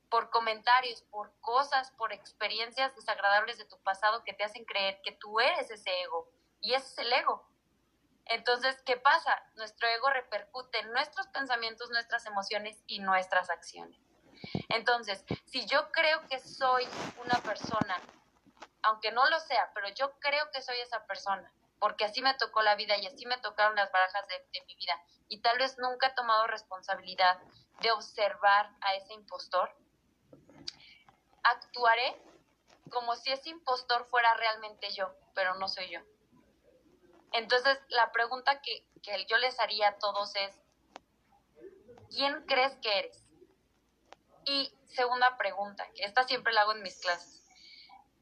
por 0.10 0.30
comentarios, 0.30 1.02
por 1.04 1.34
cosas, 1.42 1.92
por 1.92 2.14
experiencias 2.14 2.96
desagradables 2.96 3.58
de 3.58 3.66
tu 3.66 3.78
pasado 3.80 4.24
que 4.24 4.34
te 4.34 4.44
hacen 4.44 4.66
creer 4.66 5.02
que 5.04 5.12
tú 5.14 5.40
eres 5.40 5.70
ese 5.70 6.02
ego, 6.02 6.32
y 6.62 6.74
ese 6.74 6.88
es 6.88 6.98
el 7.00 7.14
ego. 7.14 7.48
Entonces, 8.26 8.82
¿qué 8.86 8.98
pasa? 8.98 9.42
Nuestro 9.56 9.88
ego 9.88 10.10
repercute 10.10 10.80
en 10.80 10.92
nuestros 10.92 11.28
pensamientos, 11.28 11.90
nuestras 11.90 12.26
emociones 12.26 12.84
y 12.88 13.00
nuestras 13.00 13.50
acciones. 13.50 14.00
Entonces, 14.70 15.24
si 15.46 15.66
yo 15.66 15.92
creo 15.92 16.28
que 16.28 16.40
soy 16.40 16.88
una 17.24 17.40
persona, 17.42 18.02
aunque 18.84 19.12
no 19.12 19.28
lo 19.30 19.40
sea, 19.40 19.72
pero 19.74 19.88
yo 19.90 20.20
creo 20.20 20.50
que 20.52 20.62
soy 20.62 20.78
esa 20.80 21.06
persona, 21.06 21.52
porque 21.80 22.06
así 22.06 22.22
me 22.22 22.34
tocó 22.36 22.62
la 22.62 22.76
vida 22.76 22.98
y 22.98 23.06
así 23.08 23.26
me 23.26 23.38
tocaron 23.38 23.76
las 23.76 23.92
barajas 23.92 24.28
de, 24.28 24.62
mi 24.68 24.76
vida. 24.76 25.02
Y 25.30 25.42
tal 25.42 25.58
vez 25.58 25.78
nunca 25.78 26.08
he 26.08 26.14
tomado 26.14 26.48
responsabilidad 26.48 27.40
de 27.82 27.92
observar 27.92 28.72
a 28.82 28.96
ese 28.96 29.14
impostor. 29.14 29.74
Actuaré 31.52 32.22
como 32.92 33.16
si 33.16 33.32
ese 33.32 33.50
impostor 33.50 34.06
fuera 34.06 34.34
realmente 34.36 34.90
yo, 34.92 35.14
pero 35.34 35.56
no 35.56 35.68
soy 35.68 35.90
yo. 35.90 36.00
Entonces, 37.34 37.78
la 37.90 38.12
pregunta 38.12 38.62
que, 38.62 38.88
que 39.04 39.26
yo 39.26 39.38
les 39.38 39.60
haría 39.60 39.90
a 39.90 39.98
todos 39.98 40.36
es, 40.36 40.56
¿quién 42.10 42.46
crees 42.46 42.76
que 42.78 43.00
eres? 43.00 43.24
Y 44.46 44.74
segunda 44.86 45.38
pregunta, 45.38 45.86
que 45.94 46.06
esta 46.06 46.24
siempre 46.24 46.54
la 46.54 46.62
hago 46.62 46.72
en 46.72 46.84
mis 46.84 47.00
clases. 47.02 47.38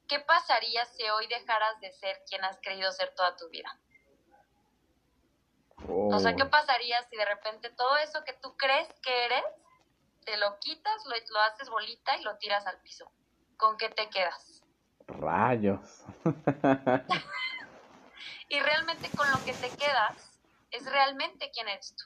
¿qué 0.07 0.19
pasaría 0.19 0.85
si 0.85 1.03
hoy 1.09 1.27
dejaras 1.27 1.79
de 1.79 1.91
ser 1.91 2.21
quien 2.27 2.43
has 2.43 2.59
creído 2.61 2.91
ser 2.91 3.13
toda 3.15 3.35
tu 3.35 3.49
vida? 3.49 3.77
O 5.87 6.19
sea, 6.19 6.35
¿qué 6.35 6.43
oh. 6.43 6.49
pasaría 6.49 7.01
si 7.03 7.15
de 7.15 7.25
repente 7.25 7.69
todo 7.71 7.97
eso 7.97 8.23
que 8.23 8.33
tú 8.33 8.55
crees 8.57 8.87
que 9.01 9.25
eres, 9.25 9.43
te 10.25 10.37
lo 10.37 10.59
quitas, 10.59 11.05
lo, 11.05 11.15
lo 11.33 11.39
haces 11.41 11.69
bolita 11.69 12.17
y 12.17 12.23
lo 12.23 12.37
tiras 12.37 12.65
al 12.67 12.79
piso? 12.81 13.11
¿Con 13.57 13.77
qué 13.77 13.89
te 13.89 14.09
quedas? 14.09 14.63
Rayos. 15.07 16.03
y 18.49 18.59
realmente 18.59 19.09
con 19.15 19.29
lo 19.31 19.43
que 19.45 19.53
te 19.53 19.69
quedas 19.77 20.41
es 20.71 20.91
realmente 20.91 21.51
quién 21.51 21.69
eres 21.69 21.95
tú. 21.95 22.03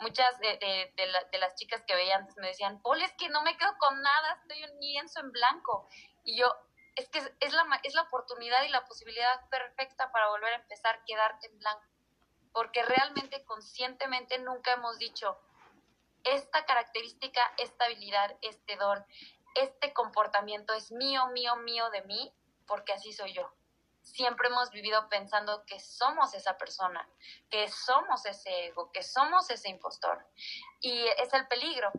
Muchas 0.00 0.38
de, 0.40 0.92
de, 0.96 1.38
las 1.38 1.54
chicas 1.54 1.82
que 1.86 1.94
veía 1.94 2.16
antes 2.16 2.36
me 2.36 2.48
decían, 2.48 2.80
Paul, 2.82 3.00
es 3.00 3.12
que 3.12 3.28
no 3.28 3.42
me 3.42 3.56
quedo 3.56 3.76
con 3.78 4.02
nada, 4.02 4.40
estoy 4.42 4.64
un 4.64 4.80
lienzo 4.80 5.20
en 5.20 5.32
blanco. 5.32 5.88
Y 6.24 6.38
yo, 6.38 6.52
es 6.96 7.08
que 7.08 7.18
es 7.18 7.52
la, 7.52 7.64
es 7.82 7.94
la 7.94 8.02
oportunidad 8.02 8.62
y 8.64 8.68
la 8.68 8.84
posibilidad 8.84 9.48
perfecta 9.48 10.12
para 10.12 10.28
volver 10.28 10.52
a 10.52 10.56
empezar, 10.56 11.02
quedarte 11.06 11.46
en 11.46 11.58
blanco. 11.58 11.84
Porque 12.52 12.82
realmente, 12.82 13.44
conscientemente, 13.44 14.38
nunca 14.38 14.74
hemos 14.74 14.98
dicho, 14.98 15.38
esta 16.24 16.64
característica, 16.64 17.40
esta 17.58 17.84
habilidad, 17.84 18.36
este 18.40 18.76
don, 18.76 19.04
este 19.54 19.92
comportamiento 19.92 20.74
es 20.74 20.90
mío, 20.90 21.26
mío, 21.28 21.56
mío 21.56 21.90
de 21.90 22.02
mí, 22.02 22.32
porque 22.66 22.92
así 22.92 23.12
soy 23.12 23.32
yo. 23.32 23.52
Siempre 24.02 24.48
hemos 24.48 24.70
vivido 24.70 25.08
pensando 25.08 25.64
que 25.64 25.80
somos 25.80 26.34
esa 26.34 26.58
persona, 26.58 27.08
que 27.50 27.68
somos 27.68 28.26
ese 28.26 28.66
ego, 28.66 28.92
que 28.92 29.02
somos 29.02 29.48
ese 29.50 29.70
impostor. 29.70 30.26
Y 30.80 31.06
es 31.18 31.32
el 31.32 31.46
peligro, 31.48 31.90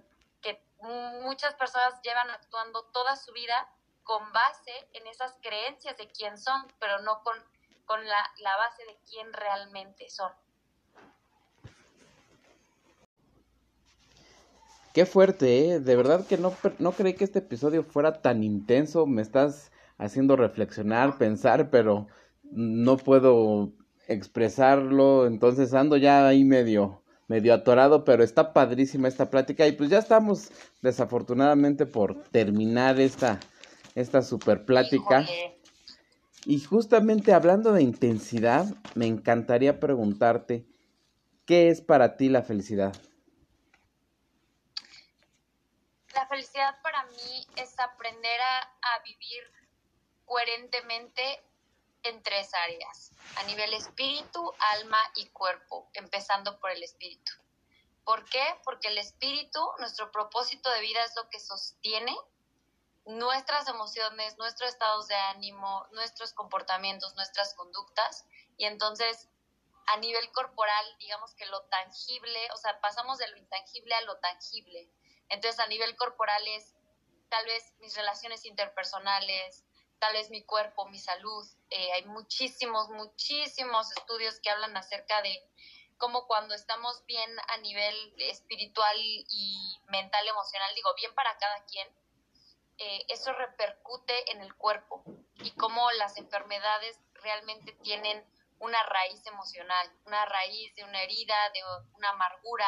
que 0.42 0.62
muchas 0.82 1.56
personas 1.56 2.00
llevan 2.02 2.30
actuando 2.30 2.84
toda 2.92 3.16
su 3.16 3.32
vida 3.32 3.70
con 4.04 4.32
base 4.34 4.88
en 4.94 5.08
esas 5.08 5.36
creencias 5.42 5.98
de 5.98 6.08
quién 6.10 6.38
son, 6.38 6.72
pero 6.80 7.00
no 7.00 7.24
con, 7.24 7.44
con 7.86 8.08
la, 8.08 8.32
la 8.38 8.56
base 8.58 8.86
de 8.86 9.00
quién 9.10 9.34
realmente 9.34 10.10
son. 10.10 10.32
Qué 14.96 15.06
fuerte, 15.06 15.72
¿eh? 15.72 15.80
De 15.82 15.98
verdad 15.98 16.26
que 16.26 16.38
no, 16.38 16.54
no 16.80 16.94
creí 16.94 17.16
que 17.16 17.26
este 17.26 17.40
episodio 17.40 17.84
fuera 17.84 18.22
tan 18.22 18.46
intenso. 18.46 19.06
Me 19.06 19.22
estás 19.22 19.74
haciendo 19.98 20.38
reflexionar, 20.38 21.18
pensar, 21.18 21.70
pero 21.70 22.08
no 22.44 22.96
puedo 22.96 23.74
expresarlo. 24.08 25.28
Entonces 25.28 25.74
ando 25.74 25.98
ya 25.98 26.26
ahí 26.26 26.46
medio, 26.46 27.02
medio 27.28 27.54
atorado, 27.54 28.06
pero 28.06 28.24
está 28.24 28.54
padrísima 28.54 29.10
esta 29.10 29.30
plática. 29.30 29.68
Y 29.68 29.74
pues 29.74 29.90
ya 29.90 29.98
estamos 29.98 30.50
desafortunadamente 30.82 31.86
por 31.86 32.24
terminar 32.32 32.98
esta, 32.98 33.42
esta 33.96 34.22
super 34.22 34.64
plática. 34.64 35.26
Y 36.46 36.62
justamente 36.62 37.34
hablando 37.34 37.74
de 37.74 37.84
intensidad, 37.84 38.74
me 38.94 39.08
encantaría 39.08 39.82
preguntarte, 39.82 40.66
¿qué 41.44 41.68
es 41.68 41.82
para 41.82 42.16
ti 42.16 42.30
la 42.30 42.44
felicidad? 42.44 42.96
La 46.16 46.26
felicidad 46.28 46.82
para 46.82 47.04
mí 47.04 47.48
es 47.58 47.78
aprender 47.78 48.40
a, 48.42 49.00
vivir 49.04 49.44
coherentemente 50.26 51.44
en 52.04 52.24
tres 52.24 52.54
áreas, 52.54 53.12
a 53.36 53.44
nivel 53.44 53.74
espíritu, 53.74 54.54
alma 54.74 54.98
y 55.16 55.28
cuerpo, 55.28 55.90
empezando 55.94 56.58
por 56.60 56.72
el 56.72 56.82
espíritu. 56.84 57.34
¿Por 58.06 58.24
qué? 58.30 58.44
Porque 58.64 58.88
el 58.88 58.98
espíritu, 58.98 59.60
nuestro 59.80 60.10
propósito 60.12 60.70
de 60.72 60.80
vida 60.80 61.04
es 61.04 61.14
lo 61.18 61.30
que 61.30 61.40
sostiene 61.40 62.16
nuestras 63.06 63.68
emociones, 63.68 64.38
nuestros 64.38 64.70
estados 64.70 65.08
de 65.08 65.16
ánimo, 65.16 65.86
nuestros 65.92 66.32
comportamientos, 66.32 67.14
nuestras 67.16 67.54
conductas. 67.56 68.26
Y 68.58 68.66
entonces, 68.66 69.28
a 69.88 69.98
nivel 69.98 70.32
corporal, 70.32 70.86
digamos 70.98 71.36
que 71.36 71.46
lo 71.48 71.62
tangible, 71.64 72.40
o 72.54 72.58
sea, 72.58 72.80
pasamos 72.80 73.18
de 73.18 73.28
lo 73.28 73.38
intangible 73.38 73.94
a 73.96 74.02
lo 74.02 74.18
tangible. 74.20 74.90
Entonces, 75.30 75.60
a 75.60 75.68
nivel 75.68 75.96
corporal 75.96 76.42
es 76.48 76.76
tal 77.30 77.46
vez 77.46 77.74
mis 77.80 77.96
relaciones 77.96 78.46
interpersonales, 78.46 79.66
tal 80.00 80.14
vez 80.14 80.30
mi 80.30 80.44
cuerpo, 80.44 80.88
mi 80.88 81.00
salud. 81.00 81.46
Eh, 81.70 81.92
hay 81.94 82.06
muchísimos, 82.06 82.90
muchísimos 82.90 83.92
estudios 83.98 84.40
que 84.40 84.50
hablan 84.50 84.76
acerca 84.78 85.22
de 85.22 85.44
cómo 85.98 86.28
cuando 86.28 86.54
estamos 86.54 87.06
bien 87.06 87.30
a 87.48 87.58
nivel 87.58 88.14
espiritual 88.18 88.96
y 88.98 89.78
mental, 89.88 90.28
emocional, 90.28 90.76
digo, 90.76 90.94
bien 90.96 91.14
para 91.16 91.38
cada 91.38 91.66
quien, 91.66 91.88
eh, 92.78 93.06
eso 93.08 93.32
repercute 93.34 94.32
en 94.32 94.42
el 94.42 94.54
cuerpo 94.56 95.04
y 95.36 95.52
cómo 95.52 95.90
las 95.92 96.18
enfermedades 96.18 97.00
realmente 97.14 97.72
tienen 97.84 98.26
una 98.60 98.82
raíz 98.84 99.26
emocional, 99.26 99.92
una 100.06 100.26
raíz 100.26 100.76
de 100.76 100.84
una 100.84 101.02
herida, 101.02 101.36
de 101.54 101.62
una 101.94 102.10
amargura, 102.10 102.68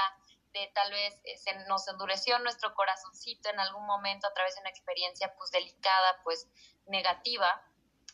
tal 0.73 0.91
vez 0.91 1.19
eh, 1.23 1.37
se 1.37 1.53
nos 1.65 1.87
endureció 1.87 2.39
nuestro 2.39 2.73
corazoncito 2.73 3.49
en 3.49 3.59
algún 3.59 3.85
momento 3.85 4.27
a 4.27 4.33
través 4.33 4.55
de 4.55 4.61
una 4.61 4.69
experiencia 4.69 5.33
pues 5.37 5.51
delicada, 5.51 6.21
pues 6.23 6.47
negativa, 6.87 7.63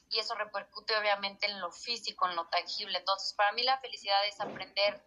y 0.10 0.20
eso 0.20 0.36
repercute 0.36 0.96
obviamente 0.96 1.48
en 1.48 1.60
lo 1.60 1.72
físico, 1.72 2.28
en 2.28 2.36
lo 2.36 2.48
tangible. 2.48 3.00
Entonces, 3.00 3.34
para 3.34 3.52
mí 3.52 3.64
la 3.64 3.80
felicidad 3.80 4.26
es 4.28 4.40
aprender 4.40 5.04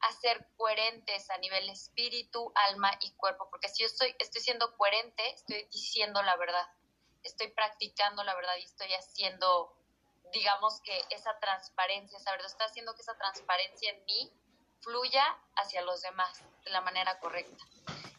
a 0.00 0.12
ser 0.12 0.48
coherentes 0.56 1.30
a 1.30 1.38
nivel 1.38 1.68
espíritu, 1.70 2.52
alma 2.54 2.90
y 3.00 3.12
cuerpo, 3.12 3.48
porque 3.50 3.68
si 3.68 3.82
yo 3.82 3.86
estoy, 3.86 4.14
estoy 4.18 4.40
siendo 4.40 4.76
coherente, 4.76 5.30
estoy 5.30 5.64
diciendo 5.70 6.20
la 6.22 6.36
verdad, 6.36 6.66
estoy 7.22 7.48
practicando 7.52 8.24
la 8.24 8.34
verdad 8.34 8.56
y 8.58 8.64
estoy 8.64 8.92
haciendo, 8.94 9.76
digamos 10.32 10.80
que 10.82 11.00
esa 11.10 11.38
transparencia, 11.38 12.18
esa 12.18 12.32
verdad, 12.32 12.48
está 12.48 12.64
haciendo 12.64 12.94
que 12.96 13.02
esa 13.02 13.16
transparencia 13.16 13.90
en 13.92 14.04
mí 14.04 14.32
fluya 14.82 15.24
hacia 15.56 15.82
los 15.82 16.02
demás 16.02 16.42
de 16.64 16.70
la 16.70 16.80
manera 16.80 17.18
correcta. 17.20 17.64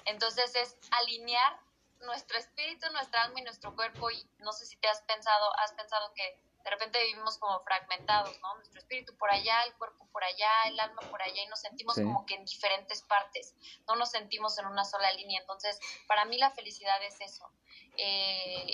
Entonces 0.05 0.55
es 0.55 0.77
alinear 0.91 1.59
nuestro 2.01 2.37
espíritu, 2.37 2.89
nuestra 2.91 3.23
alma 3.23 3.39
y 3.39 3.43
nuestro 3.43 3.75
cuerpo 3.75 4.11
y 4.11 4.27
no 4.39 4.51
sé 4.51 4.65
si 4.65 4.75
te 4.77 4.87
has 4.87 5.01
pensado, 5.01 5.51
has 5.59 5.73
pensado 5.73 6.13
que 6.13 6.37
de 6.63 6.69
repente 6.69 7.03
vivimos 7.03 7.37
como 7.37 7.59
fragmentados, 7.61 8.39
¿no? 8.39 8.55
Nuestro 8.55 8.79
espíritu 8.79 9.15
por 9.17 9.29
allá, 9.31 9.63
el 9.63 9.73
cuerpo 9.75 10.07
por 10.11 10.23
allá, 10.23 10.49
el 10.67 10.79
alma 10.79 11.01
por 11.09 11.21
allá 11.21 11.43
y 11.43 11.47
nos 11.47 11.59
sentimos 11.59 11.95
como 11.95 12.25
que 12.25 12.35
en 12.35 12.45
diferentes 12.45 13.01
partes, 13.01 13.53
no 13.87 13.95
nos 13.95 14.11
sentimos 14.11 14.57
en 14.59 14.67
una 14.67 14.85
sola 14.85 15.11
línea. 15.13 15.41
Entonces, 15.41 15.77
para 16.07 16.23
mí 16.25 16.37
la 16.37 16.51
felicidad 16.51 17.01
es 17.03 17.19
eso. 17.19 17.51
Eh, 17.97 18.73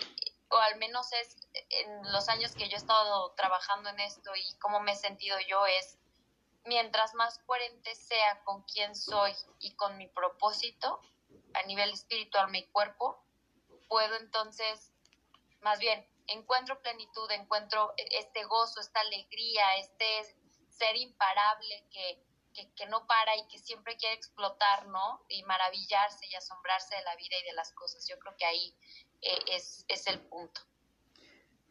o 0.50 0.58
al 0.58 0.78
menos 0.78 1.12
es 1.14 1.36
en 1.70 2.12
los 2.12 2.28
años 2.30 2.54
que 2.54 2.68
yo 2.70 2.76
he 2.76 2.80
estado 2.80 3.32
trabajando 3.34 3.90
en 3.90 4.00
esto 4.00 4.32
y 4.36 4.58
cómo 4.58 4.80
me 4.80 4.94
he 4.94 4.96
sentido 4.96 5.38
yo 5.48 5.66
es 5.66 5.98
mientras 6.66 7.14
más 7.16 7.40
coherente 7.46 7.96
sea 7.96 8.42
con 8.44 8.64
quién 8.64 8.96
soy 8.96 9.32
y 9.60 9.76
con 9.76 9.98
mi 9.98 10.08
propósito 10.08 11.02
a 11.54 11.64
nivel 11.64 11.92
espiritual, 11.92 12.50
mi 12.52 12.66
cuerpo, 12.68 13.24
puedo 13.88 14.16
entonces, 14.18 14.92
más 15.62 15.80
bien, 15.80 16.06
encuentro 16.28 16.82
plenitud, 16.82 17.30
encuentro 17.32 17.94
este 17.98 18.44
gozo, 18.46 18.80
esta 18.80 19.00
alegría, 19.02 19.64
este 19.80 20.06
ser 20.70 20.96
imparable 20.96 21.84
que, 21.92 22.24
que, 22.76 22.86
no 22.88 23.06
para 23.08 23.36
y 23.38 23.48
que 23.48 23.58
siempre 23.58 23.98
quiere 23.98 24.16
explotar, 24.16 24.88
¿no? 24.88 25.24
Y 25.28 25.44
maravillarse 25.44 26.26
y 26.28 26.36
asombrarse 26.36 26.96
de 26.96 27.04
la 27.04 27.16
vida 27.16 27.36
y 27.42 27.46
de 27.46 27.54
las 27.54 27.74
cosas. 27.74 28.08
Yo 28.08 28.18
creo 28.20 28.36
que 28.38 28.46
ahí 28.46 28.76
eh, 29.22 29.40
es, 29.54 29.86
es 29.88 30.08
el 30.08 30.20
punto. 30.20 30.62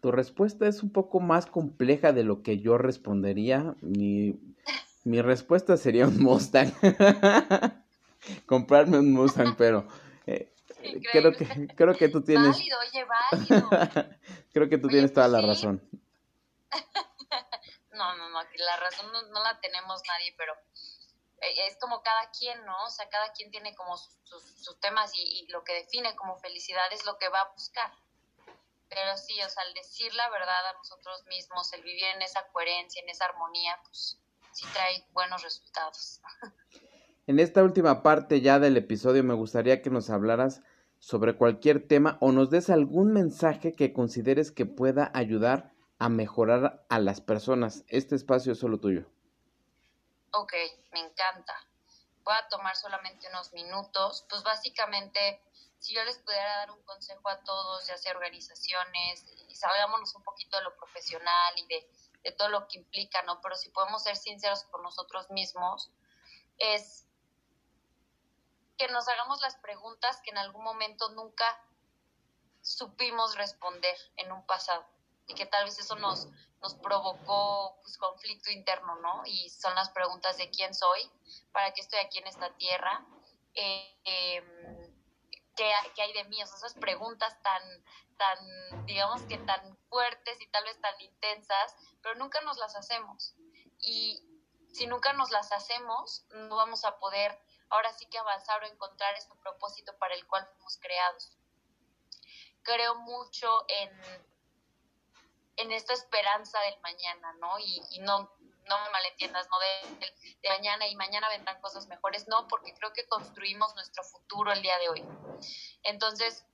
Tu 0.00 0.12
respuesta 0.12 0.68
es 0.68 0.82
un 0.82 0.92
poco 0.92 1.20
más 1.20 1.46
compleja 1.46 2.12
de 2.12 2.22
lo 2.22 2.42
que 2.42 2.58
yo 2.58 2.78
respondería. 2.78 3.74
Mi, 3.80 4.38
mi 5.08 5.22
respuesta 5.22 5.76
sería 5.76 6.06
un 6.06 6.22
Mustang. 6.22 6.70
Comprarme 8.46 8.98
un 8.98 9.12
Mustang, 9.12 9.56
pero 9.56 9.88
eh, 10.26 10.52
creo 11.10 11.32
que 11.32 11.68
creo 11.74 11.94
que 11.94 12.08
tú 12.10 12.22
tienes 12.22 12.50
válido, 12.50 12.78
oye, 12.80 13.04
válido. 13.04 13.70
creo 14.52 14.68
que 14.68 14.76
tú 14.76 14.88
tienes 14.88 15.12
toda 15.12 15.28
la 15.28 15.40
razón. 15.40 15.82
no, 17.92 18.16
no, 18.16 18.28
no, 18.28 18.42
la 18.42 18.76
razón 18.76 19.10
no, 19.10 19.42
la 19.42 19.58
tenemos 19.60 20.02
nadie, 20.06 20.34
pero 20.36 20.52
eh, 21.40 21.66
es 21.66 21.78
como 21.78 22.02
cada 22.02 22.30
quien, 22.30 22.62
¿no? 22.66 22.84
O 22.84 22.90
sea, 22.90 23.08
cada 23.08 23.32
quien 23.32 23.50
tiene 23.50 23.74
como 23.74 23.96
sus, 23.96 24.78
temas 24.80 25.10
y, 25.14 25.22
y, 25.22 25.46
lo 25.48 25.64
que 25.64 25.72
define 25.72 26.14
como 26.16 26.36
felicidad 26.36 26.92
es 26.92 27.06
lo 27.06 27.16
que 27.16 27.30
va 27.30 27.40
a 27.40 27.52
buscar. 27.52 27.90
Pero 28.90 29.16
sí, 29.16 29.40
o 29.42 29.48
sea, 29.48 29.62
al 29.62 29.72
decir 29.72 30.12
la 30.14 30.28
verdad 30.28 30.66
a 30.66 30.72
nosotros 30.74 31.24
mismos, 31.26 31.72
el 31.72 31.82
vivir 31.82 32.04
en 32.04 32.20
esa 32.20 32.46
coherencia, 32.48 33.02
en 33.02 33.08
esa 33.08 33.24
armonía, 33.24 33.78
pues 33.84 34.18
sí 34.58 34.66
trae 34.72 35.06
buenos 35.12 35.42
resultados. 35.42 36.20
En 37.28 37.38
esta 37.38 37.62
última 37.62 38.02
parte 38.02 38.40
ya 38.40 38.58
del 38.58 38.76
episodio 38.76 39.22
me 39.22 39.34
gustaría 39.34 39.82
que 39.82 39.90
nos 39.90 40.10
hablaras 40.10 40.62
sobre 40.98 41.36
cualquier 41.36 41.86
tema 41.86 42.18
o 42.20 42.32
nos 42.32 42.50
des 42.50 42.70
algún 42.70 43.12
mensaje 43.12 43.74
que 43.74 43.92
consideres 43.92 44.50
que 44.50 44.66
pueda 44.66 45.12
ayudar 45.14 45.72
a 45.98 46.08
mejorar 46.08 46.84
a 46.88 46.98
las 46.98 47.20
personas. 47.20 47.84
Este 47.86 48.16
espacio 48.16 48.52
es 48.52 48.58
solo 48.58 48.80
tuyo. 48.80 49.06
Ok, 50.32 50.54
me 50.92 51.00
encanta. 51.00 51.54
Voy 52.24 52.34
a 52.34 52.48
tomar 52.48 52.74
solamente 52.74 53.28
unos 53.28 53.52
minutos. 53.52 54.26
Pues 54.28 54.42
básicamente 54.42 55.40
si 55.78 55.94
yo 55.94 56.02
les 56.04 56.18
pudiera 56.18 56.56
dar 56.56 56.70
un 56.72 56.82
consejo 56.82 57.28
a 57.28 57.38
todos, 57.44 57.86
ya 57.86 57.96
sea 57.96 58.12
organizaciones, 58.12 59.24
y 59.48 59.54
salgámonos 59.54 60.14
un 60.16 60.24
poquito 60.24 60.56
de 60.56 60.64
lo 60.64 60.76
profesional 60.76 61.54
y 61.56 61.66
de, 61.66 61.88
todo 62.36 62.48
lo 62.48 62.68
que 62.68 62.78
implica, 62.78 63.22
¿no? 63.22 63.40
Pero 63.40 63.56
si 63.56 63.70
podemos 63.70 64.02
ser 64.02 64.16
sinceros 64.16 64.64
con 64.64 64.82
nosotros 64.82 65.30
mismos, 65.30 65.90
es 66.58 67.06
que 68.76 68.88
nos 68.88 69.08
hagamos 69.08 69.40
las 69.40 69.56
preguntas 69.56 70.20
que 70.22 70.30
en 70.30 70.38
algún 70.38 70.62
momento 70.62 71.10
nunca 71.10 71.46
supimos 72.62 73.36
responder 73.36 73.96
en 74.16 74.32
un 74.32 74.44
pasado. 74.46 74.86
y 75.30 75.34
que 75.34 75.44
tal 75.44 75.66
vez 75.66 75.78
eso 75.78 75.94
nos, 75.96 76.26
nos 76.62 76.74
provocó 76.76 77.78
pues, 77.82 77.98
conflicto 77.98 78.50
interno, 78.50 78.96
¿no? 78.96 79.22
Y 79.26 79.50
son 79.50 79.74
las 79.74 79.90
preguntas 79.90 80.38
de 80.38 80.48
quién 80.48 80.74
soy, 80.74 81.10
para 81.52 81.72
qué 81.74 81.82
estoy 81.82 81.98
aquí 81.98 82.18
en 82.18 82.26
esta 82.26 82.50
tierra, 82.56 83.04
eh, 83.54 84.00
em, 84.04 84.94
¿qué, 85.54 86.02
hay 86.02 86.12
de 86.14 86.24
mí, 86.24 86.40
esas 86.40 86.74
preguntas 86.74 87.36
tan, 87.42 87.62
tan, 88.18 88.86
digamos 88.86 89.22
que 89.22 89.38
tan 89.38 89.76
fuertes 89.88 90.40
y 90.40 90.46
tal 90.48 90.64
vez 90.64 90.78
tan 90.80 91.00
intensas, 91.00 91.74
pero 92.02 92.16
nunca 92.16 92.40
nos 92.42 92.58
las 92.58 92.76
hacemos. 92.76 93.34
Y 93.80 94.22
si 94.72 94.86
nunca 94.86 95.12
nos 95.14 95.30
las 95.30 95.50
hacemos, 95.52 96.26
no 96.30 96.56
vamos 96.56 96.84
a 96.84 96.98
poder 96.98 97.40
ahora 97.70 97.92
sí 97.92 98.06
que 98.06 98.18
avanzar 98.18 98.62
o 98.62 98.66
encontrar 98.66 99.14
este 99.14 99.34
propósito 99.36 99.96
para 99.98 100.14
el 100.14 100.26
cual 100.26 100.46
fuimos 100.46 100.78
creados. 100.78 101.32
Creo 102.62 102.96
mucho 102.96 103.64
en, 103.68 103.90
en 105.56 105.72
esta 105.72 105.94
esperanza 105.94 106.60
del 106.60 106.80
mañana, 106.80 107.32
¿no? 107.34 107.58
Y, 107.58 107.80
y 107.90 108.00
no, 108.00 108.30
no 108.68 108.78
me 108.84 108.90
malentiendas, 108.90 109.48
no 109.50 109.58
de, 109.58 110.14
de, 110.42 110.48
mañana 110.48 110.86
y 110.86 110.94
mañana 110.96 111.28
vendrán 111.28 111.60
cosas 111.60 111.86
mejores, 111.86 112.28
no, 112.28 112.46
porque 112.48 112.74
creo 112.74 112.92
que 112.92 113.06
construimos 113.06 113.74
nuestro 113.74 114.04
futuro 114.04 114.52
el 114.52 114.62
día 114.62 114.78
de 114.78 114.88
hoy. 114.88 115.04
Entonces, 115.82 116.44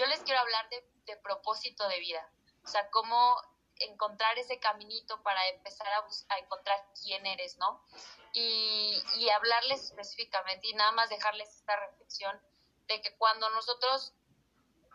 yo 0.00 0.06
les 0.06 0.20
quiero 0.20 0.40
hablar 0.40 0.66
de, 0.70 0.82
de 1.04 1.16
propósito 1.18 1.86
de 1.86 2.00
vida, 2.00 2.26
o 2.64 2.68
sea, 2.68 2.88
cómo 2.90 3.36
encontrar 3.80 4.38
ese 4.38 4.58
caminito 4.58 5.22
para 5.22 5.46
empezar 5.48 5.88
a, 5.88 6.06
a 6.34 6.38
encontrar 6.38 6.82
quién 7.02 7.26
eres, 7.26 7.58
¿no? 7.58 7.84
Y, 8.32 9.28
hablarles 9.30 9.84
específicamente 9.84 10.66
y 10.68 10.74
nada 10.74 10.92
más 10.92 11.08
dejarles 11.08 11.48
esta 11.54 11.76
reflexión 11.76 12.40
de 12.88 13.00
que 13.00 13.16
cuando 13.16 13.48
nosotros 13.50 14.12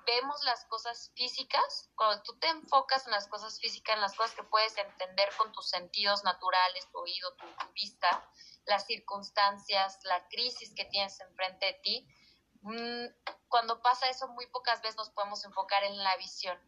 vemos 0.05 0.43
las 0.43 0.65
cosas 0.65 1.11
físicas, 1.15 1.89
cuando 1.95 2.21
tú 2.23 2.37
te 2.37 2.47
enfocas 2.47 3.05
en 3.05 3.11
las 3.11 3.27
cosas 3.27 3.59
físicas, 3.59 3.95
en 3.95 4.01
las 4.01 4.15
cosas 4.15 4.35
que 4.35 4.43
puedes 4.43 4.77
entender 4.77 5.29
con 5.37 5.51
tus 5.53 5.69
sentidos 5.69 6.23
naturales, 6.23 6.87
tu 6.91 6.99
oído, 6.99 7.33
tu, 7.35 7.45
vista, 7.73 8.29
las 8.65 8.85
circunstancias, 8.85 9.99
la 10.03 10.27
crisis 10.27 10.73
que 10.75 10.85
tienes 10.85 11.19
enfrente 11.21 11.65
de 11.65 11.73
ti, 11.75 12.07
cuando 13.47 13.81
pasa 13.81 14.09
eso 14.09 14.27
muy 14.29 14.47
pocas 14.47 14.81
veces 14.81 14.97
nos 14.97 15.09
podemos 15.11 15.43
enfocar 15.45 15.83
en 15.83 15.97
la 16.03 16.15
visión. 16.17 16.59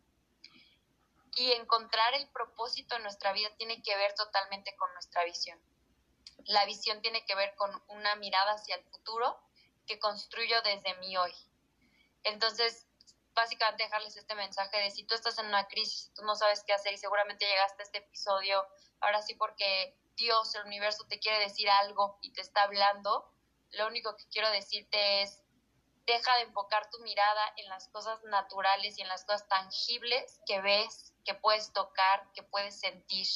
Y 1.36 1.52
encontrar 1.52 2.14
el 2.16 2.28
propósito 2.30 2.96
en 2.96 3.04
nuestra 3.04 3.32
vida 3.34 3.50
tiene 3.58 3.82
que 3.84 3.96
ver 3.96 4.14
totalmente 4.16 4.76
con 4.76 4.92
nuestra 4.94 5.24
visión. 5.24 5.60
La 6.46 6.66
visión 6.66 7.02
tiene 7.02 7.26
que 7.26 7.36
ver 7.36 7.56
con 7.56 7.84
una 7.90 8.16
mirada 8.16 8.54
hacia 8.54 8.76
el 8.76 8.84
futuro 8.86 9.40
que 9.86 10.00
construyo 10.00 10.62
desde 10.62 10.96
mi 10.96 11.16
hoy. 11.18 11.34
Entonces, 12.24 12.88
básicamente 13.34 13.84
dejarles 13.84 14.18
este 14.18 14.36
mensaje 14.36 14.78
de 14.78 14.92
si 14.92 15.04
tú 15.04 15.14
estás 15.16 15.38
en 15.40 15.46
una 15.46 15.68
crisis, 15.68 16.12
tú 16.16 16.24
no 16.24 16.36
sabes 16.36 16.64
qué 16.64 16.74
hacer 16.74 16.94
y 16.94 16.98
seguramente 16.98 17.46
llegaste 17.46 17.82
a 17.82 17.86
este 17.86 17.98
episodio, 18.00 18.66
ahora 19.00 19.22
sí 19.22 19.36
porque 19.36 19.96
Dios, 20.16 20.56
el 20.56 20.66
universo 20.66 21.06
te 21.08 21.20
quiere 21.20 21.40
decir 21.40 21.70
algo 21.70 22.18
y 22.22 22.34
te 22.34 22.42
está 22.42 22.64
hablando, 22.64 23.32
lo 23.72 23.88
único 23.88 24.16
que 24.16 24.28
quiero 24.30 24.50
decirte 24.50 25.22
es, 25.22 25.44
deja 26.08 26.36
de 26.38 26.44
enfocar 26.44 26.90
tu 26.90 27.00
mirada 27.00 27.54
en 27.58 27.68
las 27.70 27.90
cosas 27.90 28.24
naturales 28.24 28.98
y 28.98 29.02
en 29.02 29.10
las 29.10 29.26
cosas 29.26 29.48
tangibles 29.50 30.40
que 30.48 30.62
ves, 30.62 31.14
que 31.26 31.36
puedes 31.36 31.74
tocar, 31.74 32.32
que 32.34 32.44
puedes 32.44 32.80
sentir 32.80 33.28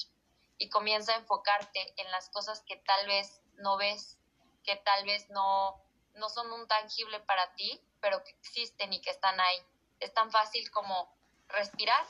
y 0.57 0.69
comienza 0.69 1.13
a 1.13 1.17
enfocarte 1.17 1.93
en 2.01 2.09
las 2.11 2.29
cosas 2.29 2.61
que 2.61 2.77
tal 2.77 3.07
vez 3.07 3.41
no 3.55 3.77
ves, 3.77 4.17
que 4.63 4.77
tal 4.77 5.05
vez 5.05 5.29
no, 5.29 5.83
no 6.15 6.29
son 6.29 6.51
un 6.53 6.67
tangible 6.67 7.19
para 7.19 7.53
ti, 7.55 7.81
pero 7.99 8.23
que 8.23 8.31
existen 8.31 8.93
y 8.93 9.01
que 9.01 9.09
están 9.09 9.39
ahí 9.39 9.65
es 9.99 10.13
tan 10.13 10.31
fácil 10.31 10.69
como 10.71 11.13
respirar. 11.49 12.05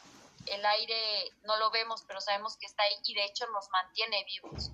El 0.47 0.65
aire 0.65 1.29
no 1.43 1.57
lo 1.57 1.69
vemos, 1.71 2.03
pero 2.07 2.21
sabemos 2.21 2.57
que 2.57 2.65
está 2.65 2.83
ahí 2.83 2.95
y 3.03 3.13
de 3.13 3.25
hecho 3.25 3.45
nos 3.47 3.69
mantiene 3.69 4.23
vivos. 4.25 4.71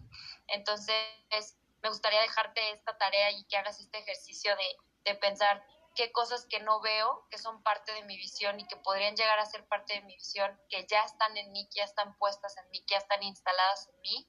Entonces, 0.48 1.58
me 1.82 1.90
gustaría 1.90 2.22
dejarte 2.22 2.72
esta 2.72 2.98
tarea 2.98 3.32
y 3.32 3.44
que 3.46 3.58
hagas 3.58 3.80
este 3.80 4.00
ejercicio 4.00 4.56
de, 4.56 4.78
de 5.12 5.16
pensar 5.16 5.66
qué 5.98 6.12
cosas 6.12 6.46
que 6.46 6.60
no 6.60 6.80
veo, 6.80 7.26
que 7.32 7.40
son 7.40 7.64
parte 7.64 7.92
de 7.92 8.04
mi 8.04 8.16
visión 8.16 8.60
y 8.60 8.68
que 8.68 8.78
podrían 8.78 9.16
llegar 9.16 9.40
a 9.40 9.46
ser 9.48 9.68
parte 9.68 9.96
de 9.96 10.02
mi 10.02 10.14
visión, 10.14 10.56
que 10.70 10.86
ya 10.86 11.02
están 11.02 11.36
en 11.36 11.52
mí, 11.52 11.68
que 11.70 11.80
ya 11.80 11.86
están 11.86 12.16
puestas 12.20 12.56
en 12.58 12.70
mí, 12.70 12.82
que 12.86 12.94
ya 12.94 13.00
están 13.00 13.24
instaladas 13.24 13.90
en 13.90 14.02
mí 14.02 14.28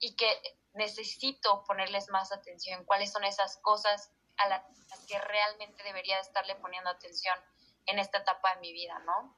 y 0.00 0.16
que 0.16 0.26
necesito 0.72 1.62
ponerles 1.64 2.08
más 2.08 2.32
atención, 2.32 2.84
cuáles 2.86 3.12
son 3.12 3.22
esas 3.24 3.58
cosas 3.58 4.10
a 4.38 4.48
las 4.48 4.62
que 5.06 5.18
realmente 5.18 5.82
debería 5.82 6.18
estarle 6.18 6.56
poniendo 6.56 6.88
atención 6.88 7.38
en 7.84 7.98
esta 7.98 8.18
etapa 8.18 8.54
de 8.54 8.60
mi 8.62 8.72
vida, 8.72 8.98
¿no? 9.00 9.36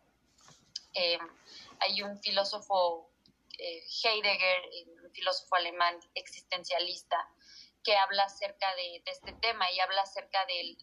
Eh, 0.94 1.18
hay 1.80 2.02
un 2.02 2.16
filósofo, 2.20 3.10
eh, 3.58 3.84
Heidegger, 4.04 4.70
un 5.02 5.10
filósofo 5.10 5.56
alemán 5.56 5.98
existencialista, 6.14 7.28
que 7.86 7.96
habla 7.96 8.24
acerca 8.24 8.74
de, 8.74 9.00
este 9.06 9.32
tema 9.34 9.70
y 9.70 9.78
habla 9.78 10.02
acerca 10.02 10.44
del, 10.46 10.76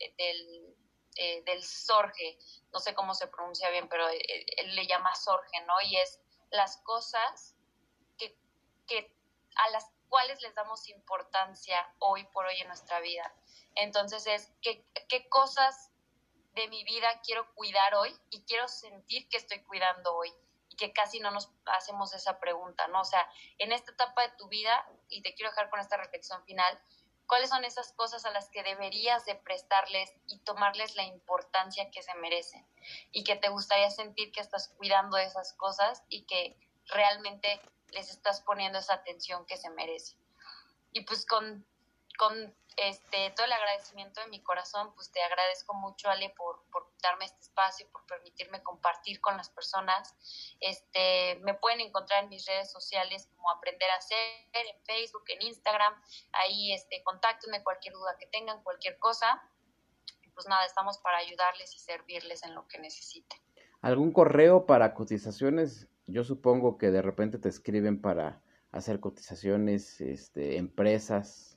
eh, 1.17 1.43
del, 1.43 1.61
sorge, 1.61 2.39
no 2.71 2.79
sé 2.79 2.95
cómo 2.95 3.13
se 3.13 3.27
pronuncia 3.27 3.69
bien, 3.71 3.89
pero 3.89 4.07
él, 4.07 4.73
le 4.73 4.87
llama 4.87 5.13
sorge, 5.13 5.59
¿no? 5.67 5.73
Y 5.81 5.97
es 5.97 6.21
las 6.49 6.77
cosas 6.77 7.57
que, 8.17 8.37
que, 8.87 9.13
a 9.55 9.69
las 9.71 9.91
cuales 10.07 10.41
les 10.41 10.55
damos 10.55 10.87
importancia 10.87 11.93
hoy 11.99 12.23
por 12.27 12.45
hoy 12.45 12.55
en 12.61 12.67
nuestra 12.69 13.01
vida. 13.01 13.35
Entonces 13.75 14.25
es 14.25 14.53
qué, 14.61 14.85
qué 15.09 15.27
cosas 15.27 15.91
de 16.53 16.69
mi 16.69 16.85
vida 16.85 17.19
quiero 17.25 17.53
cuidar 17.53 17.95
hoy 17.95 18.17
y 18.29 18.43
quiero 18.45 18.69
sentir 18.69 19.27
que 19.27 19.37
estoy 19.37 19.61
cuidando 19.63 20.15
hoy 20.15 20.33
que 20.75 20.93
casi 20.93 21.19
no 21.19 21.31
nos 21.31 21.49
hacemos 21.65 22.13
esa 22.13 22.39
pregunta, 22.39 22.87
¿no? 22.87 23.01
O 23.01 23.05
sea, 23.05 23.27
en 23.57 23.71
esta 23.71 23.91
etapa 23.91 24.23
de 24.23 24.33
tu 24.37 24.47
vida, 24.47 24.85
y 25.09 25.21
te 25.21 25.33
quiero 25.33 25.51
dejar 25.51 25.69
con 25.69 25.79
esta 25.79 25.97
reflexión 25.97 26.43
final, 26.45 26.79
¿cuáles 27.27 27.49
son 27.49 27.63
esas 27.65 27.93
cosas 27.93 28.25
a 28.25 28.31
las 28.31 28.49
que 28.49 28.63
deberías 28.63 29.25
de 29.25 29.35
prestarles 29.35 30.13
y 30.27 30.39
tomarles 30.39 30.95
la 30.95 31.03
importancia 31.03 31.89
que 31.91 32.03
se 32.03 32.13
merecen? 32.15 32.65
Y 33.11 33.23
que 33.23 33.35
te 33.35 33.49
gustaría 33.49 33.89
sentir 33.89 34.31
que 34.31 34.41
estás 34.41 34.69
cuidando 34.77 35.17
de 35.17 35.25
esas 35.25 35.53
cosas 35.53 36.03
y 36.09 36.25
que 36.25 36.57
realmente 36.87 37.61
les 37.91 38.09
estás 38.09 38.41
poniendo 38.41 38.79
esa 38.79 38.95
atención 38.95 39.45
que 39.45 39.57
se 39.57 39.69
merece. 39.69 40.17
Y 40.91 41.01
pues 41.01 41.25
con, 41.25 41.65
con 42.17 42.53
este, 42.77 43.31
todo 43.35 43.45
el 43.45 43.51
agradecimiento 43.51 44.21
de 44.21 44.27
mi 44.27 44.41
corazón, 44.41 44.93
pues 44.95 45.11
te 45.11 45.21
agradezco 45.21 45.73
mucho, 45.73 46.09
Ale, 46.09 46.33
por, 46.35 46.63
por, 46.71 46.91
darme 47.01 47.25
este 47.25 47.41
espacio, 47.41 47.87
por 47.91 48.05
permitirme 48.05 48.63
compartir 48.63 49.19
con 49.21 49.37
las 49.37 49.49
personas. 49.49 50.15
Este, 50.59 51.39
me 51.43 51.53
pueden 51.53 51.81
encontrar 51.81 52.23
en 52.23 52.29
mis 52.29 52.45
redes 52.45 52.71
sociales 52.71 53.29
como 53.35 53.51
Aprender 53.51 53.89
a 53.91 53.97
Hacer, 53.97 54.17
en 54.53 54.83
Facebook, 54.85 55.23
en 55.27 55.41
Instagram. 55.47 55.93
Ahí, 56.31 56.73
este, 56.73 57.03
contáctenme 57.03 57.63
cualquier 57.63 57.93
duda 57.93 58.15
que 58.17 58.27
tengan, 58.27 58.63
cualquier 58.63 58.97
cosa. 58.97 59.41
Pues 60.33 60.47
nada, 60.47 60.65
estamos 60.65 60.97
para 60.97 61.17
ayudarles 61.17 61.75
y 61.75 61.79
servirles 61.79 62.43
en 62.43 62.55
lo 62.55 62.67
que 62.67 62.79
necesiten. 62.79 63.39
¿Algún 63.81 64.11
correo 64.11 64.65
para 64.65 64.93
cotizaciones? 64.95 65.87
Yo 66.07 66.23
supongo 66.23 66.77
que 66.77 66.89
de 66.89 67.01
repente 67.01 67.37
te 67.37 67.49
escriben 67.49 68.01
para 68.01 68.41
hacer 68.71 68.99
cotizaciones, 68.99 70.01
este, 70.01 70.57
empresas, 70.57 71.52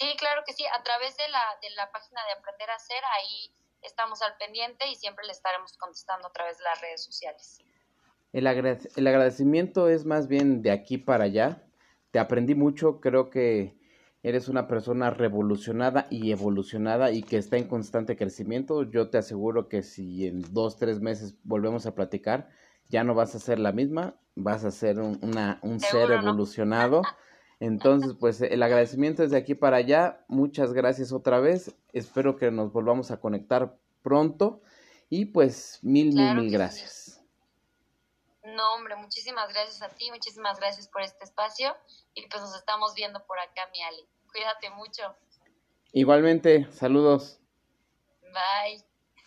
Sí, 0.00 0.16
claro 0.16 0.42
que 0.46 0.54
sí, 0.54 0.64
a 0.66 0.82
través 0.82 1.14
de 1.18 1.28
la, 1.28 1.42
de 1.60 1.68
la 1.76 1.92
página 1.92 2.22
de 2.24 2.40
Aprender 2.40 2.70
a 2.70 2.76
Hacer, 2.76 3.02
ahí 3.18 3.54
estamos 3.82 4.22
al 4.22 4.34
pendiente 4.38 4.88
y 4.88 4.94
siempre 4.94 5.26
le 5.26 5.32
estaremos 5.32 5.76
contestando 5.76 6.28
a 6.28 6.32
través 6.32 6.56
de 6.56 6.64
las 6.64 6.80
redes 6.80 7.04
sociales. 7.04 7.58
El, 8.32 8.46
el 8.46 9.06
agradecimiento 9.06 9.90
es 9.90 10.06
más 10.06 10.26
bien 10.26 10.62
de 10.62 10.70
aquí 10.70 10.96
para 10.96 11.24
allá. 11.24 11.62
Te 12.12 12.18
aprendí 12.18 12.54
mucho, 12.54 13.00
creo 13.00 13.28
que 13.28 13.78
eres 14.22 14.48
una 14.48 14.66
persona 14.68 15.10
revolucionada 15.10 16.06
y 16.08 16.32
evolucionada 16.32 17.10
y 17.10 17.22
que 17.22 17.36
está 17.36 17.58
en 17.58 17.68
constante 17.68 18.16
crecimiento. 18.16 18.84
Yo 18.84 19.10
te 19.10 19.18
aseguro 19.18 19.68
que 19.68 19.82
si 19.82 20.26
en 20.26 20.40
dos, 20.54 20.78
tres 20.78 21.00
meses 21.00 21.34
volvemos 21.42 21.84
a 21.84 21.94
platicar, 21.94 22.48
ya 22.88 23.04
no 23.04 23.14
vas 23.14 23.34
a 23.34 23.38
ser 23.38 23.58
la 23.58 23.72
misma, 23.72 24.16
vas 24.34 24.64
a 24.64 24.70
ser 24.70 24.98
un, 24.98 25.18
una, 25.22 25.58
un 25.62 25.78
ser 25.78 26.10
evolucionado. 26.10 27.02
Entonces, 27.60 28.14
pues 28.18 28.40
el 28.40 28.62
agradecimiento 28.62 29.22
es 29.22 29.30
de 29.30 29.36
aquí 29.36 29.54
para 29.54 29.76
allá. 29.76 30.24
Muchas 30.28 30.72
gracias 30.72 31.12
otra 31.12 31.40
vez. 31.40 31.76
Espero 31.92 32.36
que 32.36 32.50
nos 32.50 32.72
volvamos 32.72 33.10
a 33.10 33.20
conectar 33.20 33.76
pronto. 34.02 34.62
Y 35.10 35.26
pues 35.26 35.78
mil, 35.82 36.14
mil, 36.14 36.34
mil 36.36 36.50
gracias. 36.50 37.22
No, 38.42 38.74
hombre, 38.74 38.96
muchísimas 38.96 39.52
gracias 39.52 39.82
a 39.82 39.88
ti, 39.90 40.10
muchísimas 40.10 40.58
gracias 40.58 40.88
por 40.88 41.02
este 41.02 41.24
espacio. 41.24 41.76
Y 42.14 42.26
pues 42.28 42.42
nos 42.42 42.56
estamos 42.56 42.94
viendo 42.94 43.24
por 43.26 43.38
acá, 43.38 43.68
mi 43.72 43.82
Ali. 43.82 44.08
Cuídate 44.32 44.70
mucho. 44.70 45.14
Igualmente, 45.92 46.66
saludos. 46.72 47.40
Bye. 48.22 48.89